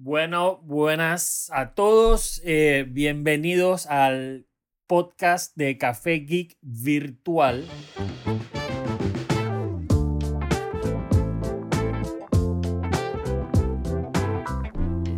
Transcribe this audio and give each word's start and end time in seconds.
Bueno, 0.00 0.60
buenas 0.62 1.50
a 1.52 1.74
todos. 1.74 2.40
eh, 2.44 2.86
bienvenidos 2.88 3.88
al 3.88 4.46
podcast 4.86 5.56
de 5.56 5.76
Café 5.76 6.20
Geek 6.20 6.56
Virtual. 6.62 7.66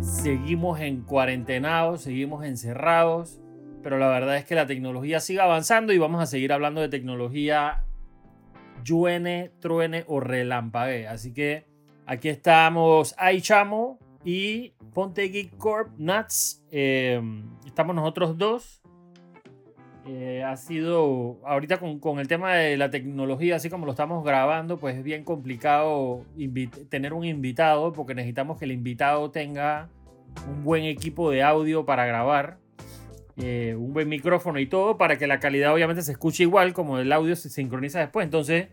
Seguimos 0.01 0.79
en 0.79 1.03
cuarentenados, 1.03 2.01
seguimos 2.01 2.43
encerrados, 2.43 3.39
pero 3.83 3.99
la 3.99 4.07
verdad 4.07 4.37
es 4.37 4.45
que 4.45 4.55
la 4.55 4.65
tecnología 4.65 5.19
sigue 5.19 5.41
avanzando 5.41 5.93
y 5.93 5.99
vamos 5.99 6.23
a 6.23 6.25
seguir 6.25 6.51
hablando 6.53 6.81
de 6.81 6.89
tecnología 6.89 7.85
lluene, 8.83 9.51
truene 9.59 10.05
o 10.07 10.19
relampague. 10.19 11.07
Así 11.07 11.35
que 11.35 11.67
aquí 12.07 12.29
estamos, 12.29 13.13
Ay 13.19 13.41
Chamo 13.41 13.99
y 14.23 14.73
Ponte 14.93 15.23
Geek 15.23 15.57
Corp 15.57 15.89
Nuts. 15.97 16.63
Eh, 16.71 17.21
estamos 17.65 17.95
nosotros 17.95 18.37
dos. 18.37 18.81
Eh, 20.07 20.43
ha 20.43 20.57
sido, 20.57 21.39
ahorita 21.45 21.77
con, 21.77 21.99
con, 21.99 22.19
el 22.19 22.27
tema 22.27 22.55
de 22.55 22.75
la 22.75 22.89
tecnología, 22.89 23.55
así 23.55 23.69
como 23.69 23.85
lo 23.85 23.91
estamos 23.91 24.25
grabando, 24.25 24.77
pues 24.77 24.97
es 24.97 25.03
bien 25.03 25.23
complicado 25.23 26.25
tener 26.89 27.13
un 27.13 27.23
invitado 27.23 27.93
porque 27.93 28.15
necesitamos 28.15 28.57
que 28.57 28.65
el 28.65 28.71
invitado 28.71 29.29
tenga 29.29 29.89
un 30.49 30.63
buen 30.63 30.85
equipo 30.85 31.29
de 31.29 31.43
audio 31.43 31.85
para 31.85 32.05
grabar. 32.05 32.57
Eh, 33.37 33.75
un 33.77 33.93
buen 33.93 34.09
micrófono 34.09 34.59
y 34.59 34.65
todo 34.65 34.97
para 34.97 35.17
que 35.17 35.25
la 35.25 35.39
calidad 35.39 35.73
obviamente 35.73 36.01
se 36.01 36.11
escuche 36.11 36.43
igual 36.43 36.73
como 36.73 36.99
el 36.99 37.11
audio 37.11 37.35
se 37.35 37.49
sincroniza 37.49 37.99
después. 37.99 38.25
Entonces 38.25 38.67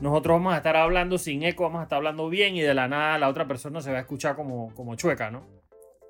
nosotros 0.00 0.36
vamos 0.36 0.54
a 0.54 0.58
estar 0.58 0.76
hablando 0.76 1.18
sin 1.18 1.42
eco, 1.42 1.64
vamos 1.64 1.80
a 1.80 1.82
estar 1.84 1.96
hablando 1.98 2.28
bien 2.28 2.56
y 2.56 2.60
de 2.62 2.74
la 2.74 2.88
nada 2.88 3.18
la 3.18 3.28
otra 3.28 3.46
persona 3.46 3.80
se 3.80 3.90
va 3.92 3.98
a 3.98 4.00
escuchar 4.00 4.36
como, 4.36 4.74
como 4.74 4.94
chueca, 4.96 5.30
¿no? 5.30 5.42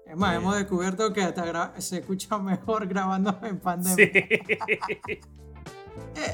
Es 0.07 0.17
más, 0.17 0.37
hemos 0.37 0.57
descubierto 0.57 1.13
que 1.13 1.23
hasta 1.23 1.73
se 1.81 1.99
escucha 1.99 2.37
mejor 2.39 2.87
grabando 2.89 3.39
en 3.45 3.59
pandemia. 3.61 3.95
Sí, 3.97 4.11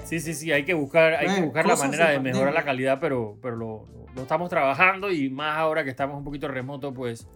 sí, 0.05 0.21
sí, 0.21 0.35
sí, 0.35 0.53
hay 0.53 0.65
que 0.65 0.75
buscar, 0.75 1.15
hay 1.15 1.27
que 1.35 1.43
buscar 1.43 1.67
la 1.67 1.77
manera 1.77 2.07
de 2.09 2.13
de 2.15 2.21
mejorar 2.21 2.55
la 2.55 2.65
calidad, 2.65 2.99
pero, 3.01 3.37
pero 3.43 3.57
lo, 3.57 3.85
lo- 3.93 4.07
lo 4.15 4.23
estamos 4.23 4.49
trabajando 4.49 5.11
y 5.13 5.29
más 5.29 5.59
ahora 5.59 5.85
que 5.85 5.91
estamos 5.91 6.17
un 6.17 6.25
poquito 6.25 6.49
remoto, 6.49 6.95
pues 6.95 7.27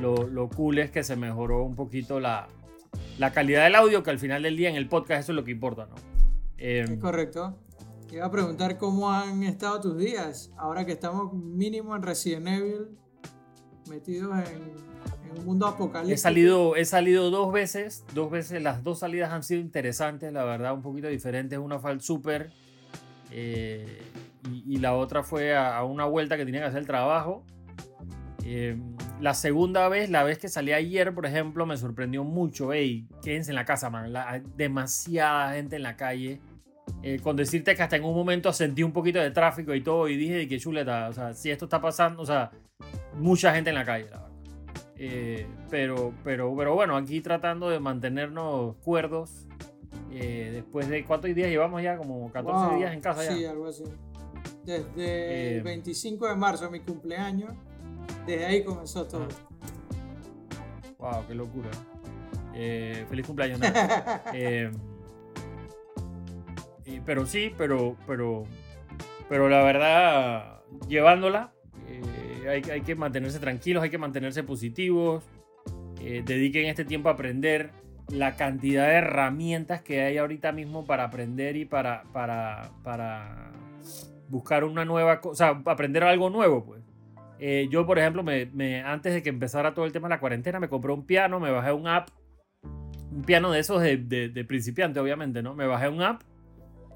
lo, 0.00 0.26
lo 0.26 0.48
cool 0.48 0.78
es 0.80 0.90
que 0.90 1.04
se 1.04 1.14
mejoró 1.14 1.62
un 1.62 1.76
poquito 1.76 2.18
la, 2.18 2.48
la 3.18 3.32
calidad 3.32 3.62
del 3.62 3.76
audio, 3.76 4.02
que 4.02 4.10
al 4.10 4.18
final 4.18 4.42
del 4.42 4.56
día 4.56 4.68
en 4.68 4.74
el 4.74 4.88
podcast 4.88 5.20
eso 5.20 5.30
es 5.32 5.36
lo 5.36 5.44
que 5.44 5.52
importa, 5.52 5.86
¿no? 5.86 5.94
Eh, 6.58 6.84
Es 6.88 6.98
correcto. 6.98 7.56
Te 8.08 8.16
iba 8.16 8.26
a 8.26 8.30
preguntar 8.30 8.78
cómo 8.78 9.10
han 9.10 9.42
estado 9.42 9.80
tus 9.80 9.98
días, 9.98 10.52
ahora 10.56 10.84
que 10.86 10.92
estamos 10.92 11.32
mínimo 11.32 11.96
en 11.96 12.02
Resident 12.02 12.46
Evil, 12.46 12.88
metidos 13.90 14.32
en, 14.48 14.62
en 15.30 15.38
un 15.38 15.44
mundo 15.44 15.66
apocalíptico. 15.66 16.14
He 16.14 16.16
salido, 16.18 16.76
he 16.76 16.84
salido 16.84 17.30
dos 17.30 17.52
veces, 17.52 18.04
dos 18.14 18.30
veces, 18.30 18.62
las 18.62 18.84
dos 18.84 19.00
salidas 19.00 19.32
han 19.32 19.42
sido 19.42 19.60
interesantes, 19.60 20.32
la 20.32 20.44
verdad, 20.44 20.72
un 20.72 20.82
poquito 20.82 21.08
diferentes. 21.08 21.58
Una 21.58 21.80
fue 21.80 21.90
al 21.90 22.00
súper 22.00 22.52
eh, 23.32 24.00
y, 24.52 24.74
y 24.74 24.78
la 24.78 24.94
otra 24.94 25.24
fue 25.24 25.56
a, 25.56 25.76
a 25.76 25.84
una 25.84 26.04
vuelta 26.04 26.36
que 26.36 26.44
tenía 26.44 26.60
que 26.60 26.66
hacer 26.68 26.80
el 26.80 26.86
trabajo. 26.86 27.42
Eh, 28.44 28.78
la 29.20 29.34
segunda 29.34 29.88
vez, 29.88 30.10
la 30.10 30.22
vez 30.22 30.38
que 30.38 30.48
salí 30.48 30.72
ayer, 30.72 31.12
por 31.12 31.26
ejemplo, 31.26 31.66
me 31.66 31.76
sorprendió 31.76 32.22
mucho. 32.22 32.72
Ey, 32.72 33.08
quédense 33.20 33.50
en 33.50 33.56
la 33.56 33.64
casa, 33.64 33.90
man. 33.90 34.12
La- 34.12 34.30
hay 34.30 34.42
demasiada 34.56 35.54
gente 35.54 35.74
en 35.74 35.82
la 35.82 35.96
calle. 35.96 36.40
Eh, 37.08 37.20
con 37.22 37.36
decirte 37.36 37.76
que 37.76 37.82
hasta 37.84 37.94
en 37.94 38.02
un 38.04 38.16
momento 38.16 38.52
sentí 38.52 38.82
un 38.82 38.90
poquito 38.90 39.20
de 39.20 39.30
tráfico 39.30 39.72
y 39.72 39.80
todo 39.80 40.08
y 40.08 40.16
dije 40.16 40.48
que 40.48 40.58
chuleta, 40.58 41.08
o 41.08 41.12
sea, 41.12 41.32
si 41.34 41.52
esto 41.52 41.66
está 41.66 41.80
pasando, 41.80 42.20
o 42.22 42.26
sea, 42.26 42.50
mucha 43.14 43.54
gente 43.54 43.70
en 43.70 43.76
la 43.76 43.84
calle, 43.84 44.06
la 44.10 44.16
verdad. 44.18 44.30
Eh, 44.96 45.46
pero, 45.70 46.12
pero, 46.24 46.52
pero 46.56 46.74
bueno, 46.74 46.96
aquí 46.96 47.20
tratando 47.20 47.70
de 47.70 47.78
mantenernos 47.78 48.74
cuerdos. 48.82 49.46
eh, 50.10 50.50
después 50.52 50.88
de 50.88 51.04
cuántos 51.04 51.32
días 51.32 51.48
llevamos 51.48 51.80
ya, 51.80 51.96
como 51.96 52.28
14 52.32 52.66
Wow, 52.70 52.78
días 52.78 52.92
en 52.92 53.00
casa 53.00 53.22
ya. 53.22 53.32
Sí, 53.36 53.44
algo 53.44 53.66
así. 53.68 53.84
Desde 54.64 55.58
el 55.58 55.62
25 55.62 56.26
de 56.26 56.34
marzo, 56.34 56.68
mi 56.72 56.80
cumpleaños, 56.80 57.52
desde 58.26 58.46
ahí 58.46 58.64
comenzó 58.64 59.02
Ah. 59.02 59.08
todo. 59.08 59.28
Wow, 60.98 61.24
qué 61.28 61.34
locura. 61.36 61.68
Feliz 63.08 63.24
cumpleaños. 63.26 63.60
Y- 66.86 67.00
pero 67.00 67.26
sí, 67.26 67.52
pero, 67.58 67.96
pero, 68.06 68.44
pero 69.28 69.48
la 69.48 69.62
verdad, 69.62 70.60
llevándola, 70.88 71.52
eh, 71.88 72.48
hay, 72.48 72.70
hay 72.70 72.80
que 72.82 72.94
mantenerse 72.94 73.38
tranquilos, 73.40 73.82
hay 73.82 73.90
que 73.90 73.98
mantenerse 73.98 74.42
positivos. 74.42 75.24
eh, 76.00 76.22
dediquen 76.24 76.66
este 76.66 76.84
tiempo 76.84 77.08
a 77.08 77.12
aprender 77.12 77.70
la 78.12 78.36
cantidad 78.36 78.86
de 78.86 78.94
herramientas 78.94 79.82
que 79.82 80.02
hay 80.02 80.18
ahorita 80.18 80.52
mismo 80.52 80.84
para 80.86 81.04
aprender 81.04 81.56
y 81.56 81.64
para, 81.64 82.04
para, 82.12 82.70
para 82.84 83.50
buscar 84.28 84.62
una 84.62 84.84
nueva 84.84 85.20
cosa, 85.20 85.60
aprender 85.64 86.04
algo 86.04 86.30
nuevo, 86.30 86.64
pues. 86.64 86.82
Eh, 87.40 87.66
yo, 87.70 87.84
por 87.86 87.98
ejemplo, 87.98 88.22
me, 88.22 88.46
me- 88.46 88.82
antes 88.82 89.12
de 89.14 89.22
que 89.22 89.30
empezara 89.30 89.74
todo 89.74 89.84
el 89.86 89.92
tema 89.92 90.06
de 90.08 90.14
la 90.14 90.20
cuarentena, 90.20 90.60
me 90.60 90.68
compré 90.68 90.92
un 90.92 91.04
piano, 91.04 91.40
me 91.40 91.50
bajé 91.50 91.72
un 91.72 91.88
app, 91.88 92.08
un 93.10 93.22
piano 93.22 93.50
de 93.50 93.58
esos 93.60 93.82
de, 93.82 93.96
de- 93.96 94.28
de 94.28 94.44
principiante, 94.44 95.00
obviamente, 95.00 95.42
¿no? 95.42 95.54
Me 95.54 95.66
bajé 95.66 95.88
un 95.88 96.02
app 96.02 96.22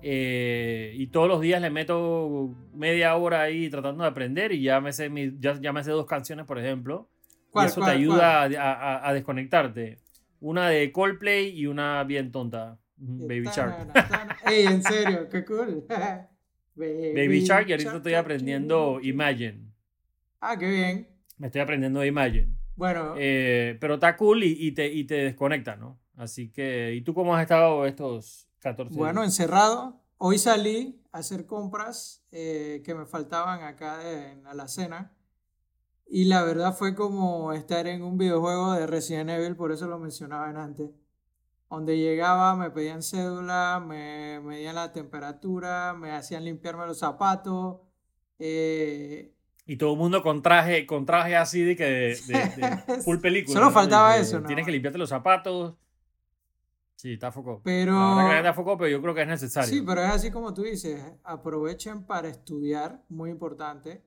eh, 0.03 0.93
y 0.97 1.06
todos 1.09 1.28
los 1.28 1.41
días 1.41 1.61
le 1.61 1.71
meto 1.71 2.55
media 2.75 3.15
hora 3.16 3.43
ahí 3.43 3.69
tratando 3.71 4.03
de 4.05 4.09
aprender 4.11 4.53
y 4.53 4.62
ya 4.62 4.81
me 4.81 4.93
sé, 4.93 5.09
mi- 5.11 5.37
ya, 5.38 5.59
ya 5.61 5.72
me 5.72 5.83
sé 5.84 5.91
dos 5.91 6.06
canciones, 6.06 6.47
por 6.47 6.59
ejemplo. 6.59 7.09
Y 7.49 7.53
¿Cuál, 7.53 7.66
eso 7.66 7.81
cuál, 7.81 7.91
te 7.93 7.97
ayuda 7.99 8.43
a, 8.43 8.44
a- 8.47 9.09
a 9.09 9.12
desconectarte. 9.12 9.99
Una 10.41 10.69
de 10.69 10.91
Coldplay 10.93 11.49
y 11.59 11.66
una 11.66 12.03
bien 12.05 12.31
tonta. 12.33 12.78
Ujú, 13.00 13.27
Baby 13.27 13.49
Shark. 13.49 13.93
Ey, 14.47 14.66
en 14.66 14.83
serio, 14.83 15.28
qué 15.28 15.44
cool. 15.44 15.84
Baby 16.77 17.41
Shark 17.41 17.69
y 17.69 17.72
ahorita 17.72 17.91
Shark, 17.91 17.97
estoy 17.99 18.15
aprendiendo 18.15 18.94
Shark. 18.94 19.05
Imagine. 19.05 19.60
Ah, 20.41 20.56
qué 20.59 20.69
bien. 20.71 21.09
Me 21.39 21.47
estoy 21.49 21.60
aprendiendo 21.60 22.05
Imagine. 22.05 22.49
Bueno, 22.77 23.15
Eh, 23.19 23.77
pero 23.81 23.94
está 23.94 24.16
cool 24.16 24.44
y, 24.44 24.56
y 24.59 24.72
te, 24.72 24.87
y 24.91 25.05
te 25.05 25.15
desconecta, 25.15 25.77
¿no? 25.77 25.99
Así 26.16 26.50
que, 26.50 26.94
¿y 26.94 27.03
tú 27.03 27.12
cómo 27.15 27.34
has 27.34 27.43
estado 27.43 27.84
estos 27.87 28.47
14 28.60 28.97
bueno, 28.97 29.25
encerrado. 29.25 30.00
Hoy 30.19 30.38
salí 30.38 31.00
a 31.12 31.19
hacer 31.19 31.47
compras 31.47 32.25
eh, 32.31 32.82
que 32.84 32.94
me 32.94 33.06
faltaban 33.06 33.62
acá 33.62 34.00
en 34.10 34.43
la 34.44 34.50
alacena. 34.50 35.12
Y 36.06 36.25
la 36.25 36.43
verdad 36.43 36.76
fue 36.76 36.94
como 36.94 37.53
estar 37.53 37.87
en 37.87 38.03
un 38.03 38.19
videojuego 38.19 38.72
de 38.72 38.87
Resident 38.87 39.31
Evil, 39.31 39.56
por 39.56 39.71
eso 39.72 39.87
lo 39.87 39.98
mencionaban 39.98 40.56
antes. 40.56 40.91
Donde 41.71 41.97
llegaba, 41.97 42.56
me 42.56 42.71
pedían 42.71 43.00
cédula, 43.03 43.81
me 43.84 44.41
medían 44.41 44.75
la 44.75 44.92
temperatura, 44.92 45.94
me 45.94 46.10
hacían 46.10 46.44
limpiarme 46.44 46.84
los 46.87 46.98
zapatos. 46.98 47.78
eh, 48.41 49.32
Y 49.66 49.77
todo 49.77 49.92
el 49.92 49.98
mundo 49.98 50.21
con 50.22 50.42
traje, 50.42 50.84
con 50.84 51.06
traje 51.06 51.37
así 51.37 51.62
de 51.62 51.77
que 51.77 51.84
de, 51.84 52.19
de- 52.27 52.56
de 52.56 53.03
full 53.04 53.19
película. 53.19 53.54
Solo 53.54 53.66
¿no? 53.66 53.72
faltaba 53.72 54.16
eso, 54.16 54.37
nada 54.37 54.48
Tienes 54.48 54.66
que 54.66 54.72
limpiarte 54.72 54.98
los 54.98 55.09
zapatos. 55.10 55.75
Sí, 57.00 57.15
está 57.15 57.33
foco. 57.33 57.62
pero... 57.65 57.93
La 57.94 58.15
verdad 58.25 58.31
que 58.43 58.49
está 58.49 58.77
pero 58.77 58.91
yo 58.91 59.00
creo 59.00 59.15
que 59.15 59.22
es 59.22 59.28
necesario. 59.28 59.71
Sí, 59.71 59.81
pero 59.87 60.03
es 60.03 60.11
así 60.11 60.31
como 60.31 60.53
tú 60.53 60.62
dices, 60.62 61.03
aprovechen 61.25 62.05
para 62.05 62.28
estudiar, 62.28 63.03
muy 63.09 63.31
importante. 63.31 64.05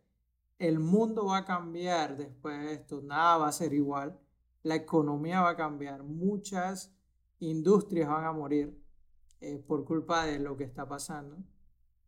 El 0.59 0.77
mundo 0.79 1.25
va 1.25 1.37
a 1.37 1.45
cambiar 1.45 2.15
después 2.15 2.55
de 2.59 2.73
esto, 2.73 3.01
nada 3.01 3.37
va 3.37 3.47
a 3.47 3.51
ser 3.51 3.73
igual. 3.73 4.19
La 4.61 4.75
economía 4.75 5.41
va 5.41 5.49
a 5.49 5.55
cambiar, 5.57 6.03
muchas 6.03 6.95
industrias 7.39 8.07
van 8.09 8.25
a 8.25 8.31
morir 8.31 8.79
eh, 9.41 9.57
por 9.67 9.85
culpa 9.85 10.25
de 10.25 10.37
lo 10.39 10.55
que 10.55 10.63
está 10.63 10.87
pasando. 10.87 11.37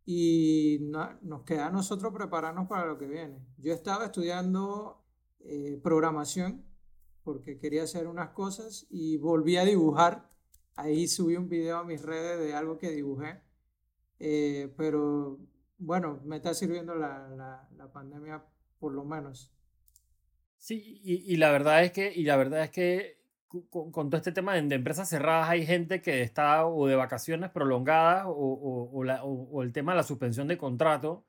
Y 0.06 0.78
no- 0.82 1.18
nos 1.24 1.42
queda 1.46 1.66
a 1.68 1.72
nosotros 1.72 2.14
prepararnos 2.14 2.68
para 2.68 2.86
lo 2.86 3.00
que 3.00 3.08
viene. 3.08 3.44
Yo 3.58 3.74
estaba 3.74 4.06
estudiando 4.06 5.04
eh, 5.40 5.80
programación 5.84 6.64
porque 7.24 7.58
quería 7.58 7.84
hacer 7.84 8.06
unas 8.08 8.30
cosas 8.30 8.86
y 8.92 9.18
volví 9.18 9.58
a 9.58 9.66
dibujar. 9.66 10.30
Ahí 10.76 11.08
subí 11.08 11.36
un 11.38 11.50
video 11.50 11.78
a 11.80 11.84
mis 11.84 12.02
redes 12.02 12.40
de 12.40 12.54
algo 12.56 12.78
que 12.78 12.92
dibujé. 12.92 13.42
Eh, 14.20 14.74
pero 14.78 15.40
bueno, 15.80 16.22
me 16.26 16.38
está 16.38 16.54
sirviendo 16.54 16.96
la, 16.96 17.30
la- 17.30 17.70
la 17.78 17.92
pandemia 17.92 18.44
por 18.80 18.94
lo 18.94 19.06
menos. 19.06 19.54
Sí, 20.58 21.02
y, 21.04 21.34
y 21.34 21.38
la 21.38 21.52
verdad 21.52 21.84
es 21.84 21.92
que, 21.92 22.12
y 22.14 22.24
la 22.24 22.38
verdad 22.38 22.64
es 22.64 22.72
que 22.72 23.20
con, 23.70 23.92
con 23.92 24.10
todo 24.10 24.18
este 24.18 24.32
tema 24.32 24.56
de, 24.56 24.62
de 24.64 24.76
empresas 24.76 25.08
cerradas 25.10 25.50
hay 25.50 25.66
gente 25.66 26.02
que 26.02 26.22
está 26.22 26.66
o 26.66 26.88
de 26.88 26.96
vacaciones 26.96 27.52
prolongadas 27.52 28.26
o, 28.28 28.32
o- 28.32 28.90
o 28.98 29.04
la- 29.04 29.24
o 29.24 29.62
el 29.64 29.72
tema 29.74 29.92
de 29.94 29.98
la 29.98 30.04
suspensión 30.04 30.48
de 30.48 30.58
contrato. 30.58 31.26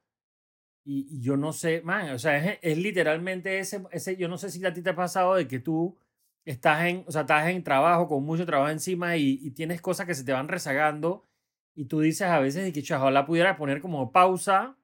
Y, 0.84 1.06
y 1.18 1.22
yo 1.22 1.36
no 1.36 1.52
sé, 1.52 1.82
man, 1.82 2.10
o 2.12 2.18
sea, 2.18 2.38
es, 2.38 2.58
es 2.62 2.78
literalmente 2.78 3.58
ese, 3.60 3.82
ese, 3.92 4.16
yo 4.16 4.28
no 4.28 4.38
sé 4.38 4.50
si 4.50 4.64
a 4.66 4.72
ti 4.74 4.82
te 4.82 4.90
ha 4.90 4.96
pasado 4.96 5.34
de 5.36 5.48
que 5.48 5.60
tú 5.60 5.96
estás 6.46 6.86
en, 6.86 7.04
o 7.06 7.12
sea, 7.12 7.22
estás 7.22 7.48
en 7.48 7.62
trabajo 7.62 8.08
con 8.08 8.24
mucho 8.24 8.46
trabajo 8.46 8.70
encima 8.70 9.16
y, 9.16 9.38
y 9.42 9.50
tienes 9.50 9.82
cosas 9.82 10.06
que 10.06 10.14
se 10.14 10.24
te 10.24 10.32
van 10.32 10.48
rezagando 10.48 11.24
y 11.74 11.84
tú 11.86 12.00
dices 12.00 12.28
a 12.28 12.38
veces 12.40 12.64
de 12.64 12.72
que 12.72 12.82
"Cha, 12.82 12.96
ojalá 12.98 13.26
pudiera 13.26 13.56
poner 13.58 13.80
como 13.82 14.10
pausa 14.12 14.76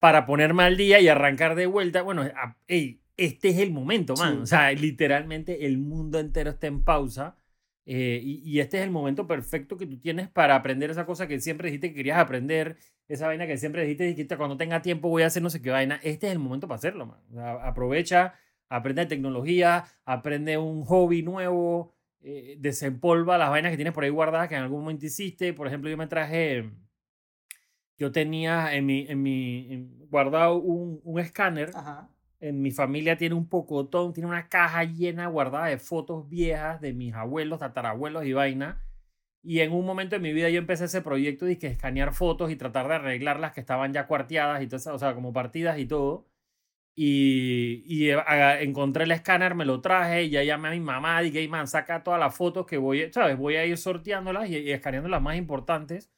para 0.00 0.26
ponerme 0.26 0.62
al 0.62 0.76
día 0.76 1.00
y 1.00 1.08
arrancar 1.08 1.54
de 1.54 1.66
vuelta. 1.66 2.02
Bueno, 2.02 2.22
a- 2.22 2.56
este 2.66 3.48
es 3.48 3.58
el 3.58 3.72
momento, 3.72 4.14
man. 4.16 4.42
O 4.42 4.46
sea, 4.46 4.70
literalmente 4.72 5.66
el 5.66 5.78
mundo 5.78 6.18
entero 6.20 6.50
está 6.50 6.68
en 6.68 6.84
pausa. 6.84 7.36
Eh, 7.90 8.20
y, 8.22 8.60
este 8.60 8.76
es 8.78 8.84
el 8.84 8.90
momento 8.90 9.26
perfecto 9.26 9.78
que 9.78 9.86
tú 9.86 9.98
tienes 9.98 10.28
para 10.28 10.54
aprender 10.54 10.90
esa 10.90 11.06
cosa 11.06 11.26
que 11.26 11.40
siempre 11.40 11.68
dijiste 11.68 11.88
que 11.88 11.94
querías 11.94 12.18
aprender, 12.18 12.76
esa 13.08 13.26
vaina 13.26 13.46
que 13.46 13.56
siempre 13.56 13.82
dijiste, 13.82 14.14
que 14.28 14.36
cuando 14.36 14.58
tenga 14.58 14.82
tiempo 14.82 15.08
voy 15.08 15.22
a 15.22 15.26
hacer 15.28 15.42
no 15.42 15.48
sé 15.48 15.62
qué 15.62 15.70
vaina. 15.70 15.98
Este 16.02 16.26
es 16.26 16.32
el 16.32 16.38
momento 16.38 16.68
para 16.68 16.76
hacerlo, 16.76 17.06
man. 17.06 17.18
aprovecha, 17.62 18.34
aprende 18.68 19.06
tecnología, 19.06 19.84
aprende 20.04 20.58
un 20.58 20.84
hobby 20.84 21.22
nuevo, 21.22 21.94
eh, 22.20 22.56
desempolva 22.58 23.38
las 23.38 23.50
vainas 23.50 23.70
que 23.70 23.76
tienes 23.76 23.94
por 23.94 24.04
ahí 24.04 24.10
guardadas 24.10 24.48
que 24.48 24.56
en 24.56 24.62
algún 24.62 24.80
momento 24.80 25.06
hiciste. 25.06 25.52
Por 25.52 25.66
ejemplo, 25.66 25.90
yo 25.90 25.96
me 25.96 26.06
traje, 26.06 26.70
yo 27.96 28.12
tenía 28.12 28.74
en 28.74 28.86
mi, 28.86 29.06
en 29.08 29.22
mi 29.22 29.88
guardado 30.10 30.56
un, 30.56 31.00
un 31.04 31.20
escáner. 31.20 31.70
En 32.40 32.62
mi 32.62 32.70
familia 32.70 33.16
tiene 33.16 33.34
un 33.34 33.48
pocotón, 33.48 34.12
tiene 34.12 34.28
una 34.28 34.48
caja 34.48 34.84
llena 34.84 35.26
guardada 35.26 35.66
de 35.66 35.78
fotos 35.78 36.28
viejas 36.28 36.80
de 36.80 36.92
mis 36.92 37.12
abuelos, 37.14 37.58
tatarabuelos 37.58 38.24
y 38.26 38.32
vaina. 38.32 38.80
Y 39.42 39.60
en 39.60 39.72
un 39.72 39.84
momento 39.84 40.14
de 40.16 40.20
mi 40.20 40.32
vida 40.32 40.48
yo 40.50 40.58
empecé 40.58 40.84
ese 40.84 41.02
proyecto 41.02 41.46
de 41.46 41.58
que 41.58 41.68
escanear 41.68 42.12
fotos 42.12 42.50
y 42.50 42.56
tratar 42.56 42.86
de 42.88 42.94
arreglarlas 42.94 43.52
que 43.52 43.60
estaban 43.60 43.92
ya 43.92 44.06
cuarteadas 44.06 44.62
y 44.62 44.68
todo 44.68 44.94
o 44.94 44.98
sea, 44.98 45.14
como 45.14 45.32
partidas 45.32 45.78
y 45.78 45.86
todo. 45.86 46.27
Y, 47.00 47.84
y 47.86 48.10
eh, 48.10 48.18
encontré 48.62 49.04
el 49.04 49.12
escáner, 49.12 49.54
me 49.54 49.64
lo 49.64 49.80
traje 49.80 50.24
y 50.24 50.30
ya 50.30 50.42
llamé 50.42 50.66
a 50.66 50.70
mi 50.72 50.80
mamá, 50.80 51.20
dije, 51.20 51.46
man, 51.46 51.68
saca 51.68 52.02
todas 52.02 52.18
las 52.18 52.34
fotos 52.34 52.66
que 52.66 52.76
voy, 52.76 53.08
¿sabes? 53.12 53.36
Voy 53.38 53.54
a 53.54 53.64
ir 53.64 53.78
sorteándolas 53.78 54.50
y, 54.50 54.56
y, 54.56 54.72
escaneando 54.72 55.08
las 55.08 55.22
más 55.22 55.36
importantes, 55.36 56.10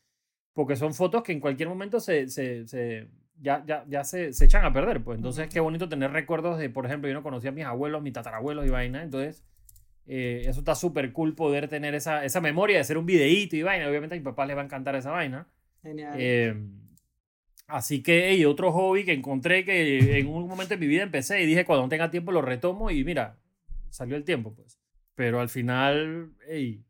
porque 0.55 0.77
son 0.77 0.94
fotos 0.94 1.23
que 1.23 1.32
en 1.32 1.41
cualquier 1.41 1.69
momento 1.69 2.00
se, 2.00 2.29
se, 2.29 2.67
se 2.67 3.09
ya, 3.43 3.62
ya, 3.67 3.85
ya 3.88 4.05
se, 4.05 4.32
se, 4.32 4.47
echan 4.47 4.65
a 4.65 4.73
perder, 4.73 5.05
pues. 5.05 5.19
Entonces, 5.19 5.49
qué 5.49 5.61
bonito 5.61 5.87
tener 5.87 6.12
recuerdos 6.12 6.59
de, 6.59 6.71
por 6.71 6.87
ejemplo, 6.87 7.09
yo 7.09 7.15
no 7.15 7.23
conocía 7.23 7.50
a 7.50 7.53
mis 7.53 7.67
abuelos, 7.67 8.00
mis 8.00 8.15
tatarabuelos 8.15 8.67
y 8.67 8.71
vaina, 8.71 9.03
entonces... 9.03 9.44
Eh, 10.06 10.49
eso 10.49 10.61
está 10.61 10.75
súper 10.75 11.12
cool 11.12 11.37
poder 11.37 11.69
tener 11.69 11.94
esa, 11.94 12.25
esa 12.25 12.41
memoria 12.41 12.77
de 12.77 12.81
hacer 12.81 12.99
un 12.99 13.06
videíto 13.06 13.55
y 13.55 13.62
vaina. 13.62 13.88
Obviamente 13.88 14.17
a 14.17 14.19
mi 14.19 14.25
papá 14.25 14.44
le 14.44 14.55
va 14.55 14.62
a 14.62 14.65
encantar 14.65 14.97
esa 14.97 15.12
vaina. 15.12 15.47
Genial. 15.82 16.15
Eh, 16.19 16.56
Así 17.70 18.02
que, 18.02 18.34
y 18.34 18.44
otro 18.44 18.72
hobby 18.72 19.05
que 19.05 19.12
encontré 19.12 19.64
que 19.64 20.19
en 20.19 20.26
un 20.26 20.49
momento 20.49 20.75
de 20.75 20.81
mi 20.81 20.87
vida 20.87 21.02
empecé 21.02 21.40
y 21.40 21.46
dije, 21.46 21.64
cuando 21.64 21.88
tenga 21.88 22.11
tiempo 22.11 22.32
lo 22.32 22.43
retomo 22.43 22.90
y 22.90 23.05
mira, 23.05 23.38
salió 23.90 24.17
el 24.17 24.25
tiempo, 24.25 24.55
pues. 24.55 24.78
Pero 25.14 25.40
al 25.40 25.49
final, 25.49 26.32
hey, 26.49 26.84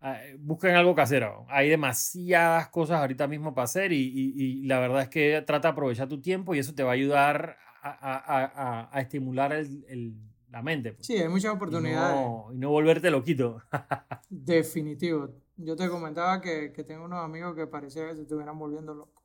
ah, 0.00 0.18
busquen 0.38 0.74
algo 0.74 0.94
casero. 0.94 1.46
Hay 1.48 1.68
demasiadas 1.68 2.68
cosas 2.68 3.00
ahorita 3.00 3.26
mismo 3.26 3.54
para 3.54 3.64
hacer 3.64 3.92
y, 3.92 4.02
y, 4.04 4.62
la 4.66 4.80
verdad 4.80 5.02
es 5.02 5.08
que 5.08 5.42
trata 5.46 5.68
de 5.68 5.72
aprovechar 5.72 6.08
tu 6.08 6.20
tiempo 6.20 6.54
y 6.54 6.58
eso 6.58 6.74
te 6.74 6.82
va 6.82 6.90
a 6.90 6.94
ayudar 6.94 7.56
a, 7.82 7.90
a, 7.90 8.88
a, 8.92 9.00
estimular 9.00 9.52
el, 9.52 9.84
el, 9.88 10.14
la 10.50 10.62
mente. 10.62 10.92
Pues. 10.92 11.06
Sí, 11.06 11.16
hay 11.16 11.28
muchas 11.28 11.54
oportunidades. 11.54 12.16
Y 12.16 12.20
no, 12.20 12.48
y 12.52 12.58
no 12.58 12.70
volverte 12.70 13.10
loquito. 13.10 13.62
Definitivo. 14.28 15.30
Yo 15.56 15.76
te 15.76 15.88
comentaba 15.88 16.40
que, 16.40 16.72
que 16.72 16.84
tengo 16.84 17.04
unos 17.04 17.24
amigos 17.24 17.54
que 17.54 17.66
parecía 17.66 18.08
que 18.08 18.16
se 18.16 18.22
estuvieran 18.22 18.58
volviendo 18.58 18.94
locos. 18.94 19.21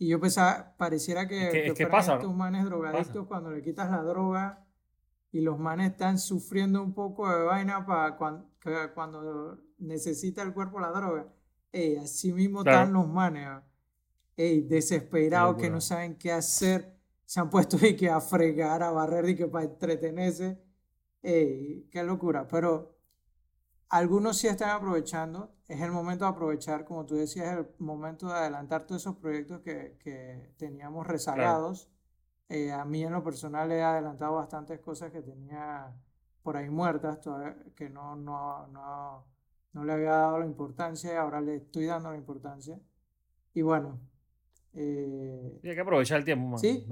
Y 0.00 0.08
yo 0.08 0.18
pensaba, 0.18 0.74
pareciera 0.78 1.28
que, 1.28 1.74
que, 1.76 1.86
pasa, 1.86 2.14
estos 2.14 2.34
manes 2.34 2.64
drogadictos 2.64 3.26
cuando 3.26 3.50
le 3.50 3.60
quitas 3.60 3.90
la 3.90 4.02
droga 4.02 4.64
y 5.30 5.42
los 5.42 5.58
manes 5.58 5.90
están 5.90 6.18
sufriendo 6.18 6.82
un 6.82 6.94
poco 6.94 7.28
de 7.28 7.44
vaina 7.44 7.84
para 7.84 8.16
cuando, 8.16 8.48
cuando 8.94 9.58
necesita 9.76 10.40
el 10.40 10.54
cuerpo 10.54 10.80
la 10.80 10.88
droga. 10.88 11.26
Ey, 11.70 11.98
así 11.98 12.32
mismo 12.32 12.60
están 12.60 12.94
los 12.94 13.06
manes. 13.08 13.46
Ey, 14.38 14.62
desesperados 14.62 15.56
que 15.56 15.68
no 15.68 15.82
saben 15.82 16.16
qué 16.16 16.32
hacer. 16.32 16.96
Se 17.26 17.38
han 17.38 17.50
puesto 17.50 17.76
y 17.86 17.94
que 17.94 18.08
a 18.08 18.22
fregar, 18.22 18.82
a 18.82 18.92
barrer 18.92 19.28
y 19.28 19.36
que 19.36 19.48
para 19.48 19.66
entretenerse. 19.66 20.58
Ey, 21.22 21.90
qué 21.90 22.02
locura. 22.02 22.48
Pero 22.48 22.99
algunos 23.90 24.38
sí 24.38 24.46
están 24.46 24.70
aprovechando. 24.70 25.52
Es 25.68 25.80
el 25.80 25.90
momento 25.90 26.24
de 26.24 26.30
aprovechar, 26.30 26.84
como 26.84 27.04
tú 27.04 27.16
decías, 27.16 27.58
el 27.58 27.66
momento 27.78 28.28
de 28.28 28.34
adelantar 28.34 28.84
todos 28.84 29.02
esos 29.02 29.16
proyectos 29.16 29.60
que, 29.60 29.98
que 30.02 30.52
teníamos 30.56 31.06
rezagados. 31.06 31.90
Eh, 32.48 32.72
a 32.72 32.84
mí 32.84 33.04
en 33.04 33.12
lo 33.12 33.22
personal 33.22 33.70
he 33.70 33.82
adelantado 33.82 34.34
bastantes 34.36 34.80
cosas 34.80 35.12
que 35.12 35.22
tenía 35.22 35.92
por 36.42 36.56
ahí 36.56 36.70
muertas, 36.70 37.20
todavía, 37.20 37.56
que 37.76 37.88
no, 37.90 38.16
no, 38.16 38.66
no, 38.68 39.26
no 39.72 39.84
le 39.84 39.92
había 39.92 40.10
dado 40.10 40.38
la 40.38 40.46
importancia 40.46 41.12
y 41.12 41.16
ahora 41.16 41.40
le 41.40 41.56
estoy 41.56 41.86
dando 41.86 42.10
la 42.10 42.16
importancia. 42.16 42.80
Y 43.54 43.62
bueno. 43.62 44.00
Eh, 44.72 45.60
hay 45.64 45.74
que 45.74 45.80
aprovechar 45.80 46.18
el 46.18 46.24
tiempo, 46.24 46.58
Sí. 46.58 46.86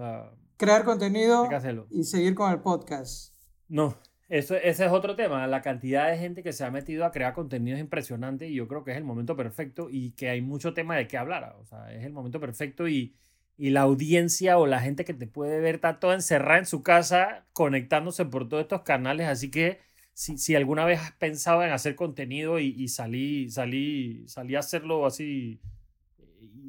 Crear 0.56 0.84
contenido 0.84 1.48
y 1.90 2.02
seguir 2.02 2.34
con 2.34 2.50
el 2.50 2.60
podcast. 2.60 3.34
No, 3.68 3.94
eso, 4.28 4.56
ese 4.56 4.84
es 4.84 4.92
otro 4.92 5.16
tema. 5.16 5.46
La 5.46 5.62
cantidad 5.62 6.10
de 6.10 6.18
gente 6.18 6.42
que 6.42 6.52
se 6.52 6.64
ha 6.64 6.70
metido 6.70 7.04
a 7.04 7.12
crear 7.12 7.32
contenido 7.32 7.76
es 7.76 7.80
impresionante 7.80 8.48
y 8.48 8.54
yo 8.54 8.68
creo 8.68 8.84
que 8.84 8.90
es 8.90 8.96
el 8.96 9.04
momento 9.04 9.36
perfecto 9.36 9.88
y 9.90 10.10
que 10.12 10.28
hay 10.28 10.42
mucho 10.42 10.74
tema 10.74 10.96
de 10.96 11.08
qué 11.08 11.16
hablar. 11.16 11.56
O 11.60 11.64
sea, 11.64 11.92
es 11.92 12.04
el 12.04 12.12
momento 12.12 12.38
perfecto 12.38 12.88
y, 12.88 13.14
y 13.56 13.70
la 13.70 13.82
audiencia 13.82 14.58
o 14.58 14.66
la 14.66 14.80
gente 14.80 15.04
que 15.04 15.14
te 15.14 15.26
puede 15.26 15.60
ver 15.60 15.76
está 15.76 15.98
toda 15.98 16.14
encerrada 16.14 16.58
en 16.58 16.66
su 16.66 16.82
casa 16.82 17.46
conectándose 17.54 18.26
por 18.26 18.48
todos 18.48 18.62
estos 18.62 18.82
canales. 18.82 19.28
Así 19.28 19.50
que 19.50 19.80
si, 20.12 20.36
si 20.36 20.54
alguna 20.54 20.84
vez 20.84 21.00
has 21.00 21.12
pensado 21.12 21.64
en 21.64 21.70
hacer 21.70 21.96
contenido 21.96 22.58
y, 22.58 22.74
y 22.76 22.88
salí, 22.88 23.50
salí, 23.50 24.28
salí 24.28 24.56
a 24.56 24.60
hacerlo 24.60 25.06
así 25.06 25.60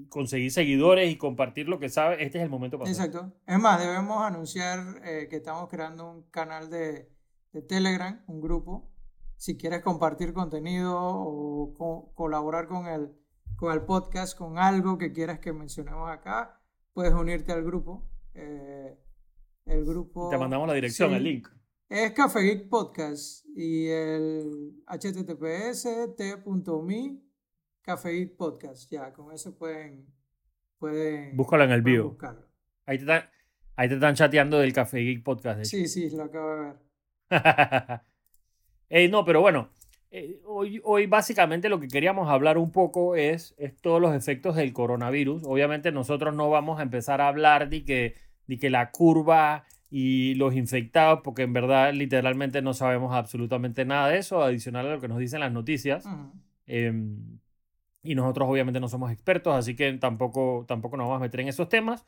conseguir 0.09 0.51
seguidores 0.51 1.11
y 1.11 1.17
compartir 1.17 1.67
lo 1.67 1.79
que 1.79 1.89
sabes, 1.89 2.19
este 2.21 2.39
es 2.39 2.43
el 2.43 2.49
momento 2.49 2.77
para 2.79 2.89
Exacto. 2.89 3.33
Es 3.45 3.59
más, 3.59 3.79
debemos 3.79 4.23
anunciar 4.23 5.01
eh, 5.03 5.27
que 5.29 5.37
estamos 5.37 5.69
creando 5.69 6.09
un 6.09 6.23
canal 6.31 6.69
de 6.69 7.09
de 7.51 7.61
Telegram, 7.61 8.23
un 8.27 8.41
grupo. 8.41 8.91
Si 9.37 9.57
quieres 9.57 9.81
compartir 9.81 10.33
contenido 10.33 10.97
o 10.99 12.13
colaborar 12.13 12.67
con 12.67 12.87
el, 12.87 13.11
con 13.55 13.73
el 13.73 13.81
podcast, 13.83 14.37
con 14.37 14.57
algo 14.57 14.97
que 14.97 15.13
quieras 15.13 15.39
que 15.39 15.53
mencionemos 15.53 16.09
acá, 16.09 16.61
puedes 16.93 17.13
unirte 17.13 17.51
al 17.51 17.63
grupo. 17.63 18.09
Eh, 18.33 18.97
el 19.65 19.85
grupo... 19.85 20.29
Te 20.29 20.37
mandamos 20.37 20.67
la 20.67 20.73
dirección, 20.73 21.13
el 21.13 21.23
link. 21.23 21.47
Es 21.87 22.11
Café 22.11 22.41
Geek 22.41 22.69
Podcast 22.69 23.45
y 23.55 23.87
el 23.87 24.83
https 24.87 26.15
t.me 26.17 27.21
Café 27.81 28.09
Geek 28.11 28.35
Podcast. 28.35 28.91
Ya, 28.91 29.13
con 29.13 29.31
eso 29.33 29.57
pueden... 29.57 30.05
pueden 30.77 31.35
Búscalo 31.37 31.63
en 31.63 31.71
el 31.71 31.81
bio. 31.81 32.17
Ahí 32.85 32.97
te, 32.97 33.03
están, 33.03 33.23
ahí 33.75 33.87
te 33.87 33.95
están 33.95 34.15
chateando 34.15 34.59
del 34.59 34.73
Café 34.73 34.99
Geek 34.99 35.23
Podcast. 35.23 35.63
Sí, 35.63 35.87
sí, 35.87 36.09
lo 36.09 36.23
acabo 36.23 36.49
de 36.55 36.59
ver. 36.59 36.88
no, 39.11 39.25
pero 39.25 39.41
bueno, 39.41 39.69
eh, 40.11 40.41
hoy, 40.45 40.81
hoy 40.83 41.05
básicamente 41.05 41.69
lo 41.69 41.79
que 41.79 41.87
queríamos 41.87 42.29
hablar 42.29 42.57
un 42.57 42.71
poco 42.71 43.15
es, 43.15 43.53
es 43.57 43.77
todos 43.79 44.01
los 44.01 44.15
efectos 44.15 44.55
del 44.55 44.73
coronavirus. 44.73 45.43
Obviamente 45.45 45.91
nosotros 45.91 46.35
no 46.35 46.49
vamos 46.49 46.79
a 46.79 46.83
empezar 46.83 47.21
a 47.21 47.27
hablar 47.27 47.69
de 47.69 47.85
que, 47.85 48.15
de 48.47 48.57
que 48.57 48.69
la 48.69 48.91
curva 48.91 49.65
y 49.91 50.35
los 50.35 50.55
infectados, 50.55 51.21
porque 51.23 51.43
en 51.43 51.53
verdad 51.53 51.93
literalmente 51.93 52.61
no 52.61 52.73
sabemos 52.73 53.13
absolutamente 53.13 53.85
nada 53.85 54.09
de 54.09 54.17
eso, 54.19 54.43
adicional 54.43 54.87
a 54.87 54.95
lo 54.95 55.01
que 55.01 55.07
nos 55.07 55.19
dicen 55.19 55.39
las 55.39 55.51
noticias. 55.51 56.05
Em, 56.65 57.39
y 58.03 58.15
nosotros 58.15 58.47
obviamente 58.49 58.79
no 58.79 58.87
somos 58.87 59.11
expertos, 59.11 59.55
así 59.55 59.75
que 59.75 59.91
tampoco, 59.93 60.65
tampoco 60.67 60.97
nos 60.97 61.05
vamos 61.05 61.17
a 61.17 61.25
meter 61.25 61.41
en 61.41 61.49
esos 61.49 61.69
temas. 61.69 62.05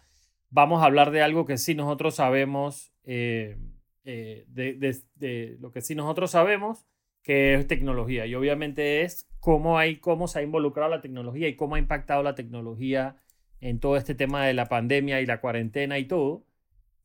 Vamos 0.49 0.81
a 0.81 0.85
hablar 0.85 1.11
de 1.11 1.21
algo 1.21 1.45
que 1.45 1.57
sí 1.57 1.75
nosotros 1.75 2.15
sabemos. 2.15 2.91
Eh, 3.03 3.57
eh, 4.03 4.45
de, 4.47 5.57
lo 5.59 5.71
que 5.71 5.81
sí 5.81 5.95
nosotros 5.95 6.31
sabemos, 6.31 6.85
que 7.23 7.53
es 7.53 7.67
tecnología. 7.67 8.25
Y 8.25 8.35
obviamente 8.35 9.01
es 9.03 9.27
cómo, 9.39 9.77
hay, 9.77 9.97
cómo 9.97 10.27
se 10.27 10.39
ha 10.39 10.43
involucrado 10.43 10.89
la 10.89 11.01
tecnología 11.01 11.47
y 11.47 11.55
cómo 11.55 11.75
ha 11.75 11.79
impactado 11.79 12.23
la 12.23 12.35
tecnología 12.35 13.17
en 13.59 13.79
todo 13.79 13.97
este 13.97 14.15
tema 14.15 14.45
de 14.45 14.53
la 14.53 14.67
pandemia 14.69 15.21
y 15.21 15.25
la 15.25 15.39
cuarentena 15.39 15.99
y 15.99 16.05
todo. 16.05 16.45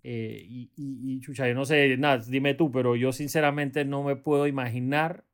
Eh, 0.02 0.46
y, 0.48 0.70
y, 0.76 1.20
chucha, 1.20 1.48
yo 1.48 1.54
no 1.54 1.64
sé, 1.64 1.96
nada, 1.96 2.18
dime 2.18 2.54
tú, 2.54 2.70
pero 2.70 2.96
yo 2.96 3.12
sinceramente 3.12 3.84
no 3.84 4.04
me 4.04 4.16
puedo 4.16 4.46
imaginar 4.46 5.24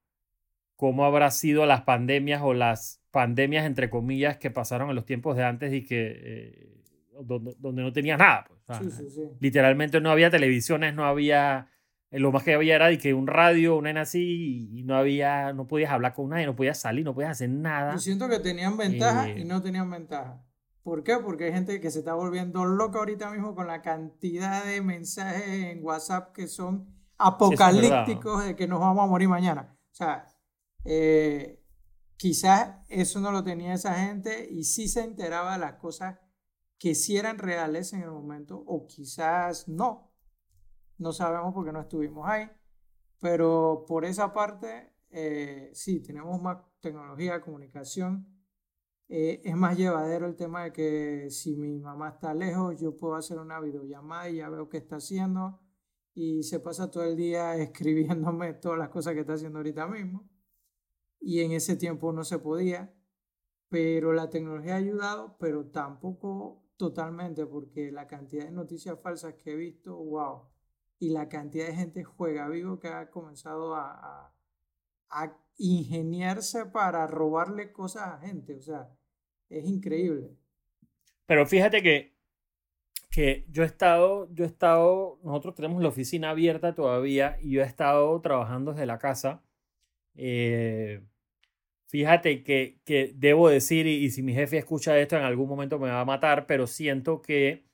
cómo 0.77 1.05
habrá 1.05 1.31
sido 1.31 1.67
las 1.67 1.83
pandemias 1.83 2.43
o 2.43 2.55
las 2.55 3.03
pandemias, 3.13 3.67
entre 3.67 3.91
comillas, 3.91 4.39
que 4.39 4.51
pasaron 4.51 4.89
en 4.89 4.97
los 4.97 5.05
tiempos 5.07 5.37
de 5.37 5.45
antes 5.45 5.73
y 5.73 5.85
que 5.85 6.13
eh, 6.17 6.72
donde, 7.25 7.55
donde, 7.59 7.83
no 7.83 7.93
tenías 7.93 8.19
nada. 8.19 8.47
Pues. 8.67 9.03
Literalmente 9.41 10.01
no 10.01 10.11
había 10.11 10.31
televisiones, 10.31 10.95
no 10.95 11.05
había. 11.05 11.69
Eh, 12.11 12.19
lo 12.19 12.31
más 12.31 12.43
que 12.43 12.55
había 12.55 12.77
era 12.77 12.89
de 12.89 12.99
que 12.99 13.15
un 13.15 13.27
radio, 13.27 13.77
una 13.77 14.01
así, 14.01 14.69
y 14.73 14.83
no 14.85 14.97
había, 14.97 15.53
no 15.53 15.67
podías 15.67 15.91
hablar 15.91 16.15
con 16.15 16.29
nadie, 16.29 16.47
no 16.47 16.57
podías 16.57 16.79
salir, 16.79 17.05
no 17.05 17.15
podías 17.15 17.33
hacer 17.33 17.51
nada. 17.51 17.93
Yo 17.95 17.99
siento 17.99 18.29
que 18.29 18.39
tenían 18.39 18.77
ventaja 18.77 19.29
y 19.31 19.43
eh, 19.43 19.45
no 19.45 19.63
tenían 19.63 19.91
ventaja. 19.91 20.43
¿Por 20.83 21.05
qué? 21.05 21.17
Porque 21.19 21.45
hay 21.45 21.53
gente 21.53 21.81
que 21.81 21.91
se 21.91 22.01
está 22.01 22.15
volviendo 22.15 22.65
loca 22.65 22.99
ahorita 22.99 23.31
mismo 23.31 23.55
con 23.55 23.69
la 23.69 23.83
cantidad 23.83 24.65
de 24.65 24.81
mensajes 24.81 25.47
en 25.47 25.85
WhatsApp 25.85 26.33
que 26.33 26.49
son 26.49 26.93
apocalípticos 27.19 28.45
de 28.45 28.57
que 28.57 28.67
nos 28.67 28.81
vamos 28.81 29.05
a 29.05 29.07
morir 29.07 29.29
mañana. 29.29 29.77
O 29.93 29.95
sea, 29.95 30.27
eh, 30.85 31.63
quizás 32.17 32.77
eso 32.89 33.21
no 33.21 33.31
lo 33.31 33.45
tenía 33.45 33.75
esa 33.75 33.95
gente 33.95 34.49
y 34.51 34.65
sí 34.65 34.89
se 34.89 35.05
enteraba 35.05 35.53
de 35.53 35.61
las 35.61 35.75
cosas 35.75 36.19
que 36.83 36.97
sí 36.97 37.17
eran 37.17 37.39
reales 37.39 37.93
en 37.93 38.03
el 38.03 38.11
momento 38.11 38.57
o 38.59 38.89
quizás 38.89 39.69
no. 39.69 40.13
no 40.99 41.13
sabemos 41.13 41.55
porque 41.55 41.71
no 41.71 41.81
estuvimos 41.81 42.29
ahí, 42.29 42.51
pero 43.21 43.85
por 43.87 44.05
esa 44.05 44.33
parte, 44.33 44.93
eh, 45.11 45.71
sí, 45.75 46.01
tenemos 46.01 46.43
más 46.43 46.59
tecnología, 46.81 47.41
comunicación. 47.41 48.27
Eh, 49.09 49.43
es 49.45 49.55
más 49.55 49.79
llevadero 49.79 50.27
el 50.27 50.35
tema 50.35 50.65
de 50.65 50.73
que 50.73 51.31
si 51.31 51.55
mi 51.55 51.79
mamá 51.79 52.09
está 52.09 52.35
lejos, 52.35 52.81
yo 52.81 52.97
puedo 52.97 53.15
hacer 53.15 53.39
una 53.39 53.61
videollamada 53.61 54.29
y 54.29 54.39
ya 54.39 54.49
veo 54.49 54.69
qué 54.69 54.79
está 54.79 54.97
haciendo 54.97 55.61
y 56.15 56.43
se 56.43 56.59
pasa 56.59 56.91
todo 56.91 57.05
el 57.05 57.15
día 57.15 57.55
escribiéndome 57.63 58.55
todas 58.55 58.81
las 58.81 58.89
cosas 58.89 59.15
que 59.15 59.21
está 59.21 59.35
haciendo 59.35 59.61
ahorita 59.61 59.87
mismo. 59.87 60.29
Y 61.21 61.43
en 61.43 61.53
ese 61.53 61.77
tiempo 61.77 62.13
no 62.13 62.25
se 62.25 62.41
podía, 62.41 62.93
pero 63.69 64.13
la 64.13 64.31
tecnología 64.31 64.75
ha 64.75 64.79
ayudado, 64.79 65.37
pero 65.39 65.71
tampoco 65.71 66.62
totalmente, 66.77 67.47
porque 67.47 67.93
la 67.93 68.07
cantidad 68.07 68.45
de 68.45 68.51
noticias 68.51 69.01
falsas 69.01 69.35
que 69.35 69.53
he 69.53 69.57
visto, 69.57 69.97
wow, 69.97 70.43
y 70.99 71.11
la 71.11 71.29
cantidad 71.29 71.67
de 71.67 71.75
gente 71.75 72.05
juega 72.05 72.49
vivo 72.49 72.79
que 72.79 72.89
ha 72.89 73.11
comenzado 73.11 73.75
a, 73.75 74.33
a, 75.11 75.37
ingeniarse 75.59 76.67
para 76.67 77.07
robarle 77.07 77.73
cosas 77.73 78.09
a 78.09 78.19
gente, 78.19 78.57
o 78.57 78.63
sea, 78.63 78.89
es 79.51 79.65
increíble. 79.67 80.31
Pero 81.27 81.47
fíjate 81.47 81.83
que, 81.83 82.17
que 83.11 83.47
yo 83.51 83.63
he 83.63 83.67
estado, 83.67 84.33
yo 84.33 84.45
he 84.45 84.47
estado, 84.47 85.19
nosotros 85.23 85.55
tenemos 85.55 85.83
la 85.83 85.89
oficina 85.89 86.31
abierta 86.31 86.75
todavía 86.75 87.37
y 87.41 87.51
yo 87.51 87.63
he 87.63 87.67
estado 87.67 88.21
trabajando 88.21 88.73
desde 88.73 88.87
la 88.87 88.99
casa. 88.99 89.43
Eh, 90.15 91.03
fíjate 91.93 92.43
que, 92.43 92.81
que, 92.87 93.13
debo 93.15 93.51
decir, 93.51 93.87
y, 93.87 94.05
y, 94.05 94.11
si 94.11 94.23
mi 94.23 94.33
jefe 94.33 94.57
escucha 94.57 94.99
esto 94.99 95.17
en 95.17 95.25
algún 95.25 95.47
momento 95.47 95.79
me 95.79 95.91
va 95.91 96.01
a 96.01 96.07
matar, 96.07 96.47
pero 96.47 96.67
siento 96.67 97.21
que 97.21 97.65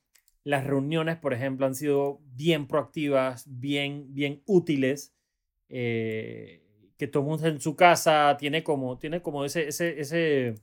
las 0.43 0.67
reuniones, 0.67 1.15
por 1.15 1.33
ejemplo, 1.33 1.65
han 1.65 1.73
sido 1.73 2.19
bien 2.35 2.67
proactivas, 2.67 3.45
bien, 3.47 4.13
bien 4.13 4.43
útiles. 4.45 5.15
Eh, 5.69 6.65
que 6.97 7.07
todo 7.07 7.23
el 7.23 7.29
mundo 7.29 7.47
en 7.47 7.61
su 7.61 7.77
casa 7.77 8.35
tiene 8.37 8.61
como, 8.61 8.97
tiene 8.97 9.21
como 9.21 9.45
ese, 9.45 9.69
ese, 9.69 10.01
ese, 10.01 10.55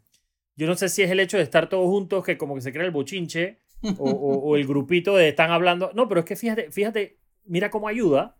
yo 0.54 0.66
no 0.66 0.75
sé 0.75 0.90
si 0.90 1.02
es 1.02 1.10
el 1.10 1.20
hecho 1.20 1.38
de 1.38 1.44
estar 1.44 1.70
todos 1.70 1.86
juntos 1.86 2.25
que 2.25 2.36
como 2.36 2.54
que 2.54 2.60
se 2.60 2.75
crea 2.75 2.84
el 2.84 2.90
bochinche 2.90 3.58
o, 3.96 4.10
o, 4.10 4.56
el 4.56 4.66
grupito 4.68 5.16
de 5.16 5.30
están 5.30 5.50
hablando. 5.50 5.92
No, 5.94 6.08
pero 6.08 6.20
es 6.20 6.26
que 6.26 6.36
fíjate, 6.36 6.70
fíjate, 6.70 7.20
mira 7.46 7.70
cómo 7.70 7.88
ayuda. 7.88 8.36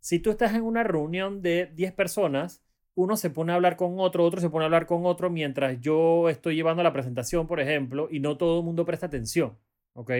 Si 0.00 0.18
tú 0.18 0.30
estás 0.30 0.54
en 0.54 0.62
una 0.62 0.82
reunión 0.82 1.40
de 1.40 1.70
10 1.74 1.92
personas, 1.92 2.62
uno 2.94 3.16
se 3.16 3.30
pone 3.30 3.52
a 3.52 3.56
hablar 3.56 3.76
con 3.76 3.98
otro, 3.98 4.24
otro 4.24 4.40
se 4.40 4.50
pone 4.50 4.64
a 4.64 4.66
hablar 4.66 4.86
con 4.86 5.06
otro 5.06 5.30
mientras 5.30 5.80
yo 5.80 6.28
estoy 6.28 6.56
llevando 6.56 6.82
la 6.82 6.92
presentación, 6.92 7.46
por 7.46 7.60
ejemplo, 7.60 8.08
y 8.10 8.20
no 8.20 8.36
todo 8.36 8.60
el 8.60 8.64
mundo 8.64 8.84
presta 8.84 9.06
atención, 9.06 9.58
¿ok? 9.94 10.10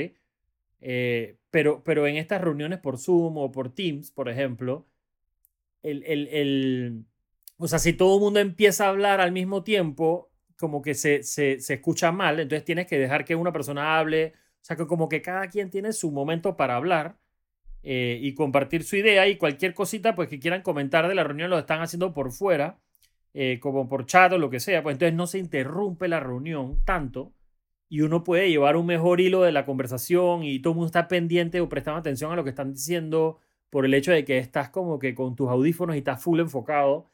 Eh, 0.81 1.37
pero, 1.51 1.83
pero 1.85 2.07
en 2.07 2.17
estas 2.17 2.41
reuniones 2.41 2.79
por 2.79 2.99
Zoom 2.99 3.37
o 3.39 3.53
por 3.53 3.75
Teams, 3.75 4.11
por 4.11 4.29
ejemplo, 4.29 4.87
el, 5.83 6.03
el, 6.05 6.29
el, 6.29 7.05
o 7.59 7.69
sea, 7.69 7.79
si 7.79 7.93
todo 7.93 8.17
el 8.17 8.23
mundo 8.23 8.41
empieza 8.41 8.87
a 8.87 8.91
hablar 8.91 9.21
al 9.21 9.33
mismo 9.33 9.63
tiempo, 9.65 10.31
como 10.59 10.83
que 10.83 10.95
se, 10.95 11.23
se, 11.23 11.61
se, 11.61 11.75
escucha 11.75 12.13
mal, 12.13 12.39
entonces 12.41 12.65
tienes 12.65 12.87
que 12.87 12.99
dejar 12.99 13.25
que 13.25 13.35
una 13.35 13.53
persona 13.53 13.99
hable, 13.99 14.35
o 14.37 14.65
sea, 14.65 14.77
que 14.77 14.87
como 14.87 15.09
que 15.09 15.23
cada 15.23 15.49
quien 15.49 15.71
tiene 15.71 15.93
su 15.93 16.11
momento 16.11 16.57
para 16.57 16.77
hablar 16.77 17.19
eh, 17.83 18.19
y 18.21 18.35
compartir 18.35 18.85
su 18.85 18.97
idea 18.97 19.27
y 19.29 19.37
cualquier 19.37 19.75
cosita 19.75 20.15
pues 20.15 20.29
que 20.29 20.39
quieran 20.39 20.63
comentar 20.63 21.09
de 21.09 21.15
la 21.15 21.25
reunión 21.25 21.51
lo 21.51 21.59
están 21.59 21.81
haciendo 21.81 22.13
por 22.13 22.33
fuera, 22.33 22.79
eh, 23.35 23.59
como 23.61 23.89
por 23.89 24.07
chat 24.07 24.33
o 24.33 24.39
lo 24.39 24.51
que 24.51 24.61
sea, 24.61 24.83
pues 24.83 24.95
entonces 24.95 25.15
no 25.17 25.27
se 25.27 25.39
interrumpe 25.39 26.09
la 26.09 26.21
reunión 26.21 26.83
tanto 26.85 27.33
y 27.91 28.03
uno 28.03 28.25
puede 28.25 28.49
llevar 28.49 28.77
un 28.77 28.87
mejor 28.87 29.21
hilo 29.21 29.43
de 29.43 29.53
la 29.53 29.67
conversación 29.67 30.45
y 30.45 30.61
todo 30.61 30.73
el 30.73 30.77
mundo 30.77 30.87
está 30.87 31.09
pendiente 31.09 31.61
o 31.61 31.69
prestando 31.69 31.99
atención 32.01 32.33
a 32.33 32.37
lo 32.37 32.45
que 32.45 32.51
están 32.51 32.73
diciendo 32.73 33.41
por 33.71 33.85
el 33.85 33.95
hecho 33.95 34.13
de 34.13 34.25
que 34.25 34.39
estás 34.39 34.71
como 34.71 34.99
que 34.99 35.15
con 35.15 35.37
tus 35.37 35.49
audífonos 35.49 35.97
y 35.97 36.01
estás 36.01 36.23
full 36.23 36.41
enfocado. 36.41 37.07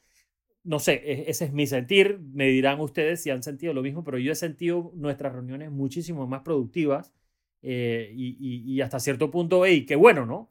No 0.63 0.79
sé, 0.79 1.01
e-, 1.05 1.29
ese 1.29 1.45
es 1.45 1.53
mi 1.53 1.67
sentir. 1.67 2.19
Me 2.33 2.47
dirán 2.47 2.79
ustedes 2.79 3.23
si 3.23 3.29
han 3.31 3.43
sentido 3.43 3.73
lo 3.73 3.81
mismo, 3.83 4.03
pero 4.03 4.19
yo 4.19 4.31
he 4.31 4.35
sentido 4.35 4.91
nuestras 4.95 5.33
reuniones 5.33 5.71
muchísimo 5.71 6.27
más 6.27 6.41
productivas 6.41 7.13
eh, 7.61 8.11
y, 8.15 8.37
y, 8.39 8.81
hasta 8.81 8.99
cierto 8.99 9.31
punto, 9.31 9.65
hey, 9.65 9.85
qué 9.85 9.95
bueno, 9.95 10.25
¿no? 10.25 10.49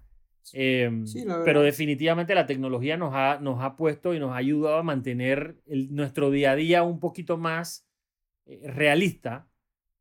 Em, 0.52 1.04
pero 1.44 1.62
definitivamente 1.62 2.34
la 2.34 2.46
tecnología 2.46 2.96
nos 2.96 3.14
ha, 3.14 3.38
nos 3.40 3.62
ha 3.62 3.76
puesto 3.76 4.14
y 4.14 4.20
nos 4.20 4.32
ha 4.32 4.36
ayudado 4.36 4.76
a 4.78 4.82
mantener 4.82 5.56
nuestro 5.66 6.30
día 6.30 6.52
a 6.52 6.56
día 6.56 6.82
un 6.82 7.00
poquito 7.00 7.36
más 7.36 7.86
eh, 8.46 8.60
realista 8.70 9.48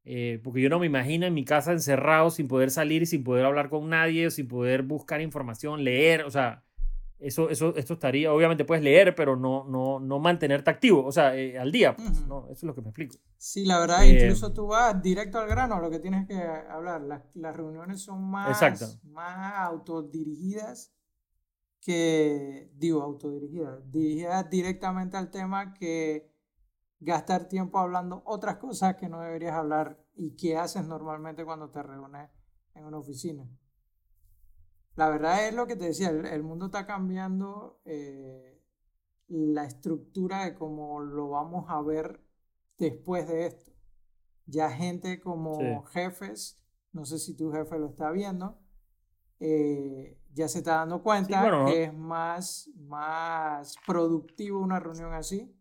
eh, 0.08 0.40
porque 0.44 0.62
yo 0.62 0.70
no 0.70 0.80
me 0.80 0.86
imagino 0.86 1.26
en 1.26 1.34
mi 1.34 1.44
casa 1.44 1.72
encerrado 1.72 2.30
sin 2.30 2.48
poder 2.48 2.70
salir 2.70 3.02
y 3.02 3.06
sin 3.08 3.24
poder 3.24 3.44
hablar 3.46 3.70
con 3.70 3.90
nadie, 3.90 4.30
sin 4.30 4.48
poder 4.48 4.84
buscar 4.84 5.20
información, 5.20 5.84
leer, 5.84 6.24
o 6.24 6.32
sea, 6.32 6.64
eso, 7.20 7.50
eso, 7.50 7.76
esto 7.76 7.94
estaría, 7.94 8.32
obviamente 8.34 8.66
puedes 8.66 8.84
leer, 8.84 9.16
pero 9.16 9.36
no, 9.36 9.64
no, 9.64 10.00
no 10.00 10.20
mantenerte 10.20 10.70
activo, 10.70 11.06
o 11.06 11.12
sea, 11.12 11.36
eh, 11.36 11.58
al 11.58 11.72
día, 11.72 11.96
pues, 11.96 12.28
¿no? 12.28 12.46
Eso 12.46 12.54
es 12.54 12.64
lo 12.64 12.76
que 12.76 12.82
me 12.82 12.90
explico. 12.90 13.18
Sí, 13.38 13.66
la 13.66 13.80
verdad, 13.80 14.04
incluso 14.04 14.52
tú 14.52 14.68
vas 14.68 15.02
directo 15.02 15.40
al 15.40 15.48
grano, 15.48 15.80
lo 15.80 15.90
que 15.90 16.00
tienes 16.00 16.28
que 16.28 16.36
hablar. 16.36 17.02
Las, 17.02 17.24
las 17.36 17.56
reuniones 17.56 18.02
son 18.02 18.24
más, 18.24 18.62
más 19.04 19.54
autodirigidas 19.56 20.94
que, 21.80 22.72
digo, 22.76 23.02
autodirigidas, 23.02 23.92
dirigidas 23.92 24.50
directamente 24.50 25.18
al 25.18 25.32
tema 25.32 25.74
que 25.74 26.34
gastar 27.00 27.48
tiempo 27.48 27.80
hablando 27.80 28.24
otras 28.26 28.58
cosas 28.58 28.96
que 28.96 29.08
no 29.08 29.22
deberías 29.22 29.54
hablar 29.54 30.04
y 30.16 30.36
que 30.36 30.58
haces 30.58 30.86
normalmente 30.86 31.46
cuando 31.46 31.70
te 31.70 31.82
reúnes 31.84 32.30
en 32.74 32.86
una 32.86 32.98
oficina. 32.98 33.48
La 34.96 35.10
verdad 35.10 35.48
es 35.48 35.54
lo 35.54 35.68
que 35.68 35.76
te 35.76 35.86
decía, 35.86 36.10
el, 36.10 36.44
mundo 36.44 36.68
está 36.68 36.86
cambiando 36.86 37.82
eh, 37.86 38.62
la 39.28 39.66
estructura 39.66 40.46
de 40.46 40.56
cómo 40.56 41.02
lo 41.02 41.30
vamos 41.30 41.66
a 41.68 41.82
ver 41.82 42.22
después 42.78 43.28
de 43.28 43.48
esto. 43.48 43.72
Ya 44.46 44.70
gente 44.70 45.20
como 45.20 45.84
jefes, 45.86 46.64
no 46.94 47.04
sé 47.06 47.20
si 47.20 47.36
tu 47.36 47.52
jefe 47.52 47.78
lo 47.78 47.88
está 47.88 48.12
viendo, 48.12 48.60
eh, 49.40 50.18
ya 50.34 50.48
se 50.48 50.60
está 50.60 50.76
dando 50.76 51.02
cuenta 51.04 51.66
que 51.66 51.84
es 51.84 51.94
más, 51.94 52.70
más 52.76 53.76
productivo 53.86 54.60
una 54.60 54.80
reunión 54.80 55.14
así 55.14 55.54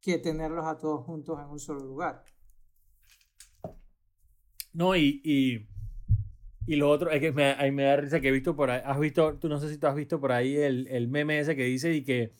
que 0.00 0.18
tenerlos 0.18 0.66
a 0.66 0.78
todos 0.78 1.04
juntos 1.04 1.38
en 1.40 1.46
un 1.46 1.58
solo 1.58 1.80
lugar. 1.80 2.24
No, 4.72 4.94
y, 4.94 5.20
y, 5.24 5.66
y 6.66 6.76
lo 6.76 6.90
otro 6.90 7.10
es 7.10 7.20
que 7.20 7.32
me, 7.32 7.54
me 7.70 7.84
da 7.84 7.96
risa 7.96 8.20
que 8.20 8.28
he 8.28 8.32
visto 8.32 8.56
por 8.56 8.70
ahí, 8.70 8.82
has 8.84 8.98
visto, 8.98 9.38
tú 9.38 9.48
no 9.48 9.60
sé 9.60 9.68
si 9.68 9.78
tú 9.78 9.86
has 9.86 9.94
visto 9.94 10.20
por 10.20 10.32
ahí 10.32 10.56
el, 10.56 10.88
el 10.88 11.08
meme 11.08 11.38
ese 11.38 11.54
que 11.54 11.64
dice 11.64 11.94
y 11.94 12.02
que, 12.02 12.32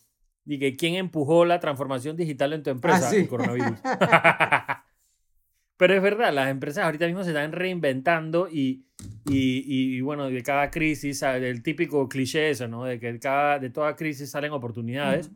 y 0.45 0.59
que 0.59 0.77
quién 0.77 0.95
empujó 0.97 1.45
la 1.45 1.61
transformación 1.61 2.17
digital 2.17 2.53
en 2.53 2.63
tu 2.63 2.71
empresa, 2.71 3.11
ah, 3.11 3.17
el 3.17 3.29
coronavirus. 3.29 3.79
Pero 5.77 5.95
es 5.95 6.03
verdad, 6.03 6.33
las 6.33 6.51
empresas 6.51 6.85
ahorita 6.85 7.07
mismo 7.07 7.23
se 7.23 7.31
están 7.31 7.53
reinventando 7.53 8.49
y, 8.49 8.87
y, 9.27 9.97
y, 9.97 10.01
bueno, 10.01 10.31
de 10.31 10.43
cada 10.43 10.71
crisis, 10.71 11.21
del 11.21 11.63
típico 11.63 12.09
cliché 12.09 12.51
eso, 12.51 12.67
¿no? 12.67 12.85
De 12.85 12.99
que 12.99 13.19
cada, 13.19 13.59
de 13.59 13.69
toda 13.69 13.95
crisis 13.95 14.31
salen 14.31 14.53
oportunidades. 14.53 15.31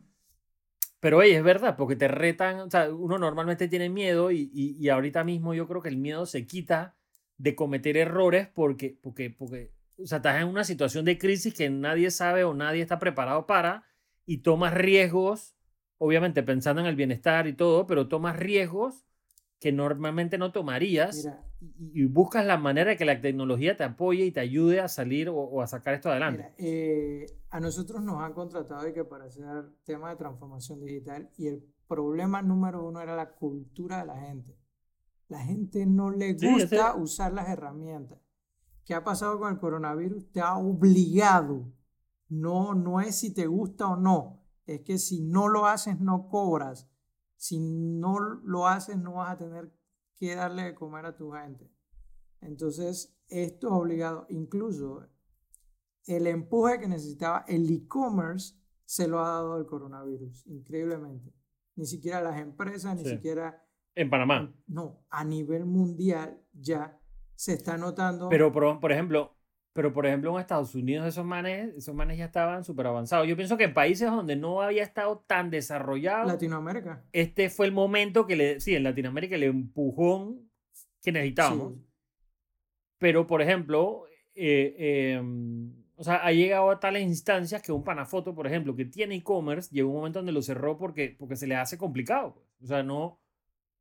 Pero 0.99 1.19
oye, 1.19 1.35
es 1.35 1.43
verdad, 1.43 1.75
porque 1.77 1.95
te 1.95 2.07
retan, 2.07 2.59
o 2.59 2.69
sea, 2.69 2.91
uno 2.91 3.19
normalmente 3.19 3.67
tiene 3.67 3.89
miedo 3.89 4.31
y, 4.31 4.49
y, 4.53 4.89
ahorita 4.89 5.23
mismo 5.23 5.53
yo 5.53 5.67
creo 5.67 5.81
que 5.81 5.89
el 5.89 5.97
miedo 5.97 6.25
se 6.25 6.45
quita 6.45 6.95
de 7.41 7.55
cometer 7.55 7.97
errores 7.97 8.47
porque, 8.53 8.97
porque, 9.01 9.31
porque, 9.31 9.71
o 9.97 10.05
sea, 10.05 10.17
estás 10.17 10.41
en 10.41 10.47
una 10.47 10.63
situación 10.63 11.05
de 11.05 11.17
crisis 11.17 11.53
que 11.53 11.69
nadie 11.69 12.11
sabe 12.11 12.43
o 12.43 12.53
nadie 12.53 12.81
está 12.81 12.99
preparado 12.99 13.47
para 13.47 13.83
y 14.27 14.39
tomas 14.39 14.75
riesgos, 14.75 15.55
obviamente 15.97 16.43
pensando 16.43 16.81
en 16.81 16.87
el 16.87 16.95
bienestar 16.95 17.47
y 17.47 17.53
todo, 17.53 17.87
pero 17.87 18.07
tomas 18.07 18.37
riesgos 18.37 19.05
que 19.59 19.71
normalmente 19.71 20.37
no 20.37 20.51
tomarías 20.51 21.27
y, 21.59 22.05
buscas 22.05 22.45
la 22.45 22.57
manera 22.57 22.91
de 22.91 22.97
que 22.97 23.05
la 23.05 23.21
tecnología 23.21 23.75
te 23.77 23.83
apoye 23.83 24.25
y 24.25 24.31
te 24.31 24.39
ayude 24.39 24.79
a 24.79 24.87
salir 24.87 25.29
o, 25.29 25.61
a 25.61 25.67
sacar 25.67 25.95
esto 25.95 26.09
adelante. 26.09 26.53
Eh, 26.57 27.25
a 27.49 27.59
nosotros 27.59 28.03
nos 28.03 28.21
han 28.21 28.33
contratado 28.33 28.83
de 28.83 28.93
que 28.93 29.03
para 29.03 29.25
hacer 29.25 29.65
tema 29.83 30.11
de 30.11 30.15
transformación 30.15 30.79
digital 30.81 31.29
y 31.37 31.47
el 31.47 31.63
problema 31.87 32.41
número 32.41 32.83
uno 32.83 33.01
era 33.01 33.15
la 33.15 33.31
cultura 33.31 33.99
de 33.99 34.05
la 34.05 34.19
gente. 34.19 34.55
La 35.31 35.39
gente 35.39 35.85
no 35.85 36.09
le 36.11 36.33
gusta 36.33 36.93
usar 36.95 37.31
las 37.31 37.47
herramientas. 37.47 38.19
¿Qué 38.83 38.93
ha 38.93 39.05
pasado 39.05 39.39
con 39.39 39.53
el 39.53 39.59
coronavirus? 39.59 40.29
Te 40.33 40.41
ha 40.41 40.57
obligado. 40.57 41.71
No, 42.27 42.75
no 42.75 42.99
es 42.99 43.15
si 43.15 43.33
te 43.33 43.47
gusta 43.47 43.87
o 43.87 43.95
no. 43.95 44.43
Es 44.65 44.81
que 44.81 44.97
si 44.97 45.21
no 45.21 45.47
lo 45.47 45.67
haces, 45.67 46.01
no 46.01 46.27
cobras 46.27 46.91
si 47.37 47.61
no 47.61 48.19
lo 48.19 48.67
haces, 48.67 48.97
no 48.97 49.13
vas 49.13 49.31
a 49.31 49.37
tener 49.37 49.73
que 50.15 50.35
darle 50.35 50.63
de 50.63 50.75
comer 50.75 51.05
a 51.05 51.15
tu 51.15 51.31
gente. 51.31 51.71
Entonces, 52.41 53.17
esto 53.29 53.67
es 53.67 53.73
obligado. 53.73 54.25
Incluso 54.27 55.07
el 56.07 56.27
empuje 56.27 56.77
que 56.81 56.89
necesitaba 56.89 57.45
el 57.47 57.71
e-commerce 57.71 58.59
se 58.83 59.07
lo 59.07 59.21
ha 59.21 59.29
dado 59.29 59.57
el 59.57 59.65
coronavirus, 59.65 60.45
increíblemente. 60.47 61.33
Ni 61.77 61.85
siquiera 61.85 62.21
las 62.21 62.37
empresas, 62.37 62.97
ni 62.97 63.05
siquiera... 63.05 63.65
En 63.95 64.09
Panamá. 64.09 64.53
No, 64.67 65.05
a 65.09 65.23
nivel 65.23 65.65
mundial 65.65 66.41
ya 66.53 66.99
se 67.35 67.53
está 67.53 67.77
notando. 67.77 68.29
Pero, 68.29 68.51
por, 68.51 68.79
por 68.79 68.91
ejemplo, 68.91 69.35
Pero, 69.73 69.93
por 69.93 70.05
ejemplo, 70.05 70.33
en 70.33 70.41
Estados 70.41 70.75
Unidos 70.75 71.07
esos 71.07 71.25
manes, 71.25 71.73
esos 71.75 71.95
manes 71.95 72.17
ya 72.17 72.25
estaban 72.25 72.63
súper 72.63 72.87
avanzados. 72.87 73.27
Yo 73.27 73.35
pienso 73.35 73.57
que 73.57 73.63
en 73.63 73.73
países 73.73 74.09
donde 74.09 74.35
no 74.35 74.61
había 74.61 74.83
estado 74.83 75.23
tan 75.27 75.49
desarrollado, 75.49 76.27
Latinoamérica. 76.27 77.05
este 77.13 77.49
fue 77.49 77.67
el 77.67 77.71
momento 77.71 78.27
que 78.27 78.35
le, 78.35 78.59
sí, 78.59 78.75
en 78.75 78.83
Latinoamérica 78.83 79.35
el 79.35 79.43
empujón 79.43 80.49
que 81.01 81.11
necesitábamos. 81.11 81.73
Sí. 81.73 81.87
Pero, 82.99 83.25
por 83.25 83.41
ejemplo, 83.41 84.05
eh, 84.35 84.75
eh, 84.77 85.21
o 85.95 86.03
sea, 86.03 86.15
ha 86.25 86.31
llegado 86.31 86.69
a 86.69 86.79
tales 86.79 87.03
instancias 87.03 87.61
que 87.61 87.71
un 87.71 87.83
Panafoto, 87.83 88.35
por 88.35 88.47
ejemplo, 88.47 88.75
que 88.75 88.85
tiene 88.85 89.15
e-commerce, 89.15 89.69
llegó 89.71 89.89
un 89.89 89.97
momento 89.97 90.19
donde 90.19 90.31
lo 90.31 90.41
cerró 90.41 90.77
porque, 90.77 91.15
porque 91.17 91.35
se 91.35 91.47
le 91.47 91.55
hace 91.55 91.77
complicado. 91.77 92.33
pues. 92.33 92.45
O 92.63 92.67
sea, 92.67 92.83
no, 92.83 93.19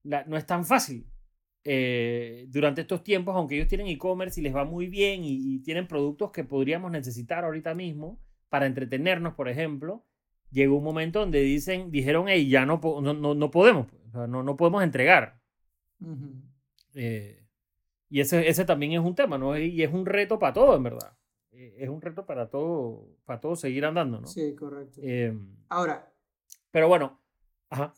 la- 0.02 0.24
no 0.24 0.36
es 0.36 0.46
tan 0.46 0.64
fácil. 0.64 1.06
Eh, 1.64 2.46
durante 2.48 2.80
estos 2.82 3.04
tiempos, 3.04 3.36
aunque 3.36 3.56
ellos 3.56 3.68
tienen 3.68 3.86
e-commerce 3.88 4.40
y 4.40 4.42
les 4.44 4.54
va 4.54 4.64
muy 4.64 4.86
bien 4.88 5.24
y, 5.24 5.56
y 5.56 5.58
tienen 5.62 5.86
productos 5.86 6.30
que 6.32 6.44
podríamos 6.44 6.90
necesitar 6.90 7.44
ahorita 7.44 7.74
mismo 7.74 8.18
para 8.48 8.66
entretenernos, 8.66 9.34
por 9.34 9.48
ejemplo, 9.48 10.04
llegó 10.50 10.76
un 10.78 10.84
momento 10.84 11.20
donde 11.20 11.40
dicen, 11.42 11.90
dijeron, 11.90 12.26
hey, 12.28 12.48
ya 12.48 12.64
no, 12.66 12.80
no, 13.02 13.12
no, 13.14 13.34
no 13.34 13.50
podemos, 13.50 13.86
pues. 13.86 14.02
O 14.08 14.10
sea, 14.12 14.26
no, 14.26 14.42
no 14.42 14.56
podemos 14.56 14.82
entregar. 14.82 15.38
Ujú. 16.00 16.42
Eh, 16.94 17.44
y 18.08 18.20
ese, 18.20 18.48
ese 18.48 18.64
también 18.64 18.92
es 18.92 19.00
un 19.00 19.14
tema, 19.14 19.38
¿no? 19.38 19.56
Y 19.56 19.82
es 19.82 19.92
un 19.92 20.06
reto 20.06 20.38
para 20.38 20.52
todo, 20.52 20.76
en 20.76 20.82
verdad. 20.82 21.16
Eh, 21.52 21.74
Es 21.78 21.88
un 21.88 22.00
reto 22.00 22.26
para 22.26 22.48
todo, 22.48 23.06
para 23.24 23.40
todo 23.40 23.54
seguir 23.54 23.84
andando, 23.84 24.20
¿no? 24.20 24.26
Sí, 24.26 24.54
correcto. 24.54 25.00
Eh, 25.04 25.36
Ahora, 25.68 26.12
pero 26.72 26.88
bueno, 26.88 27.19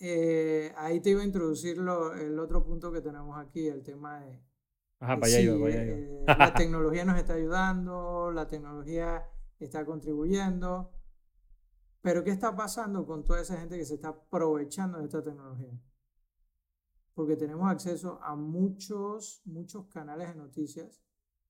eh, 0.01 0.73
ahí 0.77 1.01
te 1.01 1.11
iba 1.11 1.23
a 1.23 1.25
introducir 1.25 1.79
lo- 1.79 2.15
el 2.15 2.39
otro 2.39 2.63
punto 2.65 2.93
que 2.93 3.01
tenemos 3.01 3.39
aquí, 3.39 3.67
el 3.69 3.83
tema 3.83 4.21
de 4.21 4.43
ajá, 5.01 5.15
para 5.19 5.27
allá 5.27 5.37
sí, 5.39 5.43
iba, 5.45 5.55
para 5.59 5.67
allá 5.67 5.85
iba. 5.85 5.97
eh, 5.97 6.25
la 6.27 6.55
tecnología 6.55 7.05
nos 7.05 7.19
está 7.19 7.35
ayudando, 7.35 8.31
la 8.33 8.47
tecnología 8.47 9.27
está 9.59 9.85
contribuyendo, 9.85 10.93
pero 12.03 12.23
¿qué 12.25 12.31
está 12.31 12.55
pasando 12.55 13.07
con 13.07 13.25
toda 13.25 13.41
esa 13.41 13.57
gente 13.59 13.79
que 13.79 13.85
se 13.85 13.95
está 13.95 14.09
aprovechando 14.09 14.99
de 14.99 15.05
esta 15.05 15.23
tecnología? 15.23 15.73
Porque 17.15 17.37
tenemos 17.37 17.71
acceso 17.71 18.19
a 18.23 18.35
muchos, 18.35 19.43
muchos 19.45 19.87
canales 19.89 20.29
de 20.29 20.35
noticias, 20.35 21.03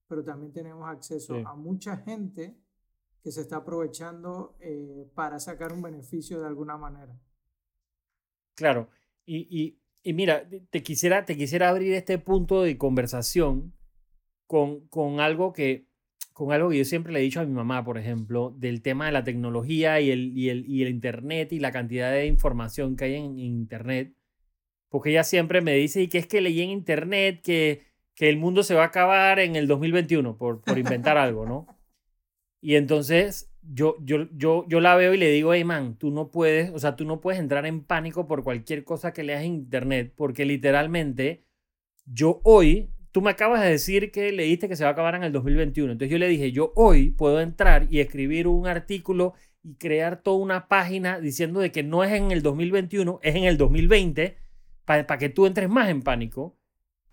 pero 0.09 0.23
también 0.25 0.53
tenemos 0.53 0.89
acceso 0.89 1.35
Sí. 1.37 1.43
a 1.47 1.55
mucha 1.55 1.97
gente 1.99 2.59
que 3.23 3.31
se 3.31 3.43
está 3.43 3.57
aprovechando 3.59 4.57
eh, 4.61 5.09
para 5.15 5.39
sacar 5.39 5.73
un 5.73 5.81
beneficio 5.81 6.41
de 6.41 6.47
alguna 6.49 6.77
manera. 6.77 7.17
Claro. 8.55 8.91
Y, 9.25 9.47
y, 9.51 9.79
y 10.03 10.13
mira, 10.13 10.49
te 10.71 10.83
quisiera, 10.83 11.25
te 11.25 11.37
quisiera 11.37 11.69
abrir 11.69 11.95
este 11.95 12.19
punto 12.19 12.63
de 12.63 12.77
conversación 12.77 13.75
con, 14.47 14.87
con 14.89 15.21
algo 15.21 15.53
que 15.53 15.87
con 16.33 16.53
algo 16.53 16.71
que 16.71 16.79
yo 16.79 16.85
siempre 16.85 17.13
le 17.13 17.21
he 17.21 17.23
dicho 17.23 17.41
a 17.41 17.45
mi 17.45 17.53
mamá, 17.53 17.85
por 17.85 17.99
ejemplo, 17.99 18.55
del 18.57 18.83
tema 18.83 19.07
de 19.07 19.13
la 19.13 19.25
tecnología 19.25 20.01
y 20.01 20.11
el, 20.11 20.37
y 20.37 20.49
el, 20.49 20.65
y 20.67 20.83
el 20.83 20.89
Internet 20.89 21.53
y 21.53 21.61
la 21.61 21.73
cantidad 21.73 22.11
de 22.11 22.27
información 22.27 22.97
que 22.97 23.05
hay 23.05 23.15
en, 23.17 23.39
Internet. 23.39 24.15
Porque 24.89 25.11
ella 25.11 25.25
siempre 25.25 25.61
me 25.61 25.75
dice, 25.75 26.03
y 26.03 26.09
que 26.09 26.19
es 26.19 26.27
que 26.27 26.41
leí 26.41 26.61
en 26.63 26.71
Internet 26.71 27.43
que, 27.43 27.83
que 28.15 28.31
el 28.31 28.39
mundo 28.39 28.63
se 28.63 28.75
va 28.75 28.85
a 28.85 28.87
acabar 28.87 29.41
en 29.41 29.57
el 29.57 29.67
2021, 29.67 30.37
por, 30.39 30.63
por 30.63 30.79
inventar 30.79 31.19
algo, 31.19 31.45
¿no? 31.47 31.67
Y 32.63 32.77
entonces 32.77 33.52
yo, 33.63 33.97
yo, 34.01 34.29
yo, 34.33 34.65
yo 34.69 34.81
la 34.81 34.97
veo 34.97 35.15
y 35.15 35.19
le 35.19 35.31
digo, 35.31 35.55
hey 35.55 35.65
man, 35.65 35.97
tú 35.97 36.11
no 36.11 36.31
puedes, 36.31 36.71
o 36.71 36.79
sea, 36.79 36.97
tú 36.97 37.05
no 37.05 37.21
puedes 37.21 37.41
entrar 37.41 37.67
en 37.67 37.85
pánico 37.85 38.27
por 38.27 38.43
cualquier 38.43 38.85
cosa 38.85 39.13
que 39.13 39.23
leas 39.23 39.45
en 39.45 39.55
internet, 39.55 40.13
porque 40.17 40.45
literalmente 40.45 41.45
yo 42.05 42.41
hoy, 42.45 42.91
tú 43.13 43.23
me 43.23 43.31
acabas 43.31 43.63
de 43.63 43.71
decir 43.71 44.11
que 44.11 44.33
leíste 44.33 44.69
que 44.69 44.77
se 44.77 44.85
va 44.85 44.91
a 44.91 44.93
acabar 44.93 45.15
en 45.15 45.23
el 45.23 45.33
2021. 45.33 45.93
Entonces 45.93 46.11
yo 46.11 46.19
le 46.19 46.29
dije, 46.29 46.53
yo 46.53 46.73
hoy 46.77 47.11
puedo 47.11 47.41
entrar 47.41 47.87
y 47.91 48.01
escribir 48.01 48.49
un 48.49 48.67
artículo 48.67 49.35
y 49.63 49.77
crear 49.77 50.23
toda 50.23 50.39
una 50.39 50.69
página 50.69 51.21
diciendo 51.21 51.61
de 51.61 51.71
que 51.71 51.83
no 51.83 52.03
es 52.05 52.13
en 52.13 52.33
el 52.33 52.43
2021, 52.43 53.21
es 53.23 53.35
en 53.37 53.45
el 53.45 53.57
2020, 53.57 54.37
para 54.85 55.19
que 55.19 55.29
tú 55.29 55.47
entres 55.47 55.69
más 55.69 55.89
en 55.89 56.03
pánico. 56.03 56.59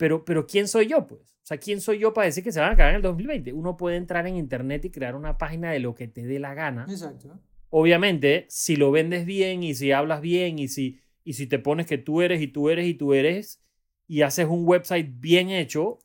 Pero, 0.00 0.24
pero 0.24 0.46
¿quién 0.46 0.66
soy 0.66 0.86
yo, 0.86 1.06
pues? 1.06 1.20
O 1.20 1.46
sea, 1.50 1.58
¿quién 1.58 1.82
soy 1.82 1.98
yo 1.98 2.14
para 2.14 2.24
decir 2.24 2.42
que 2.42 2.52
se 2.52 2.58
van 2.60 2.70
a 2.70 2.72
acabar 2.72 2.92
en 2.92 2.96
el 2.96 3.02
2020? 3.02 3.52
Uno 3.52 3.76
puede 3.76 3.96
entrar 3.98 4.26
en 4.26 4.36
internet 4.36 4.82
y 4.86 4.90
crear 4.90 5.14
una 5.14 5.36
página 5.36 5.72
de 5.72 5.78
lo 5.78 5.94
que 5.94 6.08
te 6.08 6.24
dé 6.24 6.38
la 6.38 6.54
gana. 6.54 6.86
Exacto. 6.88 7.38
Obviamente, 7.68 8.46
si 8.48 8.76
lo 8.76 8.90
vendes 8.92 9.26
bien 9.26 9.62
y 9.62 9.74
si 9.74 9.92
hablas 9.92 10.22
bien 10.22 10.58
y 10.58 10.68
si, 10.68 11.00
y 11.22 11.34
si 11.34 11.46
te 11.46 11.58
pones 11.58 11.86
que 11.86 11.98
tú 11.98 12.22
eres 12.22 12.40
y 12.40 12.48
tú 12.48 12.70
eres 12.70 12.86
y 12.86 12.94
tú 12.94 13.12
eres 13.12 13.62
y 14.08 14.22
haces 14.22 14.46
un 14.48 14.66
website 14.66 15.08
bien 15.20 15.50
hecho, 15.50 15.98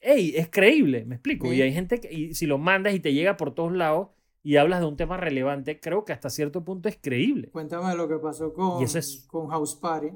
hey, 0.00 0.34
es 0.36 0.48
creíble, 0.50 1.06
me 1.06 1.14
explico. 1.14 1.48
Sí. 1.48 1.56
Y 1.56 1.62
hay 1.62 1.72
gente 1.72 1.98
que, 1.98 2.12
y 2.12 2.34
si 2.34 2.44
lo 2.44 2.58
mandas 2.58 2.94
y 2.94 3.00
te 3.00 3.14
llega 3.14 3.38
por 3.38 3.54
todos 3.54 3.72
lados 3.72 4.08
y 4.42 4.56
hablas 4.56 4.80
de 4.80 4.86
un 4.86 4.96
tema 4.96 5.16
relevante, 5.16 5.80
creo 5.80 6.04
que 6.04 6.12
hasta 6.12 6.28
cierto 6.30 6.62
punto 6.64 6.90
es 6.90 6.98
creíble. 7.00 7.48
Cuéntame 7.48 7.94
lo 7.94 8.06
que 8.06 8.16
pasó 8.16 8.52
con, 8.52 8.82
Y 8.82 8.84
eso 8.84 8.98
es- 8.98 9.24
con 9.28 9.48
House 9.48 9.74
Party. 9.76 10.08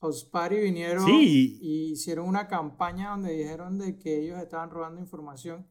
House 0.00 0.24
Party 0.24 0.56
vinieron 0.60 1.04
Sí. 1.06 1.58
y 1.60 1.92
hicieron 1.92 2.26
una 2.28 2.48
campaña 2.48 3.10
donde 3.10 3.32
dijeron 3.32 3.78
de 3.78 3.98
que 3.98 4.18
ellos 4.20 4.38
estaban 4.40 4.70
robando 4.70 5.00
información, 5.00 5.66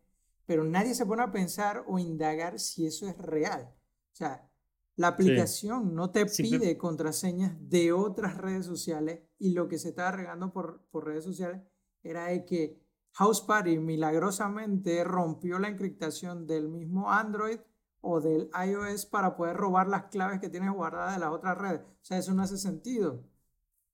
pero 0.46 0.64
nadie 0.64 0.94
se 0.94 1.06
pone 1.06 1.24
a 1.24 1.32
pensar 1.32 1.84
o 1.88 1.98
indagar 2.00 2.60
si 2.60 2.86
eso 2.86 3.08
es 3.08 3.18
real. 3.18 3.74
O 4.12 4.16
sea, 4.16 4.48
la 4.96 5.08
aplicación 5.10 5.96
no 5.96 6.12
te 6.12 6.28
Simple- 6.28 6.60
pide 6.60 6.78
contraseñas 6.78 7.56
de 7.60 7.92
otras 7.94 8.38
redes 8.38 8.66
sociales 8.66 9.22
y 9.38 9.52
lo 9.54 9.68
que 9.68 9.80
se 9.80 9.90
estaba 9.90 10.12
regando 10.12 10.52
por, 10.52 10.86
por 10.92 11.06
redes 11.06 11.24
sociales 11.24 11.62
era 12.04 12.26
de 12.28 12.46
que 12.46 12.80
House 13.14 13.42
Party 13.42 13.80
milagrosamente 13.80 15.04
rompió 15.04 15.58
la 15.60 15.70
encriptación 15.70 16.46
del 16.46 16.70
mismo 16.70 17.12
Android 17.12 17.60
o 18.02 18.22
del 18.22 18.50
iOS 18.66 19.06
para 19.08 19.36
poder 19.36 19.58
robar 19.58 19.88
las 19.88 20.06
claves 20.06 20.40
que 20.40 20.50
tienes 20.50 20.72
guardadas 20.72 21.16
de 21.16 21.20
las 21.20 21.32
otras 21.32 21.58
redes. 21.58 21.82
O 21.82 22.04
sea, 22.06 22.18
eso 22.18 22.34
no 22.34 22.44
hace 22.44 22.58
sentido. 22.58 23.24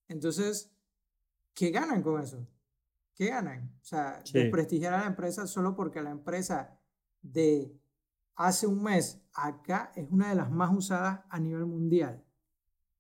Entonces, 0.08 0.72
¿qué 1.54 1.72
ganan 1.72 2.02
con 2.02 2.22
eso? 2.22 2.48
¿Qué 3.16 3.28
ganan? 3.28 3.72
O 3.82 3.86
sea, 3.86 4.22
Sí. 4.26 4.34
desprestigiar 4.40 4.94
a 4.94 5.00
la 5.02 5.08
empresa 5.08 5.48
solo 5.48 5.76
porque 5.76 6.02
la 6.02 6.12
empresa 6.12 6.78
de 7.22 7.72
hace 8.36 8.68
un 8.68 8.84
mes 8.84 9.22
acá 9.34 9.92
es 9.96 10.08
una 10.12 10.30
de 10.30 10.36
las 10.36 10.52
más 10.52 10.72
usadas 10.76 11.22
a 11.30 11.40
nivel 11.40 11.66
mundial. 11.66 12.24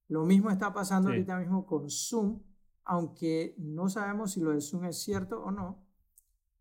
Lo 0.07 0.23
mismo 0.25 0.49
está 0.51 0.73
pasando 0.73 1.09
Sí. 1.09 1.15
ahorita 1.15 1.37
mismo 1.39 1.65
con 1.65 1.89
Zoom, 1.89 2.41
aunque 2.85 3.55
no 3.57 3.89
sabemos 3.89 4.31
si 4.33 4.39
lo 4.39 4.51
de 4.51 4.61
Zoom 4.61 4.85
es 4.85 4.97
cierto 5.01 5.43
o 5.43 5.51
no, 5.51 5.83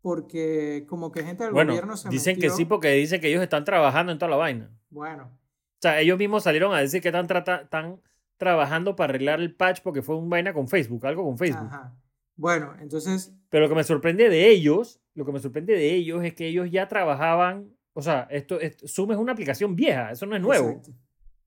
porque 0.01 0.85
como 0.87 1.11
que 1.11 1.23
gente 1.23 1.43
del 1.43 1.53
Bueno, 1.53 1.71
gobierno 1.71 1.95
se 1.97 2.09
dicen 2.09 2.37
que 2.39 2.49
sí 2.49 2.65
porque 2.65 2.89
dicen 2.89 3.21
que 3.21 3.29
ellos 3.29 3.41
están 3.41 3.63
trabajando 3.63 4.11
en 4.11 4.19
toda 4.19 4.31
la 4.31 4.37
vaina. 4.37 4.71
Bueno, 4.89 5.31
O 5.77 5.77
sea, 5.81 5.99
ellos 6.01 6.17
mismos 6.17 6.43
salieron 6.43 6.73
a 6.73 6.79
decir 6.79 7.01
que 7.01 7.09
están, 7.09 7.27
están 7.61 8.01
trabajando 8.37 8.95
para 8.95 9.11
arreglar 9.11 9.39
el 9.39 9.55
patch 9.55 9.81
porque 9.81 10.01
fue 10.01 10.15
un 10.17 10.29
vaina 10.29 10.53
con 10.53 10.67
Facebook, 10.67 11.05
algo 11.05 11.23
con 11.23 11.37
Facebook. 11.37 11.67
ajá. 11.67 11.95
Bueno, 12.37 12.73
entonces 12.81 13.33
Pero 13.49 13.63
lo 13.63 13.69
que 13.69 13.75
me 13.75 13.83
sorprende 13.85 14.27
de 14.29 14.49
ellos, 14.49 14.99
lo 15.13 15.25
que 15.25 15.31
me 15.31 15.39
sorprende 15.39 15.73
de 15.73 15.93
ellos 15.93 16.23
es 16.25 16.33
que 16.33 16.47
ellos 16.47 16.69
ya 16.69 16.87
trabajaban, 16.89 17.71
o 17.93 18.01
sea, 18.01 18.27
esto, 18.29 18.59
esto- 18.59 18.85
Zoom 18.87 19.13
es 19.13 19.17
una 19.17 19.31
aplicación 19.31 19.75
vieja, 19.75 20.11
eso 20.11 20.25
no 20.25 20.35
es 20.35 20.41
nuevo. 20.41 20.69
Exacto. 20.71 20.91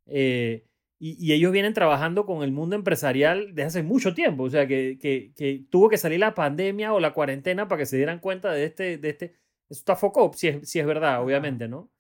Eh, 0.07 0.65
y, 0.99 1.17
y 1.25 1.33
ellos 1.35 1.53
vienen 1.53 1.75
trabajando 1.75 2.25
con 2.25 2.43
el 2.43 2.51
mundo 2.53 2.75
empresarial 2.75 3.49
desde 3.55 3.65
hace 3.65 3.83
mucho 3.83 4.15
tiempo, 4.15 4.45
o 4.45 4.51
sea, 4.51 4.67
que, 4.67 4.99
que, 4.99 5.33
que 5.37 5.65
tuvo 5.71 5.89
que 5.91 5.99
salir 5.99 6.19
la 6.21 6.35
pandemia 6.35 6.93
o 6.95 7.01
la 7.01 7.13
cuarentena 7.13 7.69
para 7.69 7.81
que 7.81 7.87
se 7.87 7.97
dieran 7.99 8.19
cuenta 8.19 8.51
de 8.51 8.65
este, 8.65 8.97
de 8.99 9.09
este, 9.11 9.25
eso 9.69 9.81
está 9.81 9.95
foco, 9.95 10.33
si 10.35 10.49
es, 10.49 10.69
si 10.69 10.81
es 10.81 10.87
verdad, 10.87 11.17
Ajá. 11.17 11.21
obviamente, 11.21 11.69
¿no? 11.69 11.91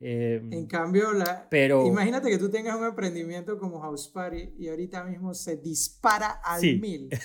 Eh, 0.00 0.42
En 0.50 0.66
cambio, 0.66 1.12
la, 1.12 1.46
pero... 1.48 1.86
imagínate 1.86 2.28
que 2.28 2.36
tú 2.38 2.50
tengas 2.50 2.76
un 2.78 2.84
emprendimiento 2.84 3.58
como 3.58 3.80
House 3.80 4.08
Party 4.08 4.54
y 4.58 4.68
ahorita 4.68 5.02
mismo 5.04 5.32
se 5.32 5.56
dispara 5.56 6.40
al 6.44 6.60
Sí. 6.60 6.78
mil. 6.78 7.08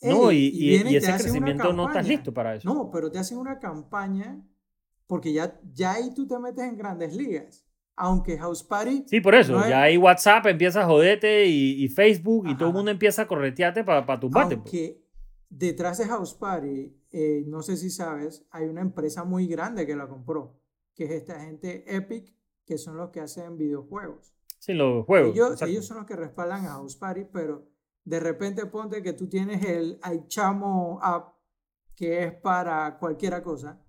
No, 0.00 0.30
Ey, 0.30 0.38
y, 0.46 0.46
y- 0.48 0.68
vienen 0.68 0.86
y 0.88 0.90
te 0.92 0.96
ese 0.98 1.12
crecimiento 1.18 1.72
no 1.72 1.88
estás 1.88 2.06
listo 2.06 2.32
para 2.32 2.54
eso. 2.54 2.72
No, 2.72 2.88
pero 2.90 3.10
te 3.10 3.18
hacen 3.18 3.36
una 3.36 3.58
campaña 3.58 4.40
porque 5.08 5.32
ya, 5.32 5.58
ya 5.74 5.94
ahí 5.94 6.14
tú 6.14 6.26
te 6.28 6.38
metes 6.38 6.62
en 6.64 6.76
grandes 6.76 7.14
ligas. 7.16 7.64
Aunque 7.96 8.38
House 8.38 8.62
Party, 8.62 9.04
Sí, 9.08 9.20
por 9.20 9.34
eso. 9.34 9.54
No 9.54 9.64
es- 9.64 9.70
ya 9.70 9.82
ahí 9.82 9.96
WhatsApp 9.96 10.46
empieza 10.46 10.82
a 10.82 10.86
joderte 10.86 11.46
y, 11.46 11.82
y 11.82 11.88
Facebook 11.88 12.46
y 12.48 12.54
todo 12.54 12.66
el 12.66 12.70
Ajá. 12.70 12.76
mundo 12.76 12.90
empieza 12.92 13.22
a 13.22 13.26
corretearte 13.26 13.82
para 13.82 14.20
tumbarte. 14.20 14.56
pues. 14.56 14.72
aunque 14.72 15.02
detrás 15.50 15.98
de 15.98 16.04
House 16.06 16.32
Party, 16.34 16.96
eh, 17.10 17.42
no 17.48 17.62
sé 17.62 17.76
si 17.76 17.90
sabes, 17.90 18.46
hay 18.52 18.66
una 18.68 18.82
empresa 18.82 19.24
muy 19.24 19.48
grande 19.48 19.84
que 19.84 19.96
la 19.96 20.06
compró, 20.06 20.60
que 20.98 21.04
es 21.04 21.12
esta 21.12 21.38
gente 21.38 21.84
Epic, 21.86 22.34
que 22.66 22.76
son 22.76 22.96
los 22.96 23.10
que 23.10 23.20
hacen 23.20 23.56
videojuegos. 23.56 24.34
Sí, 24.58 24.74
los 24.74 25.06
juegos. 25.06 25.32
Ellos, 25.32 25.62
ellos 25.62 25.86
son 25.86 25.98
los 25.98 26.06
que 26.06 26.16
respaldan 26.16 26.66
a 26.66 26.70
House 26.70 26.96
Party, 26.96 27.24
pero 27.32 27.68
de 28.04 28.18
repente 28.18 28.66
ponte 28.66 29.00
que 29.00 29.12
tú 29.12 29.28
tienes 29.28 29.64
el 29.64 30.00
iChamo 30.12 30.98
app, 31.00 31.36
que 31.94 32.24
es 32.24 32.32
para 32.32 32.98
cualquier 32.98 33.40
cosa, 33.42 33.80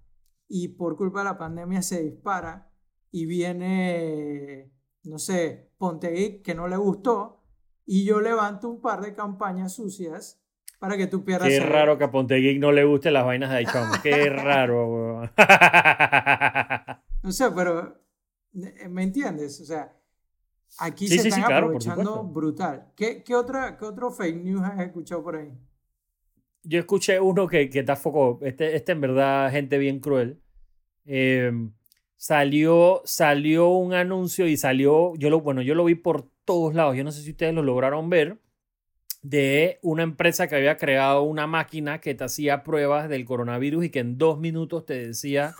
y 0.47 0.67
por 0.67 0.95
culpa 0.95 1.19
de 1.19 1.25
la 1.25 1.37
pandemia 1.39 1.81
se 1.81 2.03
dispara 2.03 2.71
y 3.09 3.25
viene, 3.25 4.71
no 5.01 5.17
sé, 5.17 5.71
Ponte 5.79 6.11
Geek, 6.11 6.43
que 6.43 6.53
no 6.53 6.67
le 6.67 6.77
gustó, 6.77 7.41
y 7.87 8.05
yo 8.05 8.21
levanto 8.21 8.69
un 8.69 8.81
par 8.81 9.01
de 9.01 9.15
campañas 9.15 9.73
sucias 9.73 10.39
para 10.79 10.95
que 10.95 11.07
tú 11.07 11.25
pierdas. 11.25 11.49
Qué 11.49 11.59
raro 11.59 11.97
que 11.97 12.05
a 12.05 12.11
Pontegeek 12.11 12.59
no 12.59 12.71
le 12.71 12.85
gusten 12.85 13.13
las 13.13 13.25
vainas 13.25 13.51
de 13.51 13.61
iChum. 13.61 13.89
Qué 14.01 14.29
raro, 14.29 14.87
weón. 14.93 15.31
No 17.29 17.33
sé, 17.33 17.51
pero 17.51 17.95
eh, 18.55 18.89
¿me 18.89 19.03
entiendes? 19.03 19.61
O 19.61 19.65
sea, 19.65 19.95
aquí 20.79 21.07
Sí, 21.07 21.17
se 21.17 21.17
sí, 21.17 21.21
sí, 21.21 21.27
están 21.27 21.43
claro, 21.43 21.67
aprovechando 21.67 22.23
brutal. 22.23 22.91
¿Qué, 22.95 23.23
qué, 23.23 23.35
otra, 23.35 23.77
¿Qué 23.77 23.85
otro 23.85 24.09
fake 24.09 24.43
news 24.43 24.63
has 24.63 24.79
escuchado 24.79 25.21
por 25.21 25.35
ahí? 25.35 25.51
Yo 26.63 26.79
escuché 26.79 27.19
uno 27.19 27.47
que, 27.47 27.69
que 27.69 27.81
está 27.81 27.95
foco. 27.95 28.39
Este, 28.41 28.75
este 28.75 28.93
en 28.93 29.01
verdad, 29.01 29.51
gente 29.51 29.77
bien 29.77 29.99
cruel. 29.99 30.41
Eh, 31.05 31.51
salió, 32.15 33.03
salió 33.05 33.69
un 33.69 33.93
anuncio 33.93 34.47
y 34.47 34.57
salió. 34.57 35.13
Yo 35.17 35.29
lo, 35.29 35.41
bueno, 35.41 35.61
yo 35.61 35.75
lo 35.75 35.85
vi 35.85 35.93
por 35.93 36.31
todos 36.45 36.73
lados. 36.73 36.97
Yo 36.97 37.03
no 37.03 37.11
sé 37.11 37.21
si 37.21 37.29
ustedes 37.29 37.53
lo 37.53 37.61
lograron 37.61 38.09
ver. 38.09 38.39
De 39.21 39.79
una 39.81 40.03
empresa 40.03 40.47
que 40.47 40.55
había 40.55 40.77
creado 40.77 41.23
una 41.23 41.45
máquina 41.45 41.99
que 41.99 42.15
te 42.15 42.23
hacía 42.23 42.63
pruebas 42.63 43.09
del 43.09 43.25
coronavirus 43.25 43.85
y 43.85 43.89
que 43.89 43.99
en 43.99 44.17
dos 44.17 44.39
minutos 44.39 44.85
te 44.85 45.07
decía 45.07 45.53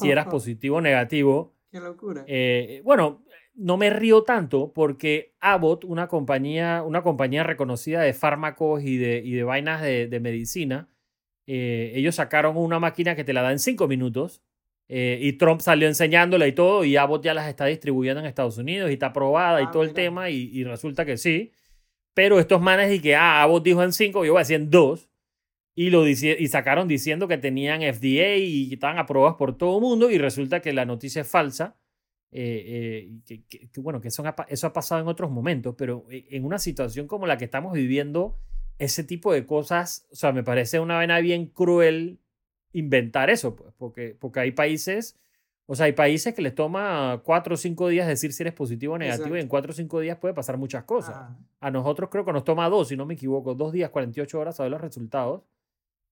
si 0.00 0.10
eras 0.10 0.26
positivo 0.30 0.76
o 0.76 0.80
negativo. 0.80 1.52
Qué 1.70 1.78
locura. 1.80 2.24
Eh, 2.26 2.80
bueno, 2.84 3.22
no 3.54 3.76
me 3.76 3.90
río 3.90 4.22
tanto 4.22 4.72
porque 4.72 5.34
Abbott, 5.40 5.84
una 5.84 6.08
compañía, 6.08 6.82
una 6.82 7.02
compañía 7.02 7.42
reconocida 7.44 8.00
de 8.00 8.14
fármacos 8.14 8.82
y 8.82 8.96
de, 8.96 9.20
y 9.22 9.32
de 9.32 9.44
vainas 9.44 9.82
de, 9.82 10.06
de 10.06 10.20
medicina, 10.20 10.88
eh, 11.46 11.92
ellos 11.94 12.14
sacaron 12.14 12.56
una 12.56 12.78
máquina 12.78 13.14
que 13.14 13.24
te 13.24 13.32
la 13.32 13.42
da 13.42 13.52
en 13.52 13.58
cinco 13.58 13.88
minutos 13.88 14.42
eh, 14.88 15.18
y 15.20 15.34
Trump 15.34 15.60
salió 15.60 15.88
enseñándola 15.88 16.46
y 16.46 16.52
todo 16.52 16.84
y 16.84 16.96
Abbott 16.96 17.24
ya 17.24 17.34
las 17.34 17.48
está 17.48 17.66
distribuyendo 17.66 18.20
en 18.20 18.26
Estados 18.26 18.58
Unidos 18.58 18.90
y 18.90 18.94
está 18.94 19.06
aprobada 19.06 19.60
y 19.60 19.64
Ah, 19.66 19.70
todo 19.70 19.82
el 19.82 19.92
tema 19.92 20.30
y, 20.30 20.50
y 20.52 20.64
resulta 20.64 21.04
que 21.04 21.16
sí. 21.16 21.52
Pero 22.14 22.38
estos 22.38 22.60
manes 22.60 22.92
y 22.92 23.00
que, 23.00 23.14
ah, 23.14 23.42
Abbott 23.42 23.64
dijo 23.64 23.82
en 23.82 23.92
cinco, 23.92 24.24
yo 24.24 24.32
voy 24.32 24.40
a 24.40 24.44
decir 24.44 24.56
en 24.56 24.70
dos. 24.70 25.08
Y, 25.74 25.90
lo 25.90 26.06
dici- 26.06 26.36
y 26.38 26.48
sacaron 26.48 26.86
diciendo 26.86 27.28
que 27.28 27.38
tenían 27.38 27.82
FDA 27.82 28.36
y 28.36 28.72
estaban 28.72 28.98
aprobados 28.98 29.36
por 29.38 29.56
todo 29.56 29.76
el 29.78 29.82
mundo 29.82 30.10
y 30.10 30.18
resulta 30.18 30.60
que 30.60 30.72
la 30.74 30.84
noticia 30.84 31.22
es 31.22 31.28
falsa. 31.28 31.76
Eh, 32.34 33.20
eh, 33.28 33.42
que, 33.46 33.80
bueno, 33.80 34.00
que 34.00 34.08
eso 34.08 34.24
ha, 34.26 34.72
pasado 34.72 35.02
en 35.02 35.08
otros 35.08 35.30
momentos, 35.30 35.74
pero 35.76 36.06
eh, 36.10 36.26
en 36.30 36.46
una 36.46 36.58
situación 36.58 37.06
como 37.06 37.26
la 37.26 37.36
que 37.36 37.44
estamos 37.44 37.74
viviendo, 37.74 38.38
ese 38.78 39.04
tipo 39.04 39.34
de 39.34 39.44
cosas, 39.44 40.06
o 40.10 40.16
sea, 40.16 40.32
me 40.32 40.42
parece 40.42 40.80
una 40.80 40.96
vaina 40.96 41.20
bien 41.20 41.46
cruel 41.46 42.20
inventar 42.72 43.28
eso, 43.28 43.54
pues, 43.54 43.74
porque, 43.76 44.16
porque 44.18 44.40
hay 44.40 44.52
países, 44.52 45.20
o 45.72 45.74
sea, 45.74 45.86
hay 45.86 45.92
países 45.92 46.34
que 46.34 46.42
les 46.42 46.54
toma 46.54 47.22
cuatro 47.24 47.54
o 47.54 47.56
cinco 47.56 47.88
días 47.88 48.06
decir 48.06 48.32
si 48.34 48.42
eres 48.42 48.52
positivo 48.52 48.92
o 48.94 48.98
negativo 48.98 49.28
y 49.28 49.30
en 49.30 49.36
Exacto. 49.36 49.48
cuatro 49.50 49.70
o 49.72 49.74
cinco 49.74 50.00
días 50.00 50.18
puede 50.18 50.34
pasar 50.34 50.58
muchas 50.58 50.84
cosas. 50.84 51.16
Ajá. 51.16 51.38
A 51.60 51.70
nosotros 51.70 52.10
creo 52.10 52.24
que 52.26 52.32
nos 52.34 52.44
toma 52.44 52.68
dos, 52.68 52.88
si 52.88 52.96
no 52.96 53.06
me 53.06 53.14
equivoco, 53.14 53.54
dos 53.54 53.72
días, 53.72 53.88
48 53.88 54.38
horas 54.38 54.56
saber 54.56 54.70
los 54.72 54.80
resultados. 54.82 55.42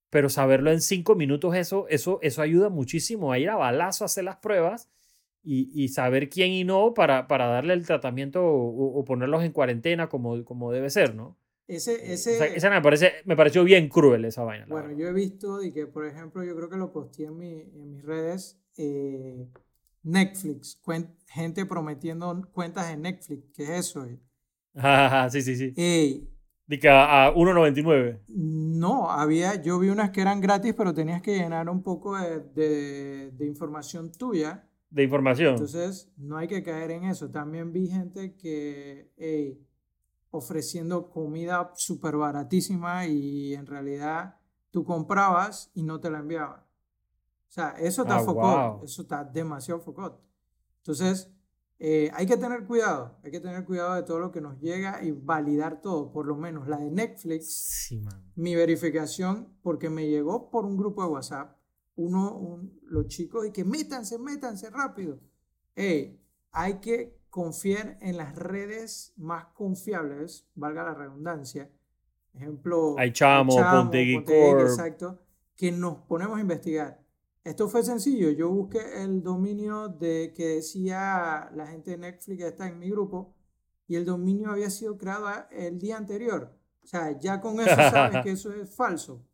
Pero 0.09 0.31
saberlo 0.31 0.71
en 0.73 0.81
cinco 0.81 1.15
minutos, 1.15 1.55
eso, 1.55 1.87
eso, 1.89 2.19
eso 2.23 2.41
ayuda 2.43 2.71
muchísimo 2.71 3.33
a 3.33 3.39
ir 3.39 3.51
a 3.51 3.57
balazo 3.57 4.05
a 4.05 4.07
hacer 4.07 4.25
las 4.25 4.37
pruebas 4.37 4.89
y, 5.45 5.71
y 5.75 5.89
saber 5.89 6.29
quién 6.31 6.53
y 6.53 6.65
no 6.65 6.95
para, 6.95 7.29
para 7.29 7.47
darle 7.47 7.75
el 7.75 7.87
tratamiento 7.87 8.43
o, 8.45 8.99
o 8.99 9.05
ponerlos 9.05 9.45
en 9.45 9.53
cuarentena 9.53 10.09
como, 10.09 10.43
como 10.45 10.73
debe 10.73 10.89
ser, 10.91 11.15
¿no? 11.15 11.37
Ese, 11.69 11.93
O 11.93 11.97
ese, 11.99 12.39
sea, 12.39 12.47
esa 12.47 12.71
me, 12.71 12.83
parece, 12.83 13.13
me 13.25 13.37
pareció 13.37 13.63
bien 13.63 13.89
cruel 13.89 14.25
esa 14.25 14.43
vaina. 14.43 14.67
Bueno, 14.69 14.91
yo 14.93 15.07
he 15.07 15.13
visto 15.13 15.59
de 15.59 15.73
que, 15.73 15.87
por 15.87 16.05
ejemplo, 16.07 16.43
yo 16.43 16.57
creo 16.57 16.69
que 16.69 16.77
lo 16.77 16.91
posteé 16.93 17.27
en, 17.27 17.39
mi- 17.39 17.61
en 17.61 17.91
mis 17.91 18.03
redes, 18.03 18.59
eh, 18.81 19.49
Netflix, 20.03 20.81
gente 21.27 21.67
prometiendo 21.67 22.49
cuentas 22.53 22.89
de 22.89 22.97
Netflix, 22.97 23.45
¿qué 23.55 23.65
es 23.65 23.71
eso? 23.71 24.05
eh? 24.07 24.19
Sí, 25.31 25.43
sí, 25.43 25.57
sí. 25.57 25.73
De 26.67 26.79
que 26.79 26.89
a, 26.89 27.27
a 27.27 27.35
1.99. 27.35 28.21
no, 28.29 29.11
había, 29.11 29.61
yo 29.61 29.79
vi 29.79 29.89
unas 29.89 30.11
que 30.11 30.21
eran 30.21 30.41
gratis, 30.41 30.75
pero 30.77 30.95
tenías 30.95 31.21
que 31.21 31.37
llenar 31.37 31.69
un 31.69 31.83
poco 31.83 32.17
de, 32.17 32.41
de- 32.41 33.31
de 33.33 33.47
información 33.47 34.13
tuya, 34.13 34.69
de 34.91 35.03
información. 35.03 35.55
entonces 35.55 36.13
no 36.17 36.37
hay 36.37 36.47
que 36.49 36.63
caer 36.63 36.93
en 36.93 37.05
eso. 37.05 37.31
También 37.31 37.73
vi 37.73 37.89
gente 37.89 38.35
que, 38.37 39.11
ofreciendo 40.31 41.11
comida 41.11 41.73
súper 41.75 42.17
baratísima 42.17 43.07
y 43.07 43.55
en 43.55 43.67
realidad 43.67 44.37
tú 44.71 44.85
comprabas 44.85 45.71
y 45.75 45.83
no 45.83 45.99
te 46.01 46.11
la 46.11 46.19
enviaban. 46.21 46.63
O 47.51 47.53
sea, 47.53 47.71
eso 47.81 48.03
está 48.03 48.19
Ah, 48.19 48.21
focot, 48.25 48.75
wow. 48.77 48.85
eso 48.85 49.03
está 49.03 49.25
demasiado 49.25 49.81
focot. 49.81 50.21
Entonces, 50.79 51.29
eh, 51.81 52.09
hay 52.15 52.25
que 52.27 52.37
tener 52.37 52.65
cuidado, 52.65 53.19
hay 53.25 53.33
que 53.33 53.41
tener 53.41 53.65
cuidado 53.65 53.95
de 53.97 54.05
todo 54.05 54.21
lo 54.21 54.31
que 54.31 54.41
nos 54.41 54.61
llega 54.61 55.03
y 55.03 55.11
validar 55.11 55.81
todo, 55.83 56.13
por 56.13 56.27
lo 56.27 56.37
menos 56.37 56.69
la 56.69 56.77
de 56.79 56.91
Netflix, 56.93 57.53
Sí, 57.89 57.99
man. 57.99 58.23
mi 58.37 58.55
verificación, 58.55 59.53
porque 59.63 59.91
me 59.91 60.07
llegó 60.09 60.49
por 60.49 60.65
un 60.65 60.77
grupo 60.77 61.03
de 61.03 61.09
WhatsApp, 61.09 61.57
uno, 61.97 62.37
un- 62.37 62.79
los 62.85 63.09
chicos, 63.09 63.45
y 63.47 63.51
que 63.51 63.65
métanse, 63.65 64.17
métanse 64.19 64.71
rápido. 64.71 65.19
Ey, 65.75 66.21
hay 66.53 66.75
que 66.81 67.19
confiar 67.31 67.99
en 68.01 68.17
las 68.17 68.37
redes 68.37 69.13
más 69.17 69.47
confiables, 69.55 70.47
valga 70.55 70.85
la 70.85 70.95
redundancia. 70.95 71.69
Ejemplo, 72.33 72.95
Hay 72.97 73.13
Chamo, 73.13 73.57
Chamo, 73.57 73.83
Pontegui 73.83 74.15
Pontegui, 74.17 74.41
Corp. 74.41 74.61
Exacto, 74.61 75.19
que 75.57 75.73
nos 75.73 75.97
ponemos 76.07 76.39
a 76.39 76.41
investigar. 76.41 77.00
Esto 77.45 77.69
fue 77.69 77.83
sencillo. 77.83 78.31
Yo 78.31 78.51
busqué 78.51 79.03
el 79.03 79.23
dominio 79.23 79.89
de 79.89 80.33
que 80.37 80.47
decía 80.57 81.51
la 81.55 81.67
gente 81.67 81.93
de 81.93 81.99
Netflix 81.99 82.39
que 82.39 82.47
está 82.47 82.69
en 82.69 82.79
mi 82.79 82.91
grupo 82.91 83.35
y 83.87 83.97
el 83.97 84.05
dominio 84.05 84.51
había 84.51 84.71
sido 84.71 84.97
creado 84.99 85.27
el 85.51 85.79
día 85.79 85.97
anterior. 85.97 86.57
O 86.83 86.87
sea, 86.87 87.19
ya 87.19 87.41
con 87.41 87.61
eso 87.61 87.75
sabes 87.75 88.23
que 88.23 88.33
eso 88.33 88.53
es 88.53 88.75
falso. 88.75 89.25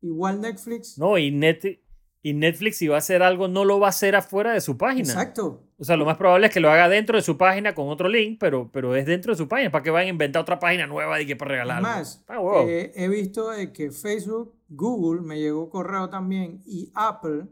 Igual 0.00 0.40
Netflix. 0.40 0.98
No, 0.98 1.16
y, 1.16 1.30
Net, 1.30 1.80
y 2.22 2.34
Netflix, 2.34 2.78
si 2.78 2.88
va 2.88 2.96
a 2.96 2.98
hacer 2.98 3.22
algo, 3.22 3.48
no 3.48 3.64
lo 3.64 3.78
va 3.78 3.86
a 3.86 3.90
hacer 3.90 4.16
afuera 4.16 4.52
de 4.52 4.60
su 4.60 4.76
página. 4.76 5.08
Exacto. 5.08 5.64
O 5.82 5.84
sea, 5.84 5.96
lo 5.96 6.04
más 6.04 6.16
probable 6.16 6.46
es 6.46 6.52
que 6.52 6.60
lo 6.60 6.70
haga 6.70 6.88
dentro 6.88 7.16
de 7.16 7.22
su 7.22 7.36
página 7.36 7.74
con 7.74 7.88
otro 7.88 8.08
link, 8.08 8.36
pero, 8.38 8.70
pero 8.70 8.94
es 8.94 9.04
dentro 9.04 9.32
de 9.32 9.36
su 9.36 9.48
página. 9.48 9.72
¿Para 9.72 9.82
que 9.82 9.90
vayan 9.90 10.06
a 10.06 10.10
inventar 10.10 10.40
otra 10.40 10.60
página 10.60 10.86
nueva 10.86 11.20
y 11.20 11.26
que 11.26 11.34
para 11.34 11.50
regalar? 11.50 11.82
más, 11.82 12.24
Ah, 12.28 12.38
eh, 12.68 12.92
he 12.94 13.08
visto 13.08 13.50
de 13.50 13.72
que 13.72 13.90
Facebook, 13.90 14.54
Google, 14.68 15.22
me 15.22 15.40
llegó 15.40 15.68
correo 15.70 16.08
también 16.08 16.62
y 16.64 16.92
Apple 16.94 17.48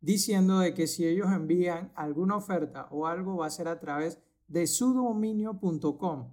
diciendo 0.00 0.60
de 0.60 0.74
que 0.74 0.86
si 0.86 1.04
ellos 1.04 1.26
envían 1.32 1.90
alguna 1.96 2.36
oferta 2.36 2.86
o 2.92 3.08
algo 3.08 3.38
va 3.38 3.46
a 3.46 3.50
ser 3.50 3.66
a 3.66 3.80
través 3.80 4.20
de 4.46 4.68
su 4.68 4.94
dominio.com, 4.94 6.32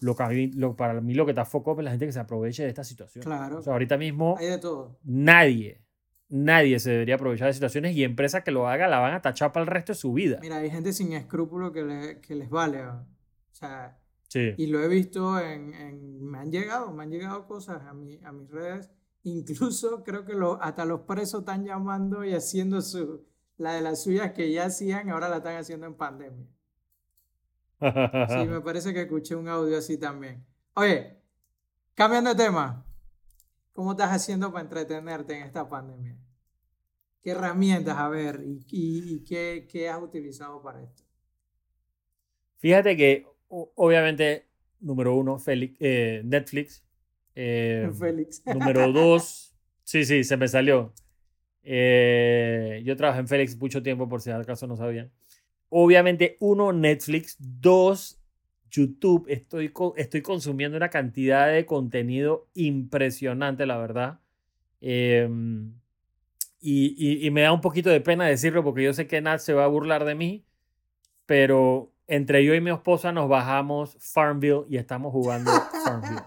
lo 0.01 0.15
que 0.15 0.23
a 0.23 0.29
mí- 0.29 0.51
lo- 0.53 0.77
para 0.77 1.01
mí 1.01 1.15
lo 1.15 1.25
que 1.25 1.33
está 1.33 1.45
foco 1.45 1.75
es 1.79 1.85
la 1.85 1.91
gente 1.91 2.07
que 2.07 2.13
se 2.13 2.21
aproveche 2.21 2.63
de 2.65 2.69
esta 2.69 2.85
situación. 2.85 3.25
Claro. 3.25 3.59
O 3.59 3.63
sea, 3.63 3.73
ahorita 3.73 3.97
mismo 3.97 4.37
Hay 4.39 4.49
de 4.49 4.59
todo. 4.59 4.99
nadie, 5.05 5.81
nadie 6.29 6.79
se 6.81 6.91
debería 6.91 7.15
aprovechar 7.15 7.47
de 7.49 7.55
situaciones 7.55 7.97
y 7.97 8.05
empresas 8.05 8.43
que 8.45 8.51
lo 8.51 8.69
hagan 8.69 8.91
la 8.91 8.99
van 8.99 9.15
a 9.15 9.23
tachar 9.23 9.53
para 9.53 9.63
el 9.65 9.69
resto 9.69 9.93
de 9.93 9.99
su 9.99 10.13
vida. 10.13 10.39
Mira, 10.43 10.57
hay 10.59 10.71
gente 10.71 10.93
sin 10.93 11.13
escrúpulo 11.13 11.73
que, 11.73 11.83
le- 11.83 12.21
que 12.21 12.35
les 12.35 12.51
vale. 12.51 12.83
¿va? 12.83 13.07
O 13.53 13.55
sea, 13.55 13.97
Sí. 14.29 14.55
Y 14.59 14.67
lo 14.67 14.83
he 14.83 14.89
visto 14.89 15.39
en, 15.41 15.73
en- 15.73 16.21
me 16.21 16.39
han 16.39 16.51
llegado, 16.51 16.93
me 16.93 17.05
han 17.05 17.11
llegado 17.11 17.47
cosas 17.47 17.83
a, 17.85 17.95
mi, 17.95 18.19
a 18.25 18.33
mis 18.33 18.51
redes. 18.51 18.91
Incluso 19.27 20.03
creo 20.05 20.25
que 20.25 20.33
lo, 20.33 20.63
hasta 20.63 20.87
los 20.87 21.03
presos 21.03 21.41
están 21.41 21.65
llamando 21.67 22.25
y 22.25 22.33
haciendo 22.33 22.81
su, 22.81 23.27
la 23.59 23.75
de 23.75 23.83
las 23.83 24.03
suyas 24.05 24.33
que 24.33 24.51
ya 24.53 24.65
hacían, 24.67 25.11
ahora 25.11 25.29
la 25.29 25.37
están 25.39 25.57
haciendo 25.57 25.87
en 25.87 25.95
pandemia. 25.97 26.47
Sí, 28.27 28.47
me 28.47 28.61
parece 28.61 28.93
que 28.93 29.03
escuché 29.03 29.35
un 29.37 29.49
audio 29.49 29.79
así 29.79 29.99
también. 29.99 30.45
Oye, 30.75 31.17
cambiando 31.95 32.31
de 32.35 32.45
tema, 32.45 32.87
¿cómo 33.73 33.93
estás 33.93 34.13
haciendo 34.13 34.53
para 34.53 34.65
entretenerte 34.65 35.37
en 35.39 35.45
esta 35.45 35.69
pandemia? 35.69 36.19
¿Qué 37.23 37.33
herramientas, 37.33 37.99
a 37.99 38.09
ver, 38.09 38.43
y, 38.47 38.65
y- 38.71 39.15
y 39.17 39.25
qué, 39.25 39.67
qué 39.71 39.89
has 39.91 40.03
utilizado 40.03 40.63
para 40.63 40.83
esto? 40.83 41.03
Fíjate 42.59 42.97
que, 42.97 43.27
obviamente, 43.49 44.47
número 44.81 45.15
uno, 45.17 45.39
eh, 45.81 46.23
Netflix. 46.25 46.86
Eh, 47.37 47.91
Félix. 47.97 48.43
número 48.47 48.91
dos, 48.93 49.55
sí, 49.85 50.05
sí, 50.05 50.25
se 50.25 50.37
me 50.37 50.49
salió. 50.49 50.93
Eh, 51.63 52.83
yo 52.85 52.97
trabajé 52.97 53.21
en 53.21 53.29
Félix 53.29 53.57
mucho 53.57 53.83
tiempo, 53.83 54.09
por 54.09 54.21
si 54.21 54.31
acaso 54.31 54.67
no 54.67 54.77
sabían. 54.77 55.13
Obviamente, 55.69 56.37
uno, 56.41 56.73
Netflix. 56.73 57.37
Dos, 57.39 58.19
YouTube. 58.71 59.27
Estoy, 59.29 59.73
estoy 59.97 60.23
consumiendo 60.23 60.77
una 60.77 60.91
cantidad 60.91 61.53
de 61.53 61.67
contenido 61.67 62.49
impresionante, 62.55 63.67
la 63.67 63.79
verdad. 63.79 64.21
Em, 64.81 65.75
y, 66.61 67.27
y, 67.27 67.31
me 67.31 67.43
da 67.43 67.53
un 67.53 67.61
poquito 67.61 67.91
de 67.91 68.01
pena 68.01 68.27
decirlo 68.27 68.65
porque 68.65 68.83
yo 68.83 68.93
sé 68.93 69.07
que 69.07 69.21
Nat 69.21 69.41
se 69.41 69.53
va 69.53 69.65
a 69.65 69.69
burlar 69.69 70.05
de 70.05 70.15
mí, 70.15 70.45
pero 71.27 71.93
entre 72.07 72.45
yo 72.45 72.55
y 72.55 72.61
mi 72.61 72.71
esposa 72.71 73.13
nos 73.13 73.29
bajamos 73.29 73.97
Farmville 74.01 74.65
y 74.69 74.77
estamos 74.77 75.13
jugando 75.13 75.51
Farmville. 75.85 76.23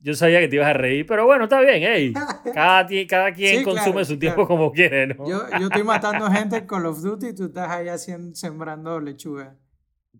Yo 0.00 0.14
sabía 0.14 0.38
que 0.40 0.48
te 0.48 0.56
ibas 0.56 0.68
a 0.68 0.74
reír, 0.74 1.06
pero 1.06 1.26
bueno, 1.26 1.44
está 1.44 1.60
bien, 1.60 1.82
hey. 1.82 2.12
Cada, 2.54 2.86
cada 3.08 3.32
quien 3.32 3.64
consume 3.64 4.04
su 4.04 4.18
tiempo 4.18 4.46
como 4.46 4.70
quiere, 4.72 5.08
¿no? 5.08 5.28
Yo, 5.28 5.42
yo, 5.58 5.66
estoy 5.66 5.82
matando 5.82 6.30
gente 6.30 6.56
en 6.56 6.66
Call 6.66 6.86
of 6.86 7.02
Duty 7.02 7.28
y 7.28 7.34
tú 7.34 7.46
estás 7.46 7.68
ahí 7.70 7.88
haciendo, 7.88 8.34
sembrando 8.34 9.00
lechuga. 9.00 9.56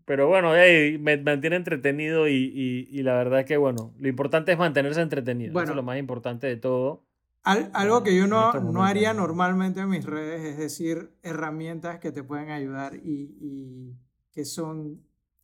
Pero 0.05 0.27
bueno, 0.27 0.55
hey, 0.55 0.99
me 0.99 1.17
mantiene 1.19 1.57
entretenido 1.57 2.27
y, 2.29 2.33
y, 2.33 2.89
y, 2.91 3.03
la 3.03 3.15
verdad 3.15 3.41
es 3.41 3.47
que, 3.47 3.57
bueno, 3.57 3.93
lo 3.99 4.09
importante 4.09 4.51
es 4.53 4.59
mantenerse 4.59 5.01
entretenido. 5.01 5.61
Eso 5.61 5.71
es 5.71 5.77
lo 5.77 5.83
más 5.83 5.99
importante 5.99 6.47
de 6.47 6.57
todo. 6.57 7.05
algo 7.45 8.03
que 8.03 8.17
yo 8.17 8.27
no, 8.27 8.53
no 8.55 8.85
haría 8.85 9.13
normalmente 9.15 9.81
en 9.81 9.91
mis 9.91 10.05
redes 10.05 10.45
es 10.45 10.59
decir 10.59 11.11
herramientas 11.23 11.99
que 11.99 12.11
te 12.11 12.25
pueden 12.25 12.51
ayudar 12.51 12.95
y, 12.97 13.37
y 13.41 13.97
que 14.33 14.45
son 14.45 15.03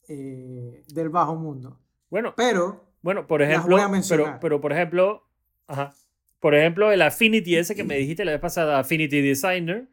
eh, 0.09 0.83
del 0.88 1.09
bajo 1.09 1.35
mundo. 1.37 1.79
Bueno, 2.11 2.35
pero 2.37 2.93
bueno, 3.05 3.27
por 3.27 3.43
ejemplo, 3.43 3.77
pero, 4.09 4.38
pero 4.40 4.61
por 4.62 4.73
ejemplo, 4.73 5.29
ajá, 5.67 5.95
por 6.40 6.55
ejemplo, 6.55 6.90
el 6.90 7.03
Affinity 7.03 7.57
ese 7.57 7.75
que 7.75 7.85
me 7.85 7.97
dijiste 7.97 8.25
la 8.25 8.33
vez 8.33 8.40
pasada, 8.40 8.79
Affinity 8.79 9.21
Designer, 9.21 9.90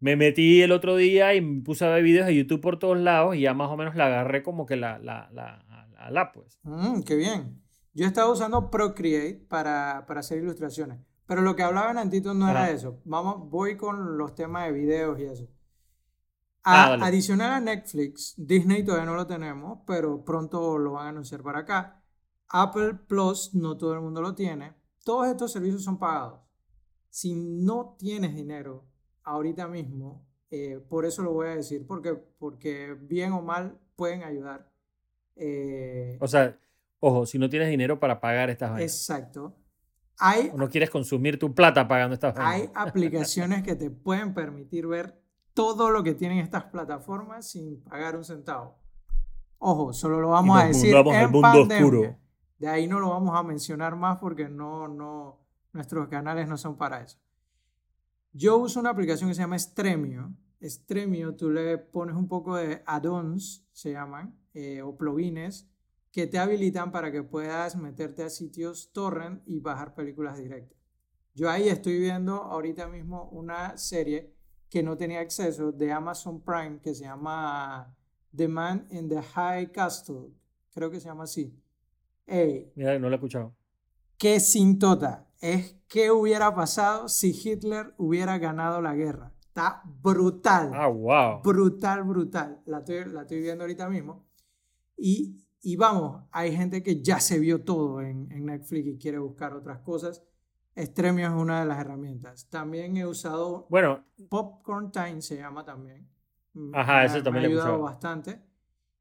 me 0.00 0.16
metí 0.16 0.62
el 0.62 0.72
otro 0.72 0.96
día 0.96 1.34
y 1.34 1.42
me 1.42 1.62
puse 1.62 1.84
a 1.84 1.90
ver 1.90 2.02
videos 2.02 2.26
de 2.26 2.34
YouTube 2.34 2.62
por 2.62 2.78
todos 2.78 2.96
lados 2.96 3.36
y 3.36 3.42
ya 3.42 3.52
más 3.52 3.68
o 3.68 3.76
menos 3.76 3.94
la 3.94 4.06
agarré 4.06 4.42
como 4.42 4.64
que 4.64 4.76
la, 4.76 4.98
la, 4.98 5.28
la, 5.34 6.10
la, 6.10 6.32
pues. 6.32 6.58
Mm, 6.62 7.02
qué 7.02 7.16
bien. 7.16 7.62
Yo 7.92 8.06
estaba 8.06 8.32
usando 8.32 8.70
Procreate 8.70 9.34
para, 9.50 10.06
para 10.06 10.20
hacer 10.20 10.38
ilustraciones, 10.38 10.98
pero 11.26 11.42
lo 11.42 11.56
que 11.56 11.62
hablaba 11.62 11.90
en 11.90 11.98
Antito 11.98 12.32
no 12.32 12.48
era 12.48 12.70
eso. 12.70 13.02
Vamos, 13.04 13.50
voy 13.50 13.76
con 13.76 14.16
los 14.16 14.34
temas 14.34 14.64
de 14.64 14.72
videos 14.72 15.20
y 15.20 15.24
eso. 15.24 15.46
A, 16.62 16.94
ah, 16.94 16.98
adicional 17.02 17.52
a 17.52 17.60
Netflix, 17.60 18.32
Disney 18.38 18.82
todavía 18.82 19.04
no 19.04 19.14
lo 19.14 19.26
tenemos, 19.26 19.80
pero 19.86 20.24
pronto 20.24 20.78
lo 20.78 20.92
van 20.92 21.06
a 21.06 21.08
anunciar 21.10 21.42
para 21.42 21.58
acá. 21.58 22.02
Apple 22.48 22.94
Plus 23.06 23.54
no 23.54 23.76
todo 23.76 23.94
el 23.94 24.00
mundo 24.00 24.20
lo 24.20 24.34
tiene. 24.34 24.74
Todos 25.04 25.28
estos 25.28 25.52
servicios 25.52 25.82
son 25.84 25.98
pagados. 25.98 26.40
Si 27.10 27.34
no 27.34 27.96
tienes 27.98 28.34
dinero 28.34 28.84
ahorita 29.22 29.68
mismo, 29.68 30.26
eh, 30.50 30.80
por 30.88 31.04
eso 31.04 31.22
lo 31.22 31.32
voy 31.32 31.48
a 31.48 31.56
decir, 31.56 31.86
porque, 31.86 32.14
porque 32.14 32.96
bien 33.00 33.32
o 33.32 33.42
mal 33.42 33.78
pueden 33.96 34.22
ayudar. 34.22 34.70
Eh, 35.36 36.18
o 36.20 36.28
sea, 36.28 36.58
ojo, 37.00 37.26
si 37.26 37.38
no 37.38 37.48
tienes 37.48 37.68
dinero 37.68 37.98
para 37.98 38.20
pagar 38.20 38.50
estas 38.50 38.70
vainas. 38.70 38.92
Exacto. 38.92 39.56
Hay, 40.18 40.50
o 40.52 40.56
no 40.56 40.68
quieres 40.70 40.88
consumir 40.88 41.38
tu 41.38 41.54
plata 41.54 41.86
pagando 41.86 42.14
estas 42.14 42.34
vainas. 42.34 42.54
Hay 42.54 42.70
aplicaciones 42.74 43.62
que 43.62 43.76
te 43.76 43.90
pueden 43.90 44.34
permitir 44.34 44.86
ver 44.86 45.20
todo 45.52 45.90
lo 45.90 46.02
que 46.02 46.14
tienen 46.14 46.38
estas 46.38 46.64
plataformas 46.64 47.48
sin 47.50 47.82
pagar 47.82 48.16
un 48.16 48.24
centavo. 48.24 48.78
Ojo, 49.58 49.92
solo 49.92 50.20
lo 50.20 50.28
vamos 50.28 50.60
a 50.60 50.66
decir 50.66 50.94
en 50.94 51.30
mundo 51.30 51.62
Oscuro. 51.62 52.16
De 52.58 52.68
ahí 52.68 52.86
no 52.86 53.00
lo 53.00 53.10
vamos 53.10 53.38
a 53.38 53.42
mencionar 53.42 53.96
más 53.96 54.18
porque 54.18 54.48
no, 54.48 54.88
no, 54.88 55.40
nuestros 55.72 56.08
canales 56.08 56.48
no 56.48 56.56
son 56.56 56.76
para 56.76 57.02
eso. 57.02 57.18
Yo 58.32 58.58
uso 58.58 58.80
una 58.80 58.90
aplicación 58.90 59.30
que 59.30 59.34
se 59.34 59.42
llama 59.42 59.58
Stremio. 59.58 60.34
Stremio, 60.62 61.36
tú 61.36 61.50
le 61.50 61.78
pones 61.78 62.16
un 62.16 62.28
poco 62.28 62.56
de 62.56 62.82
add-ons, 62.86 63.66
se 63.72 63.92
llaman, 63.92 64.38
eh, 64.54 64.82
o 64.82 64.96
plugins, 64.96 65.68
que 66.10 66.26
te 66.26 66.38
habilitan 66.38 66.92
para 66.92 67.12
que 67.12 67.22
puedas 67.22 67.76
meterte 67.76 68.22
a 68.22 68.30
sitios 68.30 68.90
torrent 68.92 69.42
y 69.46 69.60
bajar 69.60 69.94
películas 69.94 70.38
directas. 70.38 70.78
Yo 71.34 71.50
ahí 71.50 71.68
estoy 71.68 71.98
viendo 71.98 72.36
ahorita 72.36 72.88
mismo 72.88 73.28
una 73.30 73.76
serie 73.76 74.34
que 74.70 74.82
no 74.82 74.96
tenía 74.96 75.20
acceso 75.20 75.72
de 75.72 75.92
Amazon 75.92 76.42
Prime 76.42 76.80
que 76.80 76.94
se 76.94 77.04
llama 77.04 77.94
The 78.34 78.48
Man 78.48 78.86
in 78.90 79.08
the 79.08 79.20
High 79.22 79.72
Castle. 79.72 80.32
Creo 80.72 80.90
que 80.90 81.00
se 81.00 81.08
llama 81.08 81.24
así. 81.24 81.54
Mira, 82.26 82.98
no 82.98 83.08
lo 83.08 83.10
he 83.10 83.14
escuchado. 83.14 83.54
Qué 84.18 84.40
sintota. 84.40 85.26
Es 85.40 85.76
qué 85.88 86.10
hubiera 86.10 86.54
pasado 86.54 87.08
si 87.08 87.30
Hitler 87.30 87.94
hubiera 87.98 88.38
ganado 88.38 88.80
la 88.80 88.94
guerra. 88.94 89.32
Está 89.40 89.82
brutal. 89.84 90.70
Ah, 90.74 90.88
wow. 90.88 91.42
Brutal, 91.42 92.02
brutal. 92.04 92.60
La 92.66 92.78
estoy, 92.78 93.04
la 93.06 93.22
estoy 93.22 93.40
viendo 93.40 93.64
ahorita 93.64 93.88
mismo. 93.88 94.26
Y, 94.96 95.46
y, 95.62 95.76
vamos, 95.76 96.24
hay 96.30 96.56
gente 96.56 96.82
que 96.82 97.02
ya 97.02 97.20
se 97.20 97.38
vio 97.38 97.62
todo 97.62 98.00
en, 98.00 98.30
en, 98.32 98.46
Netflix 98.46 98.86
y 98.88 98.98
quiere 98.98 99.18
buscar 99.18 99.54
otras 99.54 99.80
cosas. 99.80 100.22
Extremio 100.74 101.26
es 101.26 101.34
una 101.34 101.60
de 101.60 101.66
las 101.66 101.78
herramientas. 101.78 102.48
También 102.48 102.96
he 102.96 103.06
usado. 103.06 103.66
Bueno. 103.68 104.04
Popcorn 104.28 104.90
Time 104.90 105.20
se 105.20 105.36
llama 105.36 105.64
también. 105.64 106.08
Ajá, 106.72 107.04
eso 107.04 107.22
también 107.22 107.44
me 107.44 107.48
ha 107.48 107.50
ayudado 107.50 107.80
bastante. 107.80 108.42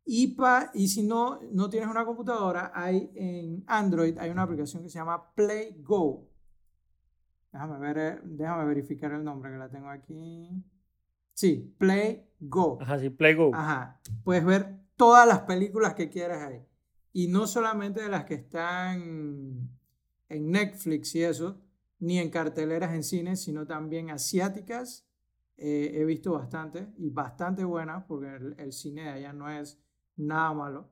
Y, 0.05 0.37
y 0.75 0.87
si 0.87 1.03
no, 1.03 1.39
no 1.51 1.69
tienes 1.69 1.89
una 1.89 2.05
computadora, 2.05 2.71
hay 2.73 3.11
en 3.15 3.63
Android 3.65 4.17
hay 4.19 4.29
una 4.29 4.43
aplicación 4.43 4.83
que 4.83 4.89
se 4.89 4.99
llama 4.99 5.33
Play 5.33 5.81
Go. 5.81 6.29
Déjame, 7.51 7.79
ver, 7.79 7.97
eh, 7.97 8.19
déjame 8.23 8.65
verificar 8.65 9.11
el 9.13 9.23
nombre 9.23 9.51
que 9.51 9.57
la 9.57 9.69
tengo 9.69 9.89
aquí. 9.89 10.63
Sí, 11.33 11.75
Play 11.77 12.29
Go. 12.39 12.77
Ajá, 12.81 12.99
sí, 12.99 13.09
Play 13.09 13.33
Go. 13.33 13.51
Ajá. 13.53 13.99
Puedes 14.23 14.45
ver 14.45 14.79
todas 14.95 15.27
las 15.27 15.41
películas 15.41 15.95
que 15.95 16.09
quieras 16.09 16.43
ahí. 16.43 16.65
Y 17.11 17.27
no 17.27 17.47
solamente 17.47 18.01
de 18.01 18.09
las 18.09 18.25
que 18.25 18.35
están 18.35 19.69
en 20.29 20.51
Netflix 20.51 21.15
y 21.15 21.23
eso, 21.23 21.61
ni 21.99 22.19
en 22.19 22.29
carteleras 22.29 22.93
en 22.93 23.03
cine, 23.03 23.35
sino 23.35 23.65
también 23.65 24.09
asiáticas. 24.09 25.07
Eh, 25.57 25.91
he 25.95 26.03
visto 26.03 26.33
bastante 26.33 26.91
y 26.97 27.09
bastante 27.09 27.63
buenas 27.63 28.03
porque 28.03 28.27
el, 28.57 28.73
cine 28.73 29.03
de 29.03 29.09
allá 29.09 29.31
no 29.31 29.49
es 29.49 29.81
nada 30.17 30.53
malo. 30.53 30.89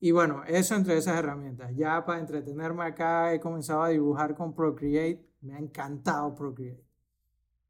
Y 0.00 0.12
bueno, 0.12 0.42
eso 0.46 0.74
entre 0.74 0.96
esas 0.96 1.18
herramientas. 1.18 1.76
Ya 1.76 2.04
para 2.04 2.20
entretenerme 2.20 2.84
acá 2.84 3.34
he 3.34 3.40
comenzado 3.40 3.82
a 3.82 3.88
dibujar 3.90 4.34
con 4.34 4.54
Procreate. 4.54 5.26
Me 5.42 5.54
ha 5.54 5.58
encantado 5.58 6.34
Procreate. 6.34 6.82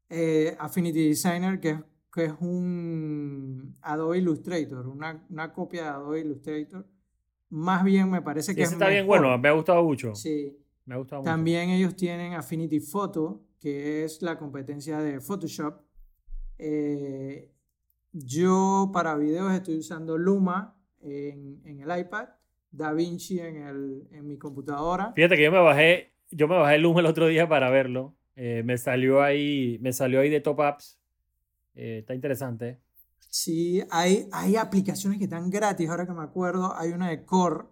Eh, 0.09 0.55
Affinity 0.59 1.09
Designer, 1.09 1.59
que, 1.59 1.77
que 2.11 2.25
es 2.25 2.33
un 2.39 3.77
Adobe 3.81 4.17
Illustrator, 4.17 4.87
una, 4.87 5.25
una, 5.29 5.53
copia 5.53 5.83
de 5.83 5.89
Adobe 5.89 6.19
Illustrator. 6.21 6.85
Más 7.49 7.83
bien 7.83 8.09
me 8.09 8.21
parece 8.21 8.55
que... 8.55 8.63
está 8.63 8.87
bien 8.87 9.05
bueno, 9.05 9.37
me 9.37 9.49
ha 9.49 9.53
gustado 9.53 9.83
mucho. 9.83 10.15
Sí. 10.15 10.57
Me 10.85 10.95
ha 10.95 10.97
gustado 10.97 11.23
También 11.23 11.69
ellos 11.69 11.95
tienen 11.95 12.33
Affinity 12.33 12.79
Photo, 12.79 13.43
que 13.59 14.03
es 14.03 14.21
la 14.21 14.37
competencia 14.37 14.99
de 14.99 15.19
Photoshop. 15.19 15.81
Eh, 16.57 17.51
yo 18.13 18.91
para 18.93 19.15
videos 19.15 19.53
estoy 19.53 19.77
usando 19.79 20.17
Luma 20.17 20.75
en, 21.01 21.61
en 21.65 21.79
el 21.79 21.99
iPad, 21.99 22.29
DaVinci 22.71 23.39
en, 23.39 23.57
el, 23.57 24.07
en 24.11 24.27
mi 24.27 24.37
computadora. 24.37 25.13
Fíjate 25.15 25.35
que 25.35 25.43
yo 25.43 25.51
me 25.51 25.59
bajé, 25.59 26.13
yo 26.29 26.47
me 26.47 26.55
bajé 26.55 26.77
Luma 26.77 26.99
el 26.99 27.05
otro 27.05 27.27
día 27.27 27.47
para 27.47 27.69
verlo. 27.69 28.15
Eh, 28.35 28.63
me 28.63 28.77
salió 28.77 29.21
ahí, 29.21 29.77
me 29.81 29.93
salió 29.93 30.19
ahí 30.19 30.29
de 30.29 30.41
top 30.41 30.61
apps. 30.61 30.99
Eh, 31.75 31.99
está 31.99 32.13
interesante. 32.13 32.79
Sí, 33.29 33.83
hay, 33.91 34.27
hay 34.31 34.55
aplicaciones 34.57 35.17
que 35.17 35.25
están 35.25 35.49
gratis, 35.49 35.89
ahora 35.89 36.05
que 36.05 36.13
me 36.13 36.23
acuerdo. 36.23 36.75
Hay 36.75 36.91
una 36.91 37.09
de 37.09 37.23
Core 37.25 37.65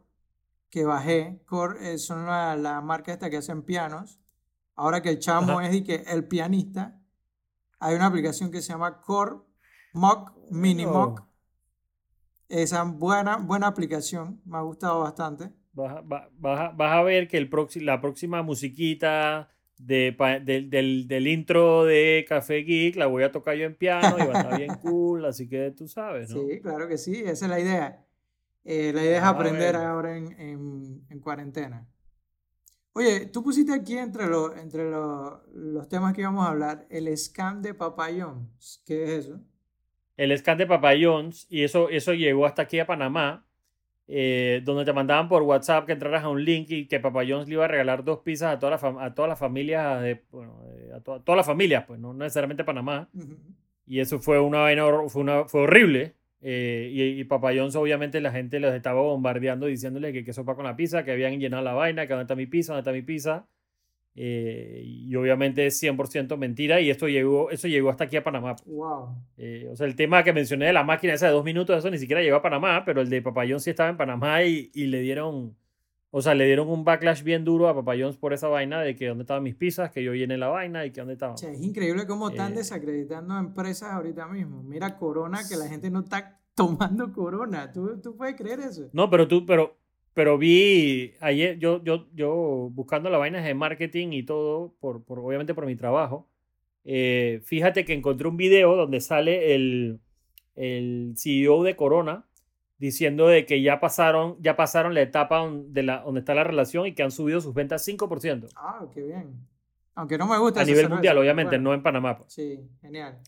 que 0.69 0.85
bajé. 0.85 1.41
Core 1.45 1.93
es 1.93 2.05
son 2.05 2.25
la, 2.25 2.81
marca 2.83 3.11
esta 3.11 3.29
que 3.29 3.37
hacen 3.37 3.63
pianos. 3.63 4.19
Ahora 4.75 5.01
que 5.01 5.09
el 5.09 5.19
chamo 5.19 5.59
es 5.59 5.75
y 5.75 5.83
que 5.83 6.03
el 6.07 6.25
pianista, 6.25 7.01
hay 7.79 7.95
una 7.95 8.05
aplicación 8.05 8.51
que 8.51 8.61
se 8.61 8.71
llama 8.71 9.01
Core 9.01 9.48
Mock, 9.93 10.33
Mini 10.49 10.85
Mock. 10.85 11.23
Esa 12.47 12.83
buena, 12.83 13.37
buena 13.37 13.67
aplicación, 13.67 14.41
me 14.45 14.57
ha 14.57 14.61
gustado 14.61 15.01
bastante. 15.01 15.51
Vas, 15.73 16.01
vas, 16.37 16.73
a 16.77 17.03
ver 17.03 17.27
que 17.27 17.37
el 17.37 17.49
la 17.81 18.01
próxima 18.01 18.41
musiquita 18.41 19.49
de, 19.77 20.15
del, 20.43 21.07
del, 21.07 21.27
intro 21.27 21.85
de 21.85 22.25
Café 22.27 22.63
Geek 22.63 22.97
la 22.97 23.05
voy 23.05 23.23
a 23.23 23.31
tocar 23.31 23.55
yo 23.55 23.65
en 23.65 23.75
piano 23.75 24.17
y 24.17 24.27
va 24.27 24.33
a 24.33 24.41
estar 24.41 24.57
bien 24.57 24.75
cool, 24.81 25.25
así 25.25 25.47
que 25.47 25.71
tú 25.71 25.87
sabes, 25.87 26.29
¿no? 26.31 26.41
Sí, 26.41 26.59
claro 26.59 26.87
que 26.87 26.97
sí, 26.97 27.15
esa 27.15 27.45
es 27.45 27.49
la 27.49 27.59
idea. 27.59 28.05
Eh, 28.65 28.91
la 28.93 29.03
idea 29.03 29.17
es 29.19 29.23
aprender 29.23 29.75
ahora 29.75 30.17
en, 30.17 30.31
en, 30.39 31.05
en, 31.09 31.19
cuarentena. 31.19 31.87
Oye, 32.93 33.27
tú 33.27 33.41
pusiste 33.41 33.73
aquí 33.73 33.97
entre, 33.97 34.27
lo, 34.27 34.55
entre 34.55 34.91
los 34.91 35.87
temas 35.87 36.13
que 36.13 36.21
íbamos 36.21 36.45
a 36.45 36.49
hablar 36.49 36.85
el 36.89 37.15
scam 37.17 37.61
de 37.61 37.73
Papayón. 37.73 38.51
¿Qué 38.85 39.03
es 39.03 39.09
eso? 39.25 39.39
El 40.19 40.37
scan 40.37 40.57
de 40.57 40.67
Papa 40.67 40.91
John's 41.01 41.47
y 41.49 41.63
eso, 41.63 41.89
eso 41.89 42.13
llegó 42.13 42.45
hasta 42.45 42.63
aquí 42.63 42.79
a 42.79 42.85
Panamá. 42.85 43.45
eh, 44.11 44.61
donde 44.65 44.85
te 44.85 44.91
mandaban 44.91 45.29
por 45.29 45.43
WhatsApp 45.43 45.85
que 45.85 45.91
entraras 45.93 46.23
a 46.23 46.29
un 46.29 46.43
link 46.43 46.65
y 46.71 46.87
que 46.87 46.99
Papa 46.99 47.21
John's 47.27 47.47
le 47.47 47.53
iba 47.53 47.65
a 47.65 47.67
regalar 47.67 48.03
dos 48.03 48.19
pizzas 48.19 48.55
a, 48.55 48.59
toda 48.59 48.71
la 48.71 49.05
a 49.05 49.13
todas 49.13 49.29
las 49.29 49.37
familias, 49.37 50.01
de, 50.01 50.23
bueno, 50.31 50.63
a 50.95 50.99
todas 50.99 51.37
las 51.37 51.45
familias, 51.45 51.83
pues 51.85 51.99
no 51.99 52.13
necesariamente 52.13 52.63
Panamá. 52.63 53.07
Y 53.85 53.99
eso 53.99 54.19
fue 54.19 54.39
una 54.39 54.65
fue, 55.09 55.21
una, 55.21 55.45
fue 55.45 55.61
horrible. 55.61 56.15
Eh, 56.41 56.89
y, 56.91 57.19
y 57.19 57.23
Papa 57.25 57.51
John's, 57.55 57.75
obviamente, 57.75 58.19
la 58.19 58.31
gente 58.31 58.59
los 58.59 58.73
estaba 58.73 59.01
bombardeando 59.01 59.67
diciéndole 59.67 60.11
que 60.11 60.23
qué 60.23 60.33
sopa 60.33 60.55
con 60.55 60.65
la 60.65 60.75
pizza, 60.75 61.03
que 61.03 61.11
habían 61.11 61.39
llenado 61.39 61.63
la 61.63 61.73
vaina, 61.73 62.07
que 62.07 62.13
dónde 62.13 62.23
está 62.23 62.35
mi 62.35 62.47
pizza, 62.47 62.73
dónde 62.73 62.81
está 62.81 62.91
mi 62.91 63.03
pizza. 63.03 63.45
Eh, 64.15 64.81
y 64.83 65.15
obviamente 65.15 65.65
es 65.65 65.81
100% 65.81 66.35
mentira 66.35 66.81
y 66.81 66.89
esto 66.89 67.07
llegó, 67.07 67.51
eso 67.51 67.67
llegó 67.67 67.89
hasta 67.89 68.03
aquí 68.03 68.17
a 68.17 68.23
Panamá. 68.23 68.55
Wow. 68.65 69.15
Eh, 69.37 69.69
o 69.71 69.75
sea, 69.77 69.87
el 69.87 69.95
tema 69.95 70.23
que 70.23 70.33
mencioné 70.33 70.65
de 70.65 70.73
la 70.73 70.83
máquina 70.83 71.13
esa 71.13 71.27
de 71.27 71.31
dos 71.31 71.45
minutos, 71.45 71.77
eso 71.77 71.89
ni 71.89 71.97
siquiera 71.97 72.21
llegó 72.21 72.35
a 72.35 72.41
Panamá, 72.41 72.83
pero 72.85 73.01
el 73.01 73.09
de 73.09 73.21
Papayón 73.21 73.61
sí 73.61 73.69
estaba 73.69 73.89
en 73.89 73.95
Panamá 73.97 74.43
y, 74.43 74.71
y, 74.73 74.87
le 74.87 74.99
dieron, 74.99 75.55
o 76.11 76.21
sea, 76.21 76.35
le 76.35 76.45
dieron 76.45 76.67
un 76.67 76.83
backlash 76.83 77.23
bien 77.23 77.45
duro 77.45 77.69
a 77.69 77.75
Papayón 77.75 78.13
por 78.15 78.33
esa 78.33 78.49
vaina 78.49 78.81
de 78.81 78.95
que 78.95 79.07
dónde 79.07 79.23
estaban 79.23 79.43
mis 79.43 79.55
pizzas, 79.55 79.91
que 79.91 80.03
yo 80.03 80.13
llené 80.13 80.37
la 80.37 80.49
vaina 80.49 80.85
y 80.85 80.91
que 80.91 80.99
dónde 80.99 81.13
estaban. 81.13 81.35
es 81.35 81.61
increíble 81.61 82.05
cómo 82.05 82.29
están 82.29 82.51
eh, 82.53 82.57
desacreditando 82.57 83.37
empresas 83.37 83.93
ahorita 83.93 84.27
mismo. 84.27 84.63
Mira 84.63 84.97
Corona, 84.97 85.39
que 85.47 85.55
la 85.55 85.67
gente 85.67 85.89
no 85.89 86.01
está 86.01 86.41
tomando 86.55 87.13
Corona. 87.13 87.71
¿Tú, 87.71 88.01
tú 88.01 88.17
puedes 88.17 88.35
creer 88.35 88.59
eso? 88.59 88.89
No, 88.91 89.09
pero 89.09 89.29
tú, 89.29 89.45
pero 89.45 89.78
pero 90.19 90.37
vi 90.37 91.13
ayer, 91.21 91.57
yo, 91.59 91.81
yo, 91.81 92.07
yo 92.13 92.69
buscando 92.73 93.09
las 93.09 93.21
vainas 93.21 93.45
de 93.45 93.53
marketing 93.53 94.09
y 94.11 94.23
todo, 94.23 94.75
por, 94.81 95.01
por 95.05 95.19
obviamente 95.19 95.53
por 95.53 95.65
mi 95.65 95.77
trabajo, 95.77 96.27
eh, 96.83 97.39
fíjate 97.45 97.85
que 97.85 97.93
encontré 97.93 98.27
un 98.27 98.35
video 98.35 98.75
donde 98.75 98.99
sale 98.99 99.55
el, 99.55 100.01
el 100.57 101.13
CEO 101.15 101.63
de 101.63 101.77
Corona 101.77 102.25
diciendo 102.77 103.29
de 103.29 103.45
que 103.45 103.61
ya 103.61 103.79
pasaron, 103.79 104.35
ya 104.41 104.57
pasaron 104.57 104.93
la 104.93 105.03
etapa 105.03 105.49
de 105.49 105.83
la, 105.83 106.01
donde 106.01 106.19
está 106.19 106.35
la 106.35 106.43
relación 106.43 106.85
y 106.85 106.93
que 106.93 107.03
han 107.03 107.11
subido 107.11 107.39
sus 107.39 107.53
ventas 107.53 107.87
5%. 107.87 108.49
Ah, 108.57 108.85
qué 108.93 109.01
bien. 109.01 109.47
Aunque 109.95 110.17
no 110.17 110.27
me 110.27 110.37
gusta. 110.37 110.59
A 110.59 110.65
nivel 110.65 110.89
mundial, 110.89 111.17
obviamente, 111.17 111.57
no 111.59 111.73
en 111.73 111.81
Panamá. 111.81 112.17
Pues. 112.17 112.33
Sí, 112.33 112.59
genial. 112.81 113.19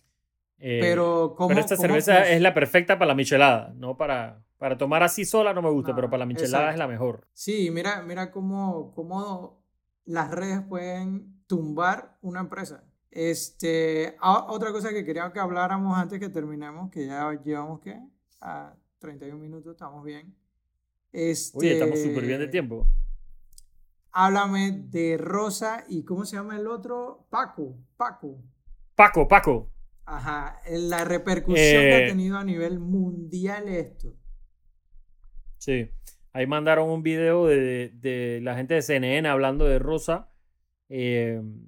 Eh, 0.59 0.79
pero, 0.81 1.35
¿cómo, 1.37 1.47
pero 1.47 1.61
esta 1.61 1.77
cerveza 1.77 2.29
es 2.29 2.41
la 2.41 2.53
perfecta 2.53 2.99
para 2.99 3.07
la 3.07 3.15
michelada, 3.15 3.73
no 3.77 3.95
para, 3.95 4.41
para 4.61 4.77
tomar 4.77 5.01
así 5.01 5.25
sola 5.25 5.55
no 5.55 5.63
me 5.63 5.71
gusta, 5.71 5.95
pero 5.95 6.07
para 6.07 6.19
la 6.19 6.27
michelada 6.27 6.69
es 6.69 6.77
la 6.77 6.87
mejor. 6.87 7.27
Sí, 7.33 7.71
mira, 7.71 8.03
mira 8.03 8.29
cómo, 8.29 8.91
cómo 8.93 9.65
las 10.05 10.29
redes 10.29 10.61
pueden 10.61 11.41
tumbar 11.47 12.19
una 12.21 12.41
empresa. 12.41 12.83
Este, 13.09 14.15
otra 14.21 14.71
cosa 14.71 14.91
que 14.91 15.03
quería 15.03 15.33
que 15.33 15.39
habláramos 15.39 15.97
antes 15.97 16.19
que 16.19 16.29
terminemos, 16.29 16.91
que 16.91 17.07
ya 17.07 17.33
llevamos 17.43 17.79
que 17.79 17.99
a 18.39 18.75
31 18.99 19.35
minutos, 19.39 19.71
estamos 19.71 20.05
bien. 20.05 20.31
Este, 21.11 21.57
Oye, 21.57 21.73
estamos 21.73 21.99
súper 21.99 22.27
bien 22.27 22.37
de 22.37 22.47
tiempo. 22.47 22.87
Háblame 24.11 24.73
de 24.91 25.17
Rosa 25.17 25.85
y 25.87 26.03
¿cómo 26.03 26.23
se 26.23 26.35
llama 26.35 26.55
el 26.55 26.67
otro? 26.67 27.25
Paco, 27.31 27.79
Paco. 27.97 28.37
Paco, 28.93 29.27
Paco. 29.27 29.71
Ajá, 30.05 30.61
la 30.69 31.03
repercusión 31.03 31.81
que 31.81 31.93
ha 31.95 32.05
eh, 32.05 32.09
tenido 32.09 32.37
a 32.37 32.43
nivel 32.43 32.77
mundial 32.77 33.67
esto. 33.67 34.20
Sí. 35.61 35.91
Ahí 36.33 36.47
mandaron 36.47 36.89
un 36.89 37.03
video 37.03 37.45
de, 37.45 38.39
la 38.41 38.55
gente 38.55 38.73
de 38.73 38.81
CNN 38.81 39.27
hablando 39.27 39.65
de 39.65 39.77
Rosa. 39.77 40.29
Em, 40.89 41.67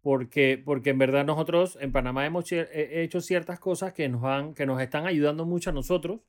porque, 0.00 0.60
porque 0.64 0.90
en 0.90 0.98
verdad 0.98 1.26
nosotros 1.26 1.78
en 1.80 1.92
Panamá 1.92 2.26
hemos 2.26 2.46
hecho 2.50 3.20
ciertas 3.20 3.60
cosas 3.60 3.92
que 3.92 4.08
nos, 4.08 4.24
han, 4.24 4.54
que 4.54 4.66
nos 4.66 4.80
están 4.80 5.06
ayudando 5.06 5.44
mucho 5.46 5.70
a 5.70 5.72
nosotros, 5.74 6.20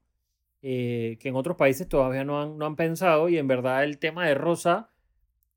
eh, 0.61 1.17
que 1.21 1.29
en 1.29 1.35
otros 1.35 1.57
países 1.57 1.87
todavía 1.87 2.23
no 2.25 2.41
han, 2.41 2.57
no 2.57 2.65
han 2.65 2.75
pensado. 2.75 3.29
Y 3.29 3.37
en 3.37 3.47
verdad 3.47 3.83
el 3.85 3.97
tema 3.97 4.27
de 4.27 4.35
Rosa, 4.35 4.91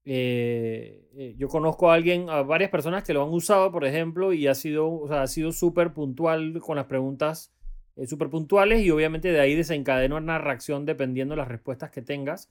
eh, 0.05 1.09
eh, 1.17 1.35
yo 1.39 1.49
conozco 1.49 1.91
a 1.91 1.95
alguien, 1.95 2.31
a 2.31 2.43
varias 2.43 2.71
personas 2.71 3.03
que 3.05 3.15
lo 3.15 3.25
han 3.25 3.31
usado, 3.31 3.73
por 3.73 3.85
ejemplo, 3.85 4.33
y 4.33 4.47
ha 4.47 4.55
sido, 4.55 4.93
o 4.93 5.09
sea, 5.09 5.23
ha 5.23 5.27
súper 5.27 5.93
puntual 5.93 6.61
con 6.61 6.77
las 6.77 6.87
preguntas 6.87 7.53
eh, 7.99 8.07
súper 8.07 8.31
puntuales 8.31 8.85
y 8.85 8.91
obviamente 8.91 9.33
de 9.33 9.41
ahí 9.41 9.57
desencadena 9.57 10.17
una 10.17 10.39
reacción 10.39 10.87
dependiendo 10.87 11.33
de 11.33 11.39
las 11.39 11.49
respuestas 11.49 11.91
que 11.91 12.01
tengas. 12.01 12.49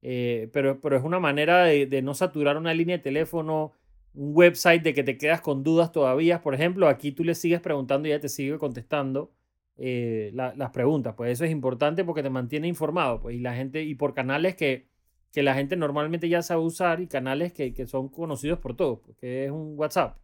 Eh, 0.00 0.48
pero, 0.52 0.80
pero 0.80 0.96
es 0.96 1.04
una 1.04 1.20
manera 1.20 1.64
de, 1.64 2.02
no 2.02 2.14
saturar 2.14 2.56
una 2.56 2.72
línea 2.72 2.96
de 2.96 3.02
teléfono, 3.02 3.72
un 4.14 4.30
website 4.34 4.82
de 4.82 4.94
que 4.94 5.02
te 5.02 5.18
quedas 5.18 5.42
con 5.42 5.62
dudas 5.62 5.92
todavía. 5.92 6.40
Por 6.40 6.54
ejemplo, 6.54 6.88
aquí 6.88 7.12
tú 7.12 7.24
le 7.24 7.34
sigues 7.34 7.60
preguntando 7.60 8.08
y 8.08 8.12
ella 8.12 8.20
te 8.20 8.30
sigue 8.30 8.56
contestando 8.58 9.32
eh, 9.76 10.30
las 10.32 10.70
preguntas. 10.70 11.14
Pues 11.14 11.32
eso 11.32 11.44
es 11.44 11.50
importante 11.50 12.02
porque 12.04 12.22
te 12.22 12.30
mantiene 12.30 12.66
informado. 12.66 13.20
Pues, 13.20 13.36
y 13.36 13.40
la 13.40 13.54
gente, 13.54 13.82
y 13.82 13.94
por 13.96 14.14
canales 14.14 14.56
que, 14.56 14.86
que 15.30 15.42
la 15.42 15.54
gente 15.54 15.76
normalmente 15.76 16.28
ya 16.30 16.40
sabe 16.40 16.62
usar 16.62 17.00
y 17.00 17.06
canales 17.06 17.52
que, 17.52 17.74
que 17.74 17.86
son 17.86 18.08
conocidos 18.08 18.60
por 18.60 18.74
todos, 18.76 19.00
porque 19.00 19.44
es 19.44 19.50
un 19.50 19.74
WhatsApp. 19.76 20.18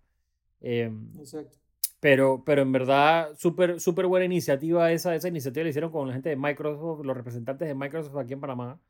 Em, 0.63 1.11
Exacto. 1.19 1.62
Pero, 2.03 2.43
pero 2.45 2.63
en 2.63 2.73
verdad, 2.73 3.31
súper 3.39 3.79
súper 3.79 4.09
buena 4.09 4.25
iniciativa 4.25 4.91
esa. 4.91 5.15
Esa 5.15 5.29
iniciativa 5.29 5.63
la 5.63 5.71
hicieron 5.71 5.93
con 5.93 6.09
la 6.09 6.15
gente 6.15 6.31
de 6.31 6.37
Microsoft, 6.37 7.05
los 7.05 7.17
representantes 7.17 7.69
de 7.69 7.77
Microsoft 7.77 8.17
aquí 8.17 8.33
en 8.33 8.41
Panamá. 8.41 8.81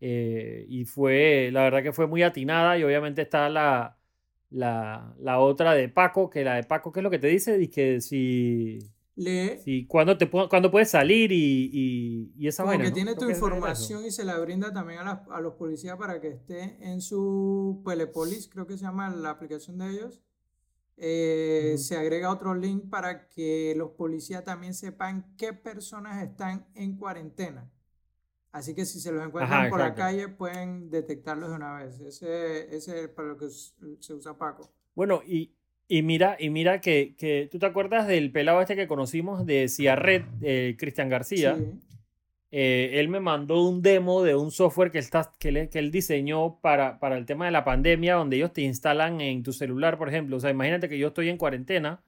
Eh, 0.00 0.66
y 0.68 0.84
fue, 0.84 1.50
la 1.52 1.62
verdad 1.62 1.84
que 1.84 1.92
fue 1.92 2.08
muy 2.08 2.24
atinada. 2.24 2.76
Y 2.76 2.82
obviamente 2.82 3.22
está 3.22 3.48
la, 3.48 3.96
la, 4.50 5.14
la 5.20 5.38
otra 5.38 5.74
de 5.74 5.88
Paco, 5.88 6.28
que 6.28 6.42
la 6.42 6.56
de 6.56 6.64
Paco, 6.64 6.90
¿qué 6.90 6.98
es 6.98 7.04
lo 7.04 7.10
que 7.10 7.20
te 7.20 7.28
dice? 7.28 7.56
Dice 7.56 7.70
que 7.70 8.00
si... 8.00 8.80
Le, 9.14 9.58
si 9.58 9.86
cuando, 9.86 10.18
te, 10.18 10.28
cuando 10.28 10.72
puedes 10.72 10.90
salir 10.90 11.30
y, 11.30 11.70
y, 11.72 12.32
y 12.36 12.48
esa 12.48 12.64
vaina. 12.64 12.82
que 12.82 12.90
tiene 12.90 13.14
tu 13.14 13.30
información 13.30 14.04
y 14.04 14.10
se 14.10 14.24
la 14.24 14.40
brinda 14.40 14.72
también 14.72 14.98
a, 15.06 15.24
a 15.30 15.40
los 15.40 15.54
policías 15.54 15.96
para 15.96 16.20
que 16.20 16.26
esté 16.26 16.76
en 16.80 17.00
su 17.00 17.82
Pelepolis, 17.84 18.48
creo 18.48 18.66
que 18.66 18.76
se 18.76 18.84
llama 18.84 19.10
la 19.10 19.30
aplicación 19.30 19.78
de 19.78 19.90
ellos 19.90 20.22
eh, 21.04 21.74
se 21.78 21.96
agrega 21.96 22.30
otro 22.30 22.54
link 22.54 22.88
para 22.88 23.26
que 23.28 23.74
los 23.76 23.90
policías 23.90 24.44
también 24.44 24.72
sepan 24.72 25.34
qué 25.36 25.52
personas 25.52 26.22
están 26.22 26.64
en 26.76 26.96
cuarentena. 26.96 27.68
Así 28.52 28.72
que 28.72 28.84
si 28.84 29.00
se 29.00 29.10
los 29.10 29.26
encuentran 29.26 29.68
por 29.68 29.80
la 29.80 29.96
calle 29.96 30.28
pueden 30.28 30.90
detectarlos 30.90 31.50
de 31.50 31.56
una 31.56 31.74
vez. 31.74 31.98
Ese, 31.98 32.72
ese 32.72 33.04
es 33.04 33.08
para 33.08 33.28
lo 33.28 33.36
que 33.36 33.46
se 33.48 34.14
usa 34.14 34.38
Paco. 34.38 34.70
Bueno, 34.94 35.22
y, 35.26 35.56
y 35.88 36.02
mira, 36.02 36.36
y 36.38 36.50
mira 36.50 36.80
que, 36.80 37.16
que, 37.18 37.48
tú 37.50 37.58
te 37.58 37.66
acuerdas 37.66 38.06
del 38.06 38.30
pelado 38.30 38.60
este 38.60 38.76
que 38.76 38.86
conocimos 38.86 39.44
de 39.44 39.66
Ciarret, 39.66 40.24
eh, 40.40 40.76
Cristian 40.78 41.08
García. 41.08 41.56
Sí. 41.56 41.91
Eh, 42.54 43.00
él 43.00 43.08
me 43.08 43.18
mandó 43.18 43.66
un 43.66 43.80
demo 43.80 44.22
de 44.22 44.36
un 44.36 44.50
software 44.50 44.90
que 44.90 44.98
él, 44.98 45.06
que 45.38 45.48
él, 45.48 45.70
que 45.70 45.78
él 45.78 45.90
diseñó 45.90 46.58
para, 46.60 46.98
para, 47.00 47.16
el 47.16 47.24
tema 47.24 47.46
de 47.46 47.50
la 47.50 47.64
pandemia, 47.64 48.16
donde 48.16 48.36
ellos 48.36 48.52
te 48.52 48.60
instalan 48.60 49.22
en 49.22 49.42
tu 49.42 49.54
celular, 49.54 49.96
por 49.96 50.10
ejemplo. 50.10 50.36
O 50.36 50.40
sea, 50.40 50.50
imagínate 50.50 50.86
que 50.90 50.98
yo 50.98 51.08
estoy 51.08 51.30
en 51.30 51.38
cuarentena, 51.38 52.02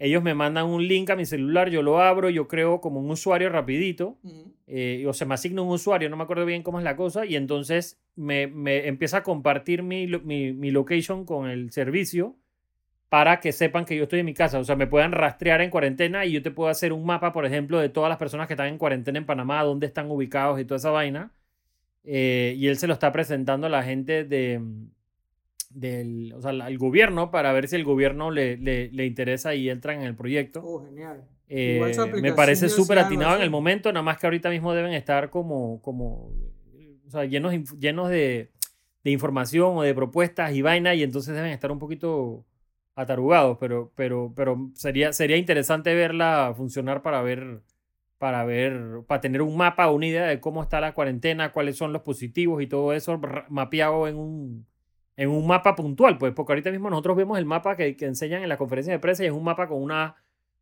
ellos 0.00 0.24
me 0.24 0.34
mandan 0.34 0.66
un 0.66 0.88
link 0.88 1.08
a 1.10 1.14
mi 1.14 1.24
celular, 1.24 1.70
yo 1.70 1.82
lo 1.82 2.00
abro, 2.00 2.30
yo 2.30 2.48
creo 2.48 2.80
como 2.80 2.98
un 2.98 3.10
usuario 3.12 3.48
rapidito, 3.48 4.18
eh, 4.66 5.04
o 5.06 5.12
se 5.12 5.24
me 5.24 5.34
asigna 5.34 5.62
un 5.62 5.68
usuario, 5.68 6.10
no 6.10 6.16
me 6.16 6.24
acuerdo 6.24 6.46
bien 6.46 6.64
cómo 6.64 6.78
es 6.78 6.84
la 6.84 6.96
cosa, 6.96 7.24
y 7.24 7.36
entonces 7.36 8.00
me, 8.16 8.48
me 8.48 8.88
empieza 8.88 9.18
a 9.18 9.22
compartir 9.22 9.84
mi, 9.84 10.08
mi, 10.08 10.52
mi 10.52 10.72
location 10.72 11.24
con 11.24 11.48
el 11.48 11.70
servicio 11.70 12.39
para 13.10 13.40
que 13.40 13.50
sepan 13.50 13.84
que 13.84 13.96
yo 13.96 14.04
estoy 14.04 14.20
en 14.20 14.26
mi 14.26 14.34
casa. 14.34 14.60
O 14.60 14.64
sea, 14.64 14.76
me 14.76 14.86
puedan 14.86 15.10
rastrear 15.10 15.60
en 15.60 15.68
cuarentena 15.68 16.24
y 16.24 16.32
yo 16.32 16.42
te 16.42 16.52
puedo 16.52 16.70
hacer 16.70 16.92
un 16.92 17.04
mapa, 17.04 17.32
por 17.32 17.44
ejemplo, 17.44 17.80
de 17.80 17.88
todas 17.88 18.08
las 18.08 18.18
personas 18.18 18.46
que 18.46 18.54
están 18.54 18.68
en 18.68 18.78
cuarentena 18.78 19.18
en 19.18 19.26
Panamá, 19.26 19.62
dónde 19.64 19.86
están 19.86 20.08
ubicados 20.10 20.60
y 20.60 20.64
toda 20.64 20.78
esa 20.78 20.90
vaina. 20.90 21.32
Eh, 22.04 22.54
y 22.56 22.68
él 22.68 22.78
se 22.78 22.86
lo 22.86 22.94
está 22.94 23.10
presentando 23.10 23.66
a 23.66 23.70
la 23.70 23.82
gente 23.82 24.24
de, 24.24 24.62
del, 25.70 26.32
o 26.34 26.40
sea, 26.40 26.50
al 26.50 26.78
gobierno 26.78 27.32
para 27.32 27.52
ver 27.52 27.66
si 27.66 27.74
el 27.74 27.84
gobierno 27.84 28.30
le, 28.30 28.56
le, 28.56 29.06
interesa 29.06 29.56
y 29.56 29.68
entran 29.68 30.00
en 30.00 30.06
el 30.06 30.14
proyecto. 30.14 30.62
Oh, 30.64 30.84
genial. 30.84 31.24
Eh, 31.48 31.80
me 32.22 32.32
parece 32.32 32.68
súper 32.68 33.00
atinado 33.00 33.34
en 33.34 33.42
el 33.42 33.50
momento, 33.50 33.92
nada 33.92 34.04
más 34.04 34.18
que 34.18 34.28
ahorita 34.28 34.50
mismo 34.50 34.72
deben 34.72 34.92
estar 34.92 35.30
como, 35.30 35.82
como 35.82 36.30
o 37.06 37.10
sea, 37.10 37.24
llenos, 37.24 37.52
llenos 37.76 38.08
de, 38.08 38.52
de 39.02 39.10
información 39.10 39.76
o 39.76 39.82
de 39.82 39.92
propuestas 39.92 40.54
y 40.54 40.62
vaina 40.62 40.94
y 40.94 41.02
entonces 41.02 41.34
deben 41.34 41.50
estar 41.50 41.72
un 41.72 41.80
poquito 41.80 42.46
atarugados, 42.94 43.58
pero, 43.58 43.92
pero, 43.94 44.32
pero 44.36 44.70
sería, 44.74 45.12
sería 45.12 45.36
interesante 45.36 45.94
verla 45.94 46.52
funcionar 46.56 47.02
para 47.02 47.22
ver, 47.22 47.62
para 48.18 48.44
ver, 48.44 49.02
para 49.06 49.20
tener 49.20 49.42
un 49.42 49.56
mapa, 49.56 49.90
una 49.90 50.06
idea 50.06 50.26
de 50.26 50.40
cómo 50.40 50.62
está 50.62 50.80
la 50.80 50.94
cuarentena, 50.94 51.52
cuáles 51.52 51.76
son 51.76 51.92
los 51.92 52.02
positivos 52.02 52.62
y 52.62 52.66
todo 52.66 52.92
eso 52.92 53.20
mapeado 53.48 54.08
en 54.08 54.16
un, 54.16 54.66
en 55.16 55.28
un 55.30 55.46
mapa 55.46 55.74
puntual, 55.74 56.18
pues, 56.18 56.32
porque 56.34 56.52
ahorita 56.52 56.70
mismo 56.70 56.90
nosotros 56.90 57.16
vemos 57.16 57.38
el 57.38 57.46
mapa 57.46 57.76
que, 57.76 57.96
que 57.96 58.06
enseñan 58.06 58.42
en 58.42 58.48
la 58.48 58.58
conferencia 58.58 58.92
de 58.92 58.98
prensa 58.98 59.24
y 59.24 59.26
es 59.26 59.32
un 59.32 59.44
mapa 59.44 59.68
con 59.68 59.82
una, 59.82 60.16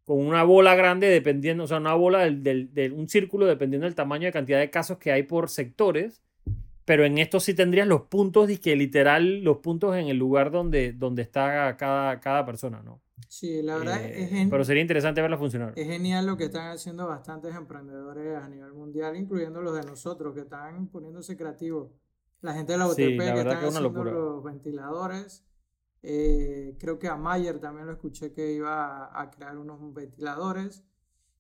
con 0.05 0.19
una 0.19 0.43
bola 0.45 0.75
grande 0.77 1.09
dependiendo, 1.09 1.65
o 1.65 1.67
sea, 1.67 1.79
una 1.79 1.95
bola 1.95 2.21
del, 2.21 2.43
del, 2.43 2.73
de 2.75 2.91
un 2.93 3.09
círculo 3.09 3.47
dependiendo 3.47 3.87
del 3.87 3.95
tamaño 3.95 4.27
de 4.27 4.33
cantidad 4.33 4.59
de 4.59 4.71
casos 4.71 4.99
que 4.99 5.13
hay 5.13 5.25
por 5.25 5.49
sectores 5.49 6.23
pero 6.89 7.05
en 7.05 7.19
esto 7.19 7.41
sí 7.41 7.55
tendrías 7.55 7.87
los 7.89 8.03
puntos, 8.05 8.49
que 8.61 8.77
literal 8.77 9.43
los 9.45 9.59
puntos 9.59 9.97
en 9.97 10.09
el 10.09 10.17
lugar 10.19 10.51
donde, 10.51 10.93
donde 10.95 11.23
está 11.23 11.77
cada, 11.77 12.21
cada 12.21 12.47
persona, 12.47 12.83
¿no? 12.83 13.03
Sí, 13.29 13.63
la 13.63 13.79
verdad 13.79 14.05
Eh, 14.05 14.13
es, 14.15 14.31
gen- 14.31 14.51
pero 14.51 14.65
sería 14.65 14.83
interesante 14.83 15.21
verla 15.23 15.39
funcionar. 15.39 15.75
es 15.75 15.87
genial 15.87 16.27
lo 16.27 16.37
que 16.37 16.45
están 16.47 16.73
haciendo 16.73 17.07
bastantes 17.07 17.55
emprendedores 17.55 18.37
a 18.37 18.49
nivel 18.49 18.73
mundial, 18.73 19.17
incluyendo 19.17 19.63
los 19.63 19.75
de 19.77 19.85
nosotros, 19.85 20.35
que 20.35 20.41
están 20.41 20.89
poniéndose 20.89 21.37
creativos. 21.37 21.91
La 22.41 22.55
gente 22.55 22.73
de 22.73 22.79
la 22.79 22.87
Sí, 22.87 22.89
UTP 22.89 23.25
la 23.25 23.33
que 23.33 23.41
están 23.43 23.59
que 23.59 23.67
es 23.69 23.73
haciendo 23.75 23.81
locura. 23.81 24.13
los 24.13 24.43
ventiladores. 24.45 25.45
Eh, 26.03 26.77
creo 26.81 26.99
que 26.99 27.09
a 27.09 27.17
Mayer 27.17 27.61
también 27.61 27.87
lo 27.87 27.93
escuché 27.95 28.33
que 28.33 28.53
iba 28.53 29.07
a, 29.07 29.23
a 29.23 29.31
crear 29.31 29.59
unos 29.59 29.95
ventiladores. 29.95 30.85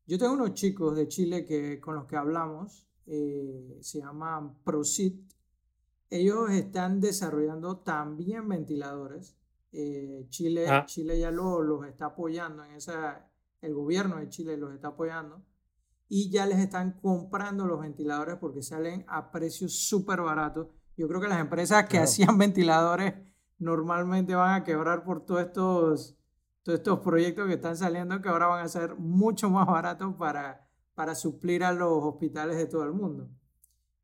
Yo 0.07 0.19
tengo 0.19 0.35
unos 0.35 0.55
chicos 0.55 0.97
de 0.97 1.09
Chile 1.09 1.45
que, 1.45 1.81
con 1.81 1.95
los 1.97 2.07
que 2.07 2.17
hablamos, 2.17 2.89
eh, 3.07 3.79
se 3.81 4.01
llaman 4.01 4.63
Prosit. 4.65 5.33
Ellos 6.11 6.51
están 6.51 7.01
desarrollando 7.01 7.79
también 7.79 8.49
ventiladores. 8.49 9.37
Eh, 9.73 10.27
Chile, 10.31 10.67
Ah. 10.69 10.85
Chile 10.87 11.19
ya 11.19 11.31
lo- 11.31 11.63
los 11.63 11.87
está 11.87 12.07
apoyando 12.07 12.65
en 12.65 12.73
esa, 12.73 13.29
el 13.61 13.75
gobierno 13.75 14.17
de 14.17 14.29
Chile 14.29 14.57
los 14.57 14.73
está 14.75 14.89
apoyando 14.89 15.43
y 16.09 16.31
ya 16.31 16.47
les 16.47 16.59
están 16.59 16.93
comprando 17.03 17.67
los 17.67 17.81
ventiladores 17.81 18.37
porque 18.37 18.63
salen 18.63 19.05
a 19.09 19.31
precios 19.31 19.75
súper 19.89 20.23
baratos. 20.23 20.69
Yo 20.97 21.07
creo 21.07 21.21
que 21.21 21.29
las 21.29 21.41
empresas 21.41 21.83
que 21.85 21.91
Claro. 21.91 22.05
hacían 22.05 22.39
ventiladores 22.39 23.15
normalmente 23.59 24.35
van 24.35 24.55
a 24.55 24.65
quebrar 24.65 25.05
por 25.05 25.27
todos 25.27 25.43
estos, 25.43 26.17
todos 26.63 26.79
estos 26.79 27.01
proyectos 27.01 27.47
que 27.47 27.55
están 27.55 27.77
saliendo 27.77 28.23
que 28.23 28.29
ahora 28.31 28.47
van 28.47 28.65
a 28.65 28.69
ser 28.69 28.95
mucho 28.97 29.51
más 29.51 29.67
baratos 29.67 30.15
para, 30.15 30.67
para 30.95 31.15
suplir 31.15 31.63
a 31.65 31.73
los 31.73 32.03
hospitales 32.05 32.57
de 32.57 32.67
todo 32.67 32.85
el 32.85 32.93
mundo. 32.93 33.29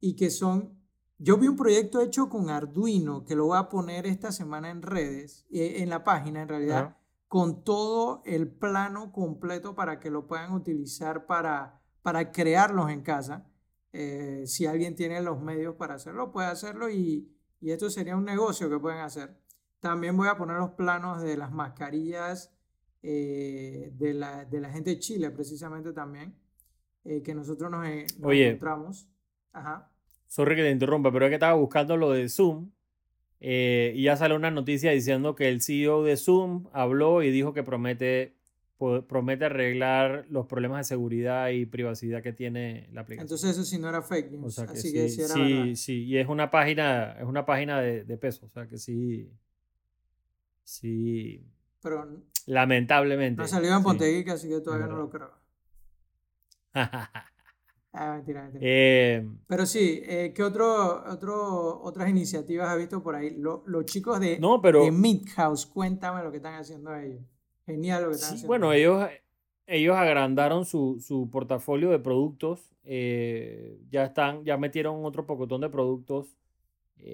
Y 0.00 0.14
que 0.16 0.28
son, 0.28 0.78
yo 1.24 1.38
vi 1.38 1.48
un 1.48 1.56
proyecto 1.56 2.00
hecho 2.02 2.28
con 2.28 2.50
Arduino 2.50 3.24
que 3.24 3.34
lo 3.34 3.46
voy 3.46 3.58
a 3.58 3.68
poner 3.70 4.06
esta 4.06 4.30
semana 4.30 4.70
en 4.70 4.82
redes, 4.82 5.46
eh, 5.50 5.76
en 5.78 5.88
la 5.88 6.04
página 6.04 6.42
en 6.42 6.48
realidad 6.48 6.96
con 7.28 7.64
todo 7.64 8.22
el 8.26 8.46
plano 8.46 9.10
completo 9.10 9.74
para 9.74 9.98
que 9.98 10.10
lo 10.10 10.26
puedan 10.28 10.52
utilizar 10.52 11.26
para, 11.26 11.80
para 12.02 12.30
crearlos 12.30 12.90
en 12.90 13.02
casa. 13.02 13.50
Eh, 13.92 14.44
si 14.46 14.66
alguien 14.66 14.94
tiene 14.94 15.20
los 15.22 15.40
medios 15.40 15.74
para 15.74 15.94
hacerlo, 15.94 16.30
puede 16.30 16.46
hacerlo 16.48 16.90
y, 16.90 17.34
y 17.60 17.70
esto 17.72 17.90
sería 17.90 18.16
un 18.16 18.24
negocio 18.24 18.68
que 18.68 18.78
pueden 18.78 19.00
hacer. 19.00 19.36
También 19.80 20.16
voy 20.16 20.28
a 20.28 20.36
poner 20.36 20.58
los 20.58 20.70
planos 20.72 21.22
de 21.22 21.36
las 21.36 21.50
mascarillas 21.50 22.54
eh, 23.02 23.92
de 23.96 24.14
la, 24.14 24.44
de 24.44 24.60
la 24.60 24.70
gente 24.70 24.90
de 24.90 24.98
Chile, 24.98 25.30
precisamente 25.30 25.92
también, 25.92 26.38
eh, 27.02 27.22
que 27.22 27.34
nosotros 27.34 27.70
nos, 27.70 27.82
nos 28.18 28.28
Oye. 28.30 28.48
encontramos. 28.48 29.08
Ajá. 29.52 29.90
Sorry 30.34 30.56
que 30.56 30.62
te 30.62 30.70
interrumpa, 30.72 31.12
pero 31.12 31.26
es 31.26 31.30
que 31.30 31.34
estaba 31.34 31.54
buscando 31.54 31.96
lo 31.96 32.10
de 32.10 32.28
Zoom 32.28 32.72
eh, 33.38 33.92
y 33.94 34.02
ya 34.02 34.16
sale 34.16 34.34
una 34.34 34.50
noticia 34.50 34.90
diciendo 34.90 35.36
que 35.36 35.48
el 35.48 35.62
CEO 35.62 36.02
de 36.02 36.16
Zoom 36.16 36.66
habló 36.72 37.22
y 37.22 37.30
dijo 37.30 37.52
que 37.54 37.62
promete, 37.62 38.34
promete 39.06 39.44
arreglar 39.44 40.26
los 40.30 40.46
problemas 40.46 40.78
de 40.78 40.84
seguridad 40.96 41.50
y 41.50 41.66
privacidad 41.66 42.20
que 42.20 42.32
tiene 42.32 42.88
la 42.92 43.02
aplicación. 43.02 43.26
Entonces 43.26 43.50
eso 43.52 43.64
sí 43.64 43.78
no 43.78 43.88
era 43.88 44.02
fake 44.02 44.26
o 44.26 44.30
news, 44.32 44.54
sea 44.56 44.66
que 44.66 44.72
así 44.72 44.88
sí, 44.88 44.92
que 44.94 45.08
sí 45.08 45.20
era 45.20 45.34
sí, 45.34 45.40
verdad. 45.52 45.74
sí, 45.76 46.04
y 46.04 46.18
es 46.18 46.26
una 46.26 46.50
página, 46.50 47.12
es 47.12 47.24
una 47.26 47.46
página 47.46 47.80
de, 47.80 48.02
de 48.02 48.16
peso, 48.18 48.46
o 48.46 48.48
sea 48.48 48.66
que 48.66 48.76
sí, 48.76 49.30
sí, 50.64 51.44
Pero 51.80 52.04
no 52.06 52.22
lamentablemente. 52.46 53.42
ha 53.44 53.48
salido 53.48 53.74
en 53.74 53.80
sí. 53.80 53.84
Ponteguica, 53.84 54.32
así 54.32 54.48
que 54.48 54.60
todavía 54.60 54.88
no 54.88 54.96
verdad. 54.96 55.04
lo 55.04 55.10
creo. 55.10 55.30
Ah, 57.96 58.14
mentira, 58.16 58.42
mentira. 58.42 58.64
Eh, 58.66 59.24
Pero 59.46 59.66
sí, 59.66 60.02
eh, 60.04 60.32
¿qué 60.34 60.42
otro, 60.42 61.04
otro, 61.08 61.80
otras 61.82 62.08
iniciativas 62.08 62.68
has 62.68 62.78
visto 62.78 63.02
por 63.02 63.14
ahí? 63.14 63.30
Lo- 63.30 63.62
los 63.66 63.84
chicos 63.84 64.18
de, 64.20 64.38
no, 64.40 64.60
pero 64.60 64.84
de 64.84 64.90
Midhouse, 64.90 65.66
cuéntame 65.66 66.22
lo 66.22 66.30
que 66.30 66.38
están 66.38 66.54
haciendo 66.54 66.94
ellos. 66.96 67.20
Genial 67.66 68.02
lo 68.02 68.08
que 68.10 68.14
están 68.16 68.30
Sí, 68.30 68.34
haciendo. 68.34 68.48
bueno, 68.48 68.72
ellos, 68.72 69.08
ellos 69.66 69.96
agrandaron 69.96 70.64
su, 70.64 70.98
su 71.00 71.30
portafolio 71.30 71.90
de 71.90 71.98
productos. 72.00 72.70
eh, 72.86 73.78
ya 73.90 74.04
están, 74.04 74.44
ya 74.44 74.56
metieron 74.58 75.04
otro 75.04 75.24
pocotón 75.26 75.60
de 75.60 75.70
productos. 75.70 76.36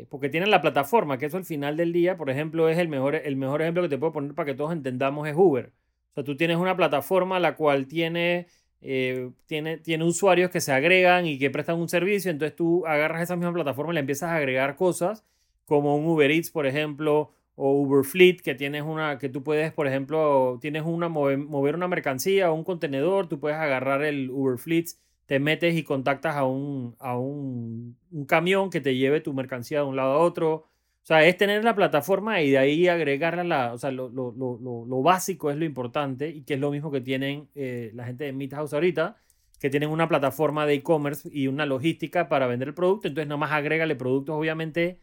porque 0.09 0.29
tienen 0.29 0.51
la 0.51 0.61
plataforma, 0.63 1.19
que 1.19 1.27
eso 1.27 1.37
al 1.37 1.45
final 1.45 1.77
del 1.77 1.93
día, 1.93 2.17
por 2.17 2.31
ejemplo, 2.31 2.69
es 2.69 2.79
el 2.79 2.89
mejor, 2.89 3.15
el 3.17 3.37
mejor 3.37 3.63
ejemplo 3.63 3.83
que 3.83 3.89
te 3.89 3.99
puedo 3.99 4.13
poner 4.13 4.35
para 4.35 4.47
que 4.47 4.55
todos 4.55 4.73
entendamos 4.73 5.27
es 5.29 5.35
Uber. 5.37 5.73
O 6.13 6.15
sea, 6.15 6.25
tú 6.25 6.37
tienes 6.37 6.57
una 6.59 6.77
plataforma 6.77 7.39
la 7.41 7.57
cual 7.57 7.87
tiene, 7.89 8.47
eh, 8.83 9.31
tiene, 9.47 9.79
tiene 9.79 10.05
usuarios 10.05 10.51
que 10.51 10.61
se 10.61 10.73
agregan 10.73 11.27
y 11.27 11.39
que 11.39 11.51
prestan 11.51 11.79
un 11.79 11.89
servicio. 11.89 12.31
Entonces 12.31 12.57
tú 12.57 12.87
agarras 12.87 13.23
esa 13.23 13.37
misma 13.37 13.53
plataforma 13.53 13.93
y 13.93 13.95
le 13.95 14.01
empiezas 14.01 14.31
a 14.31 14.37
agregar 14.37 14.77
cosas 14.77 15.25
como 15.67 15.97
un 15.97 16.07
Uber 16.07 16.31
Eats, 16.31 16.51
por 16.51 16.67
ejemplo, 16.67 17.33
o 17.55 17.73
Uber 17.73 18.05
Fleet, 18.05 18.41
que 18.43 18.55
tienes 18.55 18.83
una, 18.83 19.19
que 19.19 19.29
tú 19.29 19.43
puedes, 19.45 19.73
por 19.73 19.87
ejemplo, 19.87 20.59
tienes 20.61 20.83
una, 20.85 21.09
mover, 21.09 21.75
una 21.77 21.89
mercancía 21.89 22.51
o 22.51 22.55
un 22.55 22.65
contenedor, 22.65 23.29
tú 23.29 23.39
puedes 23.39 23.59
agarrar 23.59 24.03
el 24.03 24.31
Uber 24.31 24.59
Fleet, 24.59 24.87
te 25.27 25.39
metes 25.39 25.77
y 25.77 25.85
contactas 25.85 26.37
a 26.37 26.45
un, 26.45 26.97
a 26.99 27.19
un 27.19 27.97
camión 28.27 28.71
que 28.71 28.81
te 28.81 28.97
lleve 28.97 29.21
tu 29.21 29.33
mercancía 29.33 29.81
de 29.81 29.85
un 29.85 29.95
lado 29.95 30.15
a 30.15 30.19
otro. 30.19 30.70
O 31.03 31.07
sea, 31.11 31.25
es 31.25 31.37
tener 31.37 31.65
la 31.65 31.75
plataforma 31.75 32.43
y 32.43 32.51
de 32.51 32.59
ahí 32.59 32.87
agregarla, 32.87 33.43
la, 33.43 33.73
o 33.73 33.79
sea, 33.79 33.91
lo, 33.91 34.09
lo, 34.11 34.33
lo, 34.33 34.59
lo, 34.87 35.03
básico 35.03 35.51
es 35.51 35.57
lo 35.57 35.65
importante 35.65 36.29
y 36.29 36.43
que 36.43 36.55
es 36.55 36.61
lo 36.61 36.71
mismo 36.71 36.91
que 36.91 37.01
tienen 37.01 37.49
eh, 37.55 37.91
la 37.95 38.05
gente 38.05 38.25
de 38.25 38.33
Midhouse 38.33 38.75
ahorita, 38.75 39.17
que 39.59 39.71
tienen 39.71 39.91
una 39.91 40.09
plataforma 40.09 40.67
de 40.67 40.75
e-commerce 40.75 41.29
y 41.33 41.47
una 41.47 41.67
logística 41.67 42.29
para 42.29 42.47
vender 42.47 42.69
el 42.69 42.75
producto, 42.75 43.09
entonces 43.09 43.29
nada 43.29 43.39
más 43.39 43.53
agrégale 43.53 43.97
productos, 43.97 44.37
obviamente 44.37 45.01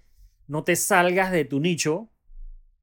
no 0.48 0.64
te 0.64 0.76
salgas 0.76 1.32
de 1.32 1.46
tu 1.46 1.60
nicho, 1.60 2.10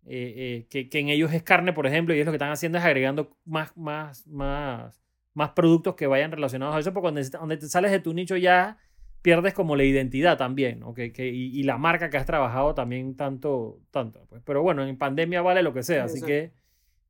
eh, 0.07 0.35
eh, 0.37 0.67
que, 0.69 0.91
que 0.91 0.99
en 0.99 1.09
ellos 1.09 1.33
es 1.33 1.43
carne, 1.43 1.73
por 1.73 1.87
ejemplo, 1.87 2.15
y 2.15 2.21
es 2.21 2.27
lo 2.27 2.33
que 2.33 2.37
están 2.37 2.53
haciendo 2.53 2.79
es 2.79 2.85
agregando 2.85 3.37
más, 3.45 3.75
más, 3.77 4.27
más, 4.27 5.01
más 5.33 5.51
productos 5.51 5.95
que 5.95 6.07
vayan 6.07 6.31
relacionados 6.31 6.77
a 6.77 6.81
eso, 6.81 6.93
porque 6.93 7.07
donde, 7.07 7.29
donde 7.31 7.57
te 7.57 7.69
sales 7.69 7.91
de 7.91 8.01
tu 8.01 8.13
nicho 8.13 8.37
ya 8.37 8.77
pierdes 9.25 9.55
como 9.55 9.75
la 9.75 9.85
identidad 9.85 10.37
también, 10.37 10.81
¿no? 10.81 10.93
Que, 10.93 11.11
que- 11.11 11.31
y, 11.31 11.59
y 11.59 11.63
la 11.63 11.79
marca 11.79 12.11
que 12.11 12.19
has 12.19 12.27
trabajado 12.27 12.75
también 12.75 13.17
tanto, 13.17 13.81
tanto. 13.91 14.27
Pues. 14.29 14.43
Pero 14.45 14.63
bueno, 14.63 14.85
en 14.87 14.99
pandemia 14.99 15.41
vale 15.41 15.63
lo 15.63 15.73
que 15.73 15.83
sea, 15.83 16.05
así 16.05 16.21
que 16.21 16.53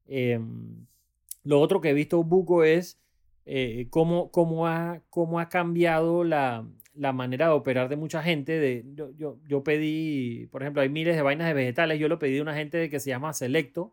eh, 0.07 0.39
lo 1.43 1.61
otro 1.61 1.81
que 1.81 1.91
he 1.91 1.93
visto 1.93 2.23
Buco 2.23 2.63
es 2.63 3.01
eh, 3.47 3.89
cómo, 3.91 4.31
cómo, 4.31 4.69
ha, 4.69 5.03
cómo 5.11 5.41
ha 5.41 5.49
cambiado 5.49 6.23
la, 6.23 6.65
la 6.95 7.13
manera 7.13 7.47
de 7.49 7.53
operar 7.55 7.89
de 7.89 7.97
mucha 7.97 8.23
gente. 8.23 8.61
De, 8.61 8.85
yo, 8.95 9.11
yo, 9.17 9.41
yo 9.49 9.65
pedí, 9.65 10.47
por 10.53 10.63
ejemplo, 10.63 10.83
hay 10.83 10.91
miles 10.91 11.17
de 11.17 11.23
vainas 11.23 11.49
de 11.49 11.55
vegetales, 11.55 11.99
yo 11.99 12.07
lo 12.09 12.21
pedí 12.21 12.39
a 12.39 12.43
una 12.43 12.55
gente 12.55 12.89
que 12.91 13.01
se 13.01 13.11
llama 13.11 13.33
Selecto, 13.33 13.93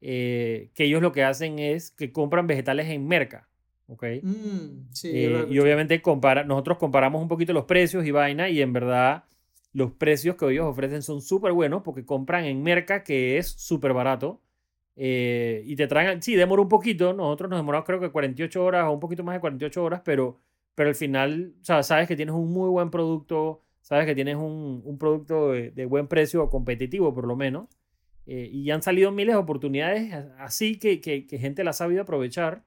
eh, 0.00 0.70
que 0.74 0.84
ellos 0.84 1.02
lo 1.02 1.12
que 1.12 1.22
hacen 1.22 1.58
es 1.58 1.90
que 1.90 2.12
compran 2.12 2.46
vegetales 2.46 2.88
en 2.88 3.06
merca, 3.06 3.50
¿ok? 3.88 4.04
Mm, 4.22 4.88
sí, 4.92 5.10
Eh, 5.14 5.46
y 5.50 5.58
obviamente 5.58 6.00
compara, 6.02 6.44
nosotros 6.44 6.78
comparamos 6.78 7.20
un 7.22 7.28
poquito 7.28 7.52
los 7.52 7.64
precios 7.64 8.04
y 8.06 8.10
vaina 8.10 8.48
y 8.48 8.60
en 8.62 8.72
verdad 8.72 9.24
los 9.72 9.92
precios 9.92 10.36
que 10.36 10.50
ellos 10.50 10.66
ofrecen 10.66 11.02
son 11.02 11.22
súper 11.22 11.52
buenos 11.52 11.82
porque 11.82 12.04
compran 12.04 12.44
en 12.44 12.62
merca 12.62 13.02
que 13.02 13.38
es 13.38 13.48
súper 13.48 13.92
barato 13.94 14.40
eh, 14.96 15.62
y 15.66 15.74
te 15.76 15.86
traen, 15.86 16.22
sí, 16.22 16.34
demora 16.36 16.62
un 16.62 16.68
poquito, 16.68 17.12
nosotros 17.14 17.48
nos 17.50 17.58
demoramos 17.58 17.86
creo 17.86 18.00
que 18.00 18.10
48 18.10 18.62
horas 18.64 18.84
o 18.86 18.92
un 18.92 19.00
poquito 19.00 19.24
más 19.24 19.34
de 19.34 19.40
48 19.40 19.82
horas, 19.82 20.02
pero, 20.04 20.38
pero 20.74 20.90
al 20.90 20.94
final, 20.94 21.54
o 21.60 21.64
sea, 21.64 21.82
sabes 21.82 22.06
que 22.08 22.16
tienes 22.16 22.34
un 22.34 22.52
muy 22.52 22.68
buen 22.68 22.90
producto, 22.90 23.62
sabes 23.80 24.04
que 24.06 24.14
tienes 24.14 24.36
un, 24.36 24.82
un 24.84 24.98
producto 24.98 25.52
de, 25.52 25.70
de 25.70 25.86
buen 25.86 26.08
precio 26.08 26.42
o 26.44 26.50
competitivo 26.50 27.14
por 27.14 27.26
lo 27.26 27.36
menos. 27.36 27.68
eh, 28.26 28.48
y 28.52 28.70
han 28.70 28.82
salido 28.82 29.10
miles 29.12 29.34
de 29.34 29.40
oportunidades 29.40 30.12
así 30.38 30.78
que, 30.78 31.00
que, 31.00 31.26
que 31.26 31.38
gente 31.38 31.64
las 31.64 31.76
ha 31.80 31.84
sabido 31.84 32.02
aprovechar 32.02 32.62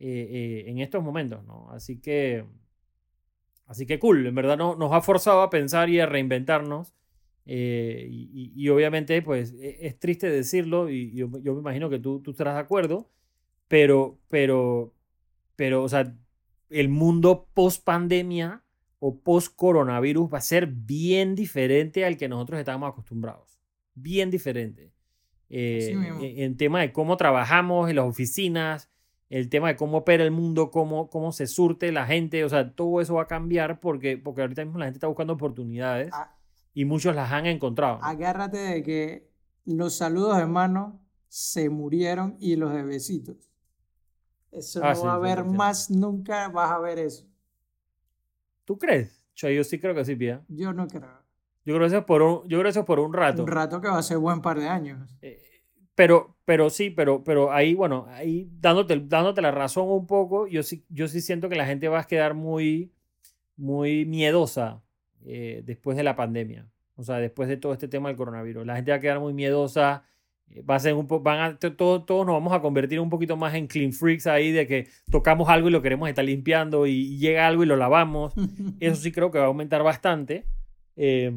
eh, 0.00 0.28
eh, 0.66 0.70
en 0.70 0.78
estos 0.80 1.02
momentos, 1.04 1.44
¿no? 1.44 1.70
Así 1.70 2.00
que, 2.00 2.44
así 3.66 3.86
que 3.86 3.98
cool, 3.98 4.26
en 4.26 4.34
verdad 4.34 4.56
no, 4.58 4.74
nos 4.76 4.92
ha 4.92 5.00
forzado 5.00 5.42
a 5.42 5.50
pensar 5.50 5.88
y 5.90 6.00
a 6.00 6.06
reinventarnos. 6.06 6.94
eh, 7.46 8.06
y, 8.10 8.52
y- 8.54 8.68
obviamente, 8.68 9.22
pues 9.22 9.54
e- 9.54 9.86
es, 9.86 9.98
triste 9.98 10.28
decirlo 10.30 10.88
y 10.90 11.12
yo, 11.14 11.28
yo 11.42 11.54
me 11.54 11.60
imagino 11.60 11.88
que 11.90 11.98
tú, 11.98 12.20
tú 12.20 12.30
estarás 12.32 12.54
de 12.54 12.60
acuerdo, 12.60 13.08
pero, 13.68 14.18
pero, 14.28 14.92
pero, 15.56 15.82
o 15.82 15.88
sea, 15.88 16.14
el 16.68 16.88
mundo 16.88 17.48
post 17.54 17.82
pandemia 17.84 18.62
o 19.00 19.18
post 19.20 19.54
coronavirus 19.56 20.32
va 20.32 20.38
a 20.38 20.42
ser 20.42 20.66
bien 20.68 21.34
diferente 21.34 22.04
al 22.04 22.16
que 22.16 22.28
nosotros 22.28 22.60
estábamos 22.60 22.90
acostumbrados. 22.90 23.58
Bien 23.94 24.30
diferente. 24.30 24.92
Eh, 25.48 25.94
mismo. 25.96 26.20
en, 26.22 26.38
en 26.42 26.56
tema 26.56 26.80
de 26.80 26.92
cómo 26.92 27.16
trabajamos 27.16 27.90
en 27.90 27.96
las 27.96 28.04
oficinas, 28.04 28.90
el 29.30 29.48
tema 29.48 29.68
de 29.68 29.76
cómo 29.76 29.98
opera 29.98 30.22
el 30.24 30.30
mundo, 30.32 30.70
cómo, 30.70 31.08
cómo 31.08 31.32
se 31.32 31.46
surte 31.46 31.90
la 31.92 32.04
gente, 32.06 32.44
o 32.44 32.48
sea, 32.50 32.72
todo 32.74 33.00
eso 33.00 33.14
va 33.14 33.22
a 33.22 33.26
cambiar 33.26 33.80
porque, 33.80 34.18
porque 34.18 34.42
ahorita 34.42 34.64
mismo 34.64 34.78
la 34.78 34.84
gente 34.86 34.98
está 34.98 35.06
buscando 35.06 35.32
oportunidades 35.34 36.10
Ah, 36.12 36.36
y 36.74 36.84
muchos 36.84 37.14
las 37.16 37.32
han 37.32 37.46
encontrado. 37.46 37.98
agárrate 38.02 38.58
de 38.58 38.82
que 38.82 39.30
los 39.64 39.94
saludos 39.96 40.36
de 40.36 40.46
mano 40.46 41.00
se 41.28 41.70
murieron 41.70 42.36
y 42.40 42.56
los 42.56 42.72
de 42.74 42.82
besitos. 42.82 43.36
Eso 44.50 44.80
Ah, 44.82 44.90
no 44.90 44.96
sí, 44.96 45.06
va 45.06 45.12
a 45.12 45.14
haber 45.16 45.38
100%. 45.44 45.56
más, 45.56 45.90
nunca 45.90 46.48
vas 46.48 46.70
a 46.72 46.78
ver 46.80 46.98
eso. 46.98 47.24
¿Tú 48.64 48.78
crees? 48.78 49.24
Yo 49.36 49.64
sí 49.64 49.78
creo 49.80 49.94
que 49.94 50.04
sí, 50.04 50.16
Pia. 50.16 50.42
Yo 50.48 50.72
no 50.72 50.86
creo. 50.86 51.20
Yo 51.64 51.74
creo 51.74 51.80
que 51.80 51.86
eso 51.86 51.98
es 51.98 52.04
por 52.04 52.22
un, 52.22 52.42
yo 52.48 52.58
creo 52.58 52.62
que 52.64 52.68
eso 52.70 52.80
es 52.80 52.86
por 52.86 52.98
un 53.00 53.12
rato. 53.12 53.42
Un 53.42 53.48
rato 53.48 53.80
que 53.80 53.88
va 53.88 53.98
a 53.98 54.02
ser 54.02 54.18
buen 54.18 54.40
par 54.42 54.58
de 54.58 54.68
años. 54.68 55.08
Eh, 55.22 55.40
pero, 56.00 56.34
pero 56.46 56.70
sí, 56.70 56.88
pero, 56.88 57.22
pero 57.24 57.52
ahí, 57.52 57.74
bueno, 57.74 58.06
ahí 58.08 58.48
dándote, 58.58 58.98
dándote 59.04 59.42
la 59.42 59.50
razón 59.50 59.86
un 59.90 60.06
poco, 60.06 60.46
yo 60.46 60.62
sí, 60.62 60.82
yo 60.88 61.08
sí 61.08 61.20
siento 61.20 61.50
que 61.50 61.56
la 61.56 61.66
gente 61.66 61.88
va 61.88 62.00
a 62.00 62.04
quedar 62.06 62.32
muy, 62.32 62.90
muy 63.58 64.06
miedosa 64.06 64.82
eh, 65.26 65.60
después 65.66 65.98
de 65.98 66.02
la 66.02 66.16
pandemia. 66.16 66.66
O 66.96 67.02
sea, 67.02 67.16
después 67.18 67.50
de 67.50 67.58
todo 67.58 67.74
este 67.74 67.86
tema 67.86 68.08
del 68.08 68.16
coronavirus. 68.16 68.64
La 68.64 68.76
gente 68.76 68.92
va 68.92 68.96
a 68.96 69.00
quedar 69.00 69.20
muy 69.20 69.34
miedosa. 69.34 70.04
eh, 70.48 70.62
Va 70.62 70.76
a 70.76 70.80
ser 70.80 70.94
un 70.94 71.06
po- 71.06 71.20
van 71.20 71.38
a, 71.40 71.58
to- 71.58 71.76
todo- 71.76 72.02
todos 72.02 72.24
nos 72.24 72.32
vamos 72.34 72.54
a 72.54 72.62
convertir 72.62 72.98
un 72.98 73.10
poquito 73.10 73.36
más 73.36 73.54
en 73.54 73.66
clean 73.66 73.92
freaks 73.92 74.26
ahí, 74.26 74.52
de 74.52 74.66
que 74.66 74.88
tocamos 75.10 75.50
algo 75.50 75.68
y 75.68 75.72
lo 75.72 75.82
queremos 75.82 76.08
estar 76.08 76.24
limpiando 76.24 76.86
y, 76.86 77.18
llega 77.18 77.46
algo 77.46 77.62
y 77.62 77.66
lo 77.66 77.76
lavamos. 77.76 78.32
Eso 78.80 78.96
sí 78.96 79.12
creo 79.12 79.30
que 79.30 79.36
va 79.38 79.44
a 79.44 79.48
aumentar 79.48 79.82
bastante. 79.82 80.46
Eh, 80.96 81.30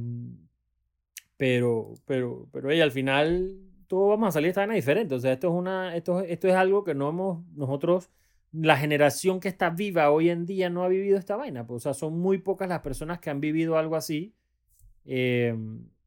pero, 1.35 1.95
pero, 2.05 2.47
pero 2.53 2.69
oye, 2.69 2.81
al 2.81 2.91
final 2.91 3.57
todos 3.93 4.09
vamos 4.09 4.29
a 4.29 4.31
salir 4.31 4.47
de 4.47 4.49
esta 4.49 4.61
vaina 4.61 4.73
diferente. 4.73 5.13
O 5.13 5.19
sea, 5.19 5.33
esto 5.33 5.49
es, 5.49 5.53
una, 5.53 5.95
esto, 5.95 6.21
esto 6.21 6.47
es 6.47 6.55
algo 6.55 6.83
que 6.83 6.95
no 6.95 7.09
hemos, 7.09 7.45
nosotros, 7.55 8.09
la 8.51 8.75
generación 8.75 9.39
que 9.39 9.49
está 9.49 9.69
viva 9.69 10.09
hoy 10.09 10.29
en 10.29 10.47
día 10.47 10.71
no 10.71 10.83
ha 10.83 10.87
vivido 10.87 11.15
esta 11.19 11.35
vaina. 11.35 11.67
Pues, 11.67 11.77
o 11.77 11.79
sea, 11.83 11.93
son 11.93 12.17
muy 12.19 12.39
pocas 12.39 12.67
las 12.67 12.79
personas 12.79 13.19
que 13.19 13.29
han 13.29 13.39
vivido 13.39 13.77
algo 13.77 13.95
así. 13.95 14.33
Eh, 15.05 15.55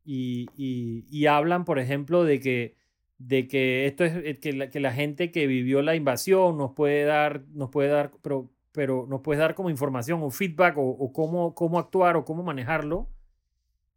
y, 0.05 0.49
y, 0.57 1.05
y 1.09 1.27
hablan, 1.27 1.65
por 1.65 1.79
ejemplo, 1.79 2.25
de 2.25 2.41
que, 2.41 2.75
de 3.19 3.47
que 3.47 3.87
esto 3.87 4.05
es 4.05 4.17
eh, 4.17 4.41
que 4.41 4.53
la, 4.53 4.69
que 4.69 4.81
la 4.81 4.93
gente 4.93 5.31
que 5.31 5.47
vivió 5.47 5.81
la 5.81 5.95
invasión 5.95 6.59
nos 6.59 6.73
puede 6.73 7.05
dar, 7.05 7.45
nos 7.53 7.71
puede 7.71 7.89
dar, 7.89 8.11
pero, 8.21 8.51
pero 8.73 9.07
nos 9.09 9.21
puede 9.21 9.39
dar 9.39 9.55
como 9.55 9.71
información 9.71 10.25
o 10.25 10.31
feedback 10.31 10.77
o, 10.77 10.83
o 10.83 11.13
cómo, 11.13 11.55
cómo 11.55 11.79
actuar 11.79 12.17
o 12.17 12.25
cómo 12.25 12.43
manejarlo. 12.43 13.09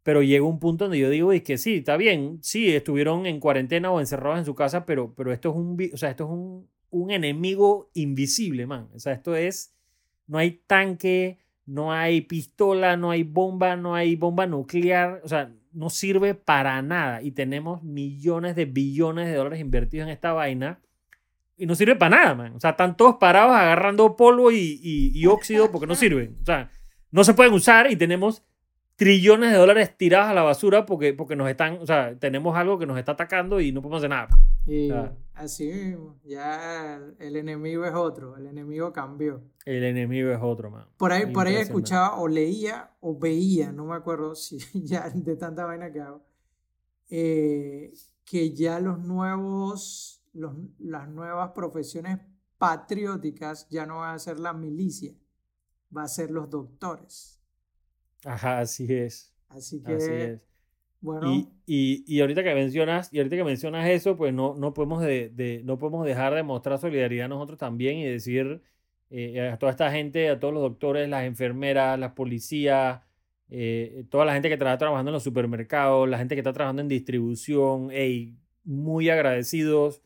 Pero 0.02 0.22
llega 0.22 0.44
un 0.44 0.58
punto 0.58 0.84
donde 0.84 0.98
yo 0.98 1.10
digo, 1.10 1.32
es 1.32 1.42
que 1.42 1.58
sí, 1.58 1.76
está 1.76 1.96
bien, 1.96 2.38
sí, 2.42 2.74
estuvieron 2.74 3.26
en 3.26 3.38
cuarentena 3.38 3.90
o 3.90 4.00
encerrados 4.00 4.38
en 4.38 4.44
su 4.46 4.54
casa, 4.54 4.86
pero, 4.86 5.14
pero 5.14 5.32
esto 5.32 5.50
es 5.50 5.56
un, 5.56 5.76
o 5.92 5.96
sea, 5.96 6.10
esto 6.10 6.24
es 6.24 6.30
un, 6.30 6.68
un 6.90 7.10
enemigo 7.10 7.90
invisible, 7.94 8.66
man. 8.66 8.88
O 8.94 8.98
sea, 8.98 9.12
esto 9.12 9.36
es, 9.36 9.74
no 10.26 10.38
hay 10.38 10.62
tanque, 10.66 11.38
no 11.66 11.92
hay 11.92 12.22
pistola, 12.22 12.96
no 12.96 13.10
hay 13.10 13.24
bomba, 13.24 13.76
no 13.76 13.94
hay 13.94 14.16
bomba 14.16 14.46
nuclear, 14.46 15.20
o 15.22 15.28
sea, 15.28 15.52
no 15.72 15.90
sirve 15.90 16.34
para 16.34 16.80
nada. 16.82 17.22
Y 17.22 17.32
tenemos 17.32 17.82
millones 17.82 18.56
de 18.56 18.64
billones 18.64 19.26
de 19.28 19.34
dólares 19.34 19.60
invertidos 19.60 20.06
en 20.06 20.12
esta 20.12 20.32
vaina 20.32 20.80
y 21.58 21.66
no 21.66 21.74
sirve 21.74 21.94
para 21.94 22.16
nada, 22.16 22.34
man. 22.34 22.54
O 22.56 22.60
sea, 22.60 22.70
están 22.70 22.96
todos 22.96 23.16
parados 23.16 23.52
agarrando 23.54 24.16
polvo 24.16 24.50
y, 24.50 24.80
y- 24.82 25.12
y 25.14 25.26
óxido 25.26 25.70
porque 25.70 25.86
no 25.86 25.94
sirven. 25.94 26.38
O 26.42 26.44
sea, 26.46 26.70
no 27.10 27.22
se 27.22 27.34
pueden 27.34 27.52
usar 27.52 27.90
y 27.92 27.96
tenemos 27.96 28.42
trillones 29.00 29.50
de 29.50 29.56
dólares 29.56 29.96
tirados 29.96 30.28
a 30.28 30.34
la 30.34 30.42
basura 30.42 30.84
porque, 30.84 31.14
porque 31.14 31.34
nos 31.34 31.48
están, 31.48 31.78
o 31.78 31.86
sea, 31.86 32.14
tenemos 32.18 32.54
algo 32.54 32.78
que 32.78 32.84
nos 32.84 32.98
está 32.98 33.12
atacando 33.12 33.58
y 33.58 33.72
no 33.72 33.80
podemos 33.80 34.00
hacer 34.00 34.10
nada. 34.10 34.28
Y 34.66 34.88
Claro. 34.88 35.16
así 35.32 35.72
mismo, 35.72 36.20
ya 36.22 37.00
el, 37.18 37.36
enemigo 37.36 37.86
es 37.86 37.94
otro, 37.94 38.36
el 38.36 38.46
enemigo 38.46 38.92
cambió. 38.92 39.40
El 39.64 39.84
enemigo 39.84 40.30
es 40.30 40.38
otro, 40.42 40.70
man. 40.70 40.84
Por 40.98 41.12
ahí, 41.12 41.32
por 41.32 41.46
ahí 41.46 41.54
escuchaba 41.54 42.20
o 42.20 42.28
leía 42.28 42.90
o 43.00 43.18
veía, 43.18 43.72
no 43.72 43.86
me 43.86 43.94
acuerdo 43.94 44.34
si 44.34 44.58
ya 44.84 45.08
de 45.08 45.34
tanta 45.34 45.64
vaina 45.64 45.90
que 45.90 46.00
hago, 46.02 46.22
eh, 47.08 47.94
que 48.22 48.52
ya 48.52 48.80
los 48.80 48.98
nuevos, 48.98 50.22
los, 50.34 50.52
las 50.78 51.08
nuevas 51.08 51.52
profesiones 51.52 52.18
patrióticas 52.58 53.66
ya 53.70 53.86
no 53.86 54.00
van 54.00 54.16
a 54.16 54.18
ser 54.18 54.38
la 54.38 54.52
milicia, 54.52 55.14
va 55.96 56.02
a 56.02 56.08
ser 56.08 56.30
los 56.30 56.50
doctores. 56.50 57.39
Ajá, 58.24 58.60
así 58.60 58.86
es. 58.92 59.32
Así 59.48 59.82
que, 59.82 59.94
Así 59.94 60.20
es. 60.22 60.40
bueno, 61.00 61.20
Y, 61.20 61.54
y, 61.66 62.04
y 62.06 62.20
ahorita 62.20 62.42
que 62.44 62.54
mencionas, 62.54 63.12
y 63.12 63.18
ahorita 63.18 63.36
que 63.36 63.44
mencionas 63.44 63.88
eso, 63.90 64.16
pues 64.16 64.32
no, 64.34 64.54
no, 64.56 64.74
podemos 64.74 65.02
de, 65.02 65.30
de- 65.30 65.62
no 65.64 65.78
podemos 65.78 66.06
dejar 66.06 66.34
de 66.34 66.42
mostrar 66.42 66.78
solidaridad 66.80 67.28
nosotros 67.28 67.58
también 67.58 67.98
y 67.98 68.06
decir 68.06 68.62
eh, 69.10 69.50
a 69.50 69.58
toda 69.58 69.72
esta 69.72 69.90
gente, 69.92 70.30
a 70.30 70.40
todos 70.40 70.54
los 70.54 70.62
doctores, 70.62 71.08
las 71.08 71.24
enfermeras, 71.24 71.98
las 71.98 72.12
policías, 72.12 73.02
eh, 73.50 74.04
toda 74.10 74.24
la 74.26 74.32
gente 74.34 74.48
que 74.48 74.54
está 74.54 74.78
trabajando 74.78 75.10
en 75.10 75.14
los 75.14 75.24
supermercados, 75.24 76.08
la 76.08 76.18
gente 76.18 76.34
que 76.36 76.40
está 76.40 76.52
trabajando 76.54 76.82
en 76.82 76.88
distribución, 76.88 77.90
ey, 77.92 78.36
muy 78.64 79.10
agradecidos. 79.10 80.02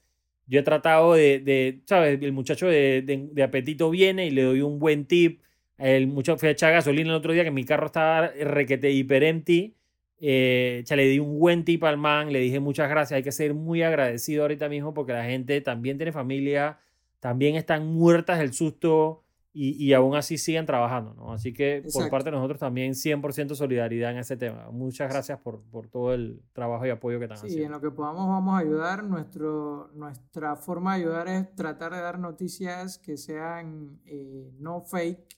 Yo 0.47 0.61
he 0.61 0.63
tratado 0.63 1.15
de, 1.15 1.41
de 1.41 1.83
¿sabes? 1.87 2.21
El 2.23 2.33
muchacho 2.33 2.67
de, 2.67 3.03
de- 3.03 3.29
de 3.33 3.43
apetito 3.43 3.91
viene 3.91 4.27
y 4.27 4.31
le 4.31 4.43
doy 4.43 4.61
un 4.63 4.79
buen 4.79 5.07
tip. 5.07 5.43
El 5.79 6.07
muchacho 6.07 6.39
fue 6.39 6.49
a 6.49 6.53
echar 6.53 6.73
gasolina 6.73 7.11
el 7.11 7.17
otro 7.17 7.33
día 7.33 7.45
que 7.45 7.51
mi 7.51 7.65
carro 7.65 7.87
estaba 7.87 8.29
requete 8.29 8.91
hiper 8.91 9.25
empty. 9.25 9.77
Eh, 10.19 10.83
cha, 10.85 10.97
le 10.97 11.05
di 11.07 11.19
un 11.19 11.39
buen 11.39 11.65
tip 11.65 11.83
al 11.85 11.99
man, 11.99 12.33
le 12.33 12.39
dije 12.39 12.61
muchas 12.61 12.89
gracias. 12.89 13.17
Hay 13.17 13.23
que 13.23 13.33
ser 13.33 13.55
muy 13.55 13.83
agradecido 13.83 14.43
ahorita 14.43 14.69
mismo 14.69 14.95
porque 14.95 15.13
la 15.13 15.25
gente 15.25 15.61
también 15.61 15.97
tiene 15.97 16.13
familia, 16.13 16.79
también 17.21 17.57
están 17.57 17.87
muertas 17.87 18.39
del 18.39 18.53
susto 18.53 19.25
y, 19.53 19.73
y 19.85 19.93
aún 19.93 20.17
así 20.17 20.39
siguen 20.39 20.67
trabajando, 20.67 21.15
¿no? 21.15 21.33
Así 21.33 21.53
que 21.53 21.79
por 21.79 21.87
Exacto. 21.87 22.11
parte 22.11 22.31
de 22.31 22.37
nosotros 22.37 22.59
también 22.59 22.93
100% 22.93 23.55
solidaridad 23.55 24.13
en 24.13 24.19
ese 24.19 24.37
tema. 24.37 24.69
Muchas 24.71 25.13
gracias 25.13 25.39
por, 25.41 25.63
por 25.63 25.89
todo 25.89 26.15
el 26.15 26.43
trabajo 26.53 26.87
y 26.87 26.91
apoyo 26.91 27.19
que 27.19 27.27
están 27.27 27.39
sí, 27.39 27.47
en 27.47 27.53
haciendo. 27.53 27.77
lo 27.77 27.81
que 27.81 27.91
podamos 27.91 28.27
vamos 28.29 28.55
a 28.55 28.59
ayudar. 28.59 29.05
Nuestro, 29.05 29.91
nuestra 29.95 30.57
forma 30.57 30.97
de 30.97 31.03
ayudar 31.03 31.29
es 31.29 31.55
tratar 31.55 31.93
de 31.93 32.01
dar 32.01 32.19
noticias 32.19 32.99
que 32.99 33.17
sean 33.17 34.01
eh, 34.07 34.51
no 34.59 34.81
fake 34.81 35.37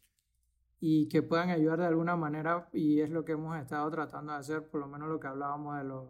y 0.80 1.08
que 1.08 1.22
puedan 1.22 1.50
ayudar 1.50 1.80
de 1.80 1.86
alguna 1.86 2.16
manera 2.16 2.68
y 2.72 3.00
es 3.00 3.10
lo 3.10 3.24
que 3.24 3.32
hemos 3.32 3.56
estado 3.58 3.90
tratando 3.90 4.32
de 4.32 4.38
hacer, 4.38 4.68
por 4.68 4.80
lo 4.80 4.88
menos 4.88 5.08
lo 5.08 5.20
que 5.20 5.26
hablábamos 5.28 5.78
de 5.78 5.84
los, 5.84 6.04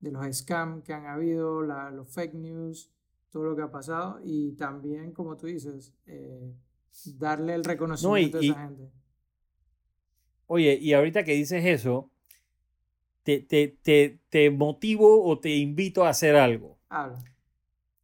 de 0.00 0.12
los 0.12 0.36
scams 0.38 0.84
que 0.84 0.92
han 0.94 1.06
habido, 1.06 1.62
la- 1.62 1.90
los 1.90 2.08
fake 2.14 2.34
news, 2.34 2.90
todo 3.30 3.44
lo 3.44 3.56
que 3.56 3.62
ha 3.62 3.70
pasado 3.72 4.20
y 4.24 4.52
también, 4.54 5.12
como 5.12 5.36
tú 5.36 5.46
dices, 5.46 5.94
eh, 6.06 6.54
darle 7.18 7.54
el 7.54 7.64
reconocimiento 7.64 8.38
y- 8.38 8.48
a 8.50 8.54
esa 8.54 8.62
gente. 8.68 8.90
Oye, 10.46 10.78
y 10.78 10.92
ahorita 10.92 11.24
que 11.24 11.32
dices 11.32 11.64
eso, 11.64 12.10
te, 13.22 13.40
te, 13.40 13.68
te, 13.82 14.20
te 14.28 14.50
motivo 14.50 15.24
o 15.24 15.38
te 15.40 15.50
invito 15.56 16.04
a 16.04 16.10
hacer 16.10 16.36
algo. 16.36 16.78
Habla. 16.90 17.29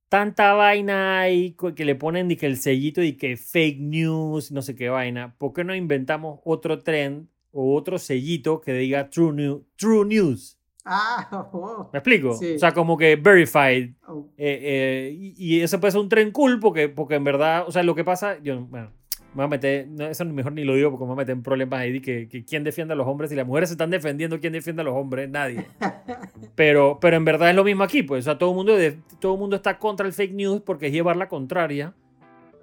Tanta 0.08 0.52
vaina 0.54 1.20
hay 1.20 1.52
co- 1.54 1.74
que 1.74 1.84
le 1.84 1.94
ponen 1.94 2.28
que 2.36 2.46
el 2.46 2.56
sellito 2.56 3.02
y 3.02 3.14
que 3.14 3.36
fake 3.36 3.78
news, 3.80 4.52
no 4.52 4.62
sé 4.62 4.74
qué 4.74 4.88
vaina. 4.88 5.34
¿Por 5.38 5.52
qué 5.52 5.64
no 5.64 5.74
inventamos 5.74 6.40
otro 6.44 6.78
trend 6.82 7.28
o 7.52 7.74
otro 7.74 7.98
sellito 7.98 8.60
que 8.60 8.72
diga 8.72 9.10
true, 9.10 9.32
new- 9.32 9.64
true 9.76 10.04
news? 10.04 10.58
Ah, 10.84 11.28
oh, 11.52 11.90
¿Me 11.92 11.98
explico? 11.98 12.34
Sí. 12.34 12.54
O 12.54 12.58
sea, 12.58 12.72
como 12.72 12.96
que 12.96 13.16
verified. 13.16 13.94
oh, 14.06 14.28
eh, 14.36 14.58
eh, 14.62 15.16
y, 15.18 15.56
y 15.56 15.60
eso 15.62 15.80
puede 15.80 15.92
ser 15.92 16.00
un 16.00 16.08
trend 16.08 16.32
cool 16.32 16.60
porque, 16.60 16.88
porque 16.88 17.16
en 17.16 17.24
verdad, 17.24 17.64
o 17.66 17.72
sea, 17.72 17.82
lo 17.82 17.94
que 17.94 18.04
pasa, 18.04 18.38
yo, 18.42 18.60
bueno, 18.66 18.92
me 19.36 19.44
a 19.44 19.48
meter, 19.48 19.86
no, 19.88 20.06
eso 20.06 20.24
mejor 20.24 20.52
ni 20.52 20.64
lo 20.64 20.74
digo 20.74 20.90
porque 20.90 21.02
me 21.04 21.08
voy 21.08 21.14
a 21.14 21.18
meter 21.18 21.32
en 21.36 21.42
problemas 21.42 21.80
ahí 21.80 22.00
que, 22.00 22.28
que 22.28 22.44
quién 22.44 22.64
defiende 22.64 22.94
a 22.94 22.96
los 22.96 23.06
hombres 23.06 23.30
y 23.30 23.34
las 23.36 23.46
mujeres 23.46 23.68
se 23.68 23.74
están 23.74 23.90
defendiendo, 23.90 24.40
quién 24.40 24.52
defiende 24.52 24.82
a 24.82 24.84
los 24.84 24.94
hombres, 24.94 25.28
nadie. 25.28 25.66
Pero, 26.54 26.98
pero 27.00 27.16
en 27.16 27.24
verdad 27.24 27.50
es 27.50 27.56
lo 27.56 27.64
mismo 27.64 27.82
aquí, 27.84 28.02
pues. 28.02 28.20
O 28.20 28.30
sea, 28.30 28.38
todo 28.38 28.50
el 28.50 28.56
mundo, 28.56 28.74
todo 29.20 29.34
el 29.34 29.38
mundo 29.38 29.56
está 29.56 29.78
contra 29.78 30.06
el 30.06 30.12
fake 30.12 30.32
news 30.32 30.62
porque 30.64 30.86
es 30.86 30.92
llevar 30.92 31.16
la 31.16 31.28
contraria. 31.28 31.92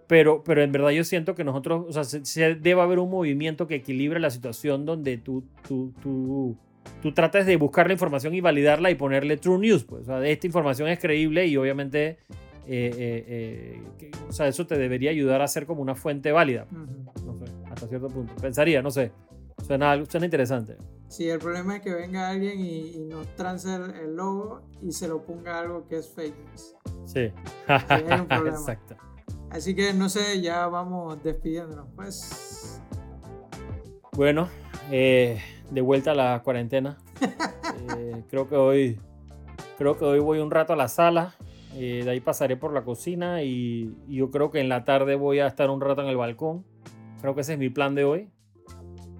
Pero, 0.07 0.43
pero 0.43 0.61
en 0.63 0.71
verdad 0.71 0.89
yo 0.89 1.03
siento 1.03 1.33
que 1.35 1.43
nosotros, 1.43 1.85
o 1.87 1.93
sea, 1.93 2.03
se, 2.03 2.25
se- 2.25 2.55
debe 2.55 2.81
haber 2.81 2.99
un 2.99 3.09
movimiento 3.09 3.67
que 3.67 3.75
equilibre 3.75 4.19
la 4.19 4.29
situación 4.29 4.85
donde 4.85 5.17
tú, 5.17 5.43
tú, 5.67 5.93
tú, 6.01 6.57
tú 7.01 7.11
trates 7.13 7.45
de 7.45 7.55
buscar 7.55 7.87
la 7.87 7.93
información 7.93 8.33
y 8.33 8.41
validarla 8.41 8.91
y 8.91 8.95
ponerle 8.95 9.37
true 9.37 9.59
news, 9.59 9.83
pues. 9.83 10.03
O 10.03 10.05
sea, 10.05 10.27
esta 10.27 10.45
información 10.47 10.89
es 10.89 10.99
creíble 10.99 11.45
y 11.47 11.55
obviamente, 11.55 12.17
eh, 12.67 12.91
eh, 12.97 13.25
eh, 13.27 13.83
que- 13.97 14.11
o 14.27 14.31
sea, 14.31 14.47
eso 14.47 14.65
te 14.67 14.77
debería 14.77 15.11
ayudar 15.11 15.41
a 15.41 15.47
ser 15.47 15.65
como 15.65 15.81
una 15.81 15.95
fuente 15.95 16.31
válida. 16.31 16.65
ujú. 16.71 17.25
No 17.25 17.37
sé, 17.37 17.45
hasta 17.71 17.87
cierto 17.87 18.07
punto. 18.09 18.33
Pensaría, 18.41 18.81
no 18.81 18.91
sé. 18.91 19.11
Suena, 19.65 20.03
suena 20.05 20.25
interesante. 20.25 20.77
Sí, 21.07 21.29
el 21.29 21.39
problema 21.39 21.75
es 21.77 21.81
que 21.83 21.93
venga 21.93 22.29
alguien 22.29 22.59
y, 22.59 22.95
y 22.95 23.05
nos 23.05 23.27
trance 23.35 23.73
el, 23.73 23.91
el 23.91 24.15
logo 24.15 24.61
y 24.81 24.91
se 24.91 25.07
lo 25.07 25.23
ponga 25.25 25.59
algo 25.59 25.87
que 25.87 25.97
es 25.97 26.09
fake 26.13 26.35
news. 26.45 26.75
Sí. 27.05 27.31
hay 27.67 28.03
un 28.19 28.27
problema. 28.27 28.57
Exacto. 28.57 28.95
Así 29.51 29.75
que 29.75 29.93
no 29.93 30.09
sé, 30.09 30.41
ya 30.41 30.67
vamos 30.67 31.21
despidiéndonos. 31.23 31.87
Pues 31.95 32.81
Bueno, 34.13 34.49
eh, 34.91 35.39
de 35.71 35.81
vuelta 35.81 36.11
a 36.11 36.15
la 36.15 36.41
cuarentena. 36.43 36.97
Eh, 37.97 38.23
creo 38.29 38.47
que 38.47 38.55
hoy 38.55 38.99
creo 39.77 39.97
que 39.97 40.05
hoy 40.05 40.19
voy 40.19 40.39
un 40.39 40.49
rato 40.51 40.71
a 40.73 40.75
la 40.75 40.87
sala. 40.87 41.33
Eh, 41.75 42.01
de 42.03 42.09
ahí 42.09 42.19
pasaré 42.19 42.57
por 42.57 42.73
la 42.73 42.83
cocina 42.83 43.43
y, 43.43 43.95
y 44.07 44.17
yo 44.17 44.31
creo 44.31 44.51
que 44.51 44.59
en 44.59 44.69
la 44.69 44.83
tarde 44.85 45.15
voy 45.15 45.39
a 45.39 45.47
estar 45.47 45.69
un 45.69 45.81
rato 45.81 46.01
en 46.01 46.07
el 46.07 46.17
balcón. 46.17 46.63
Creo 47.21 47.35
que 47.35 47.41
ese 47.41 47.53
es 47.53 47.59
mi 47.59 47.69
plan 47.69 47.95
de 47.95 48.03
hoy. 48.03 48.29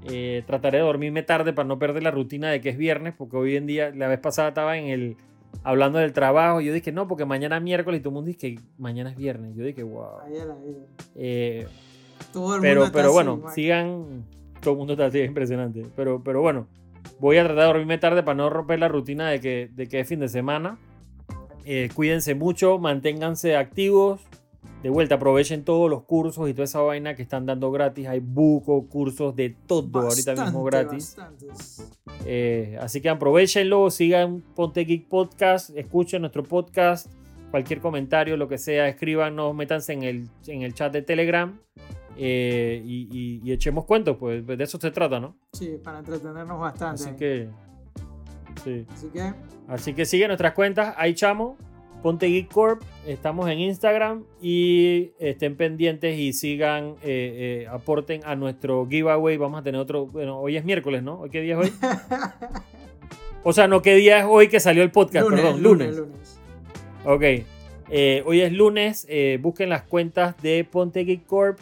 Eh, 0.06 0.44
trataré 0.46 0.80
de 0.80 0.84
dormirme 0.84 1.24
tarde 1.24 1.54
para 1.54 1.68
no 1.68 1.80
perder 1.80 2.04
la 2.04 2.12
rutina 2.12 2.50
de 2.50 2.60
que 2.60 2.70
es 2.70 2.78
viernes, 2.78 3.14
porque 3.18 3.38
hoy 3.38 3.56
en 3.56 3.66
día, 3.66 3.92
la 3.96 4.08
vez 4.08 4.20
pasada 4.20 4.50
estaba 4.50 4.78
en 4.78 4.88
el 4.88 5.18
hablando 5.64 6.00
del 6.00 6.12
trabajo. 6.14 6.62
y 6.62 6.66
Yo 6.66 6.74
dije, 6.74 6.92
no, 6.92 7.08
porque 7.08 7.26
mañana 7.26 7.58
es 7.58 7.64
miércoles 7.64 8.00
y 8.00 8.04
todo 8.04 8.10
el 8.10 8.16
mundo 8.16 8.28
dice 8.28 8.56
que 8.56 8.62
mañana 8.78 9.12
es 9.12 9.16
viernes. 9.16 9.56
Yo 9.56 9.64
dije, 9.64 9.84
wow. 9.84 10.20
Eh, 11.16 11.68
Todo 12.34 12.56
el 12.56 12.62
pero, 12.62 12.82
mundo 12.82 12.94
pero 12.94 13.14
bueno, 13.14 13.44
sigan. 13.54 14.26
Todo 14.62 14.74
el 14.74 14.78
mundo 14.78 14.94
está 14.94 15.06
así, 15.06 15.20
es 15.20 15.28
impresionante. 15.28 15.86
Pero, 15.96 16.22
pero 16.24 16.42
bueno, 16.42 16.68
voy 17.20 17.38
a 17.38 17.44
tratar 17.44 17.60
de 17.62 17.66
dormirme 17.66 17.98
tarde 17.98 18.24
para 18.24 18.36
no 18.36 18.50
romper 18.50 18.80
la 18.80 18.88
rutina 18.88 19.30
de 19.30 19.40
que, 19.40 19.70
de 19.74 19.88
que 19.88 20.02
es 20.02 20.08
fin 20.08 20.20
de 20.20 20.28
semana. 20.28 20.78
Eh, 21.66 21.90
cuídense 21.94 22.36
mucho, 22.36 22.80
manténganse 22.80 23.56
activos. 23.56 24.22
De 24.82 24.90
vuelta, 24.90 25.16
aprovechen 25.16 25.64
todos 25.64 25.90
los 25.90 26.04
cursos 26.04 26.50
y 26.50 26.54
toda 26.54 26.66
esa 26.66 26.82
vaina 26.82 27.16
que 27.16 27.22
están 27.22 27.46
dando 27.46 27.72
gratis. 27.72 28.06
Hay 28.06 28.20
buco, 28.20 28.86
cursos 28.90 29.34
de 29.34 29.56
todo 29.66 30.02
ahorita 30.02 30.36
mismo 30.36 30.62
gratis. 30.66 31.16
Eh, 32.26 32.78
así 32.82 33.00
que 33.00 33.08
aprovechenlo, 33.08 33.90
sigan 33.90 34.42
Ponte 34.56 34.84
Geek 34.84 35.08
Podcast, 35.08 35.70
escuchen 35.78 36.22
nuestro 36.22 36.44
podcast. 36.44 37.10
Cualquier 37.50 37.80
comentario, 37.80 38.36
lo 38.36 38.50
que 38.50 38.58
sea, 38.58 38.90
escríbanos, 38.90 39.56
métanse 39.56 39.94
en 39.94 40.04
el, 40.04 40.30
en 40.48 40.64
el 40.64 40.74
chat 40.74 40.92
de 40.92 41.02
Telegram. 41.02 41.58
Eh, 42.18 42.82
y, 42.86 43.52
echemos 43.52 43.86
cuentos, 43.86 44.18
pues 44.18 44.46
de 44.46 44.64
eso 44.64 44.80
se 44.80 44.92
trata, 44.92 45.20
¿no? 45.20 45.38
Sí, 45.54 45.78
para 45.84 46.00
entretenernos 46.00 46.60
bastante. 46.60 47.04
Así 47.04 47.16
que. 47.16 47.50
Sí. 48.64 48.86
Así 48.90 49.08
que. 49.08 49.34
Así 49.68 49.94
que 49.94 50.06
sigue 50.06 50.28
nuestras 50.28 50.54
cuentas. 50.54 50.94
Ahí 50.98 51.14
chamo. 51.14 51.58
Ponte 52.04 52.28
Geek 52.28 52.52
Corp, 52.52 52.84
estamos 53.08 53.50
en 53.50 53.62
Instagram 53.62 54.26
y 54.42 55.12
estén 55.20 55.56
pendientes 55.56 56.20
y 56.20 56.34
sigan, 56.34 56.96
eh, 57.02 57.64
eh, 57.64 57.68
aporten 57.72 58.20
a 58.26 58.36
nuestro 58.36 58.86
giveaway. 58.90 59.38
Vamos 59.38 59.62
a 59.62 59.64
tener 59.64 59.80
otro, 59.80 60.08
bueno, 60.08 60.38
hoy 60.38 60.58
es 60.58 60.66
miércoles, 60.66 61.02
¿no? 61.02 61.22
¿Hoy 61.22 61.30
qué 61.30 61.40
día 61.40 61.58
es 61.58 61.62
hoy? 61.62 61.74
o 63.44 63.54
sea, 63.54 63.70
no, 63.70 63.82
¿qué 63.82 63.96
día 63.96 64.20
es 64.20 64.26
hoy 64.28 64.50
que 64.50 64.60
salió 64.60 64.84
el 64.84 64.92
podcast? 64.92 65.30
Perdón, 65.30 65.64
lunes. 65.64 65.96
lunes. 65.96 66.42
Ok, 67.06 67.24
eh, 67.90 68.22
hoy 68.26 68.42
es 68.42 68.52
lunes, 68.52 69.08
busquen 69.40 69.70
las 69.70 69.84
cuentas 69.84 70.36
de 70.42 70.68
Ponte 70.70 71.06
Geek 71.06 71.26
Corp, 71.26 71.58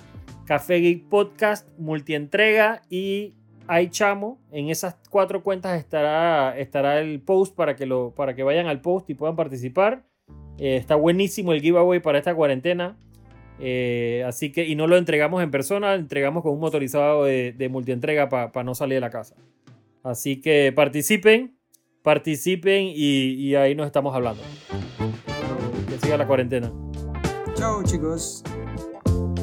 Café 0.48 0.80
Geek 0.80 1.08
Podcast, 1.08 1.70
Multientrega 1.78 2.82
y 2.90 3.36
iChamo. 3.80 4.40
En 4.52 4.70
esas 4.70 4.98
cuatro 5.10 5.44
cuentas 5.44 5.80
estará, 5.80 6.58
estará 6.58 7.00
el 7.00 7.22
post 7.22 7.56
para 7.56 7.76
que, 7.76 7.86
lo, 7.86 8.14
para 8.16 8.36
que 8.36 8.44
vayan 8.44 8.68
al 8.68 8.82
post 8.82 9.10
y 9.10 9.14
puedan 9.14 9.36
participar. 9.36 10.04
Eh, 10.58 10.76
está 10.76 10.96
buenísimo 10.96 11.54
el 11.54 11.62
giveaway 11.62 12.00
para 12.00 12.18
esta 12.18 12.36
cuarentena. 12.36 12.98
Eh, 13.60 14.24
así 14.26 14.52
que, 14.52 14.66
y 14.66 14.76
no 14.76 14.88
lo 14.88 14.98
entregamos 14.98 15.44
en 15.44 15.52
persona, 15.52 15.94
entregamos 15.94 16.44
con 16.44 16.54
un 16.54 16.60
motorizado 16.60 17.26
de, 17.26 17.54
de 17.54 17.70
multientrega 17.70 18.30
para 18.30 18.64
no 18.64 18.76
salir 18.76 18.96
de 18.96 19.02
la 19.02 19.10
casa. 19.12 19.36
Así 20.04 20.42
que 20.42 20.74
participen, 20.76 21.56
participen 22.02 22.92
y, 22.94 23.56
ahí 23.56 23.76
nos 23.76 23.86
estamos 23.86 24.16
hablando. 24.16 24.42
Que 25.88 25.98
siga 26.00 26.18
la 26.18 26.26
cuarentena. 26.26 26.72
Chao 27.56 27.84
chicos. 27.84 28.44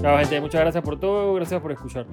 Chao 0.01 0.19
gente, 0.19 0.41
muchas 0.41 0.61
gracias 0.61 0.83
por 0.83 0.99
todo, 0.99 1.35
gracias 1.35 1.61
por 1.61 1.73
escuchar. 1.73 2.07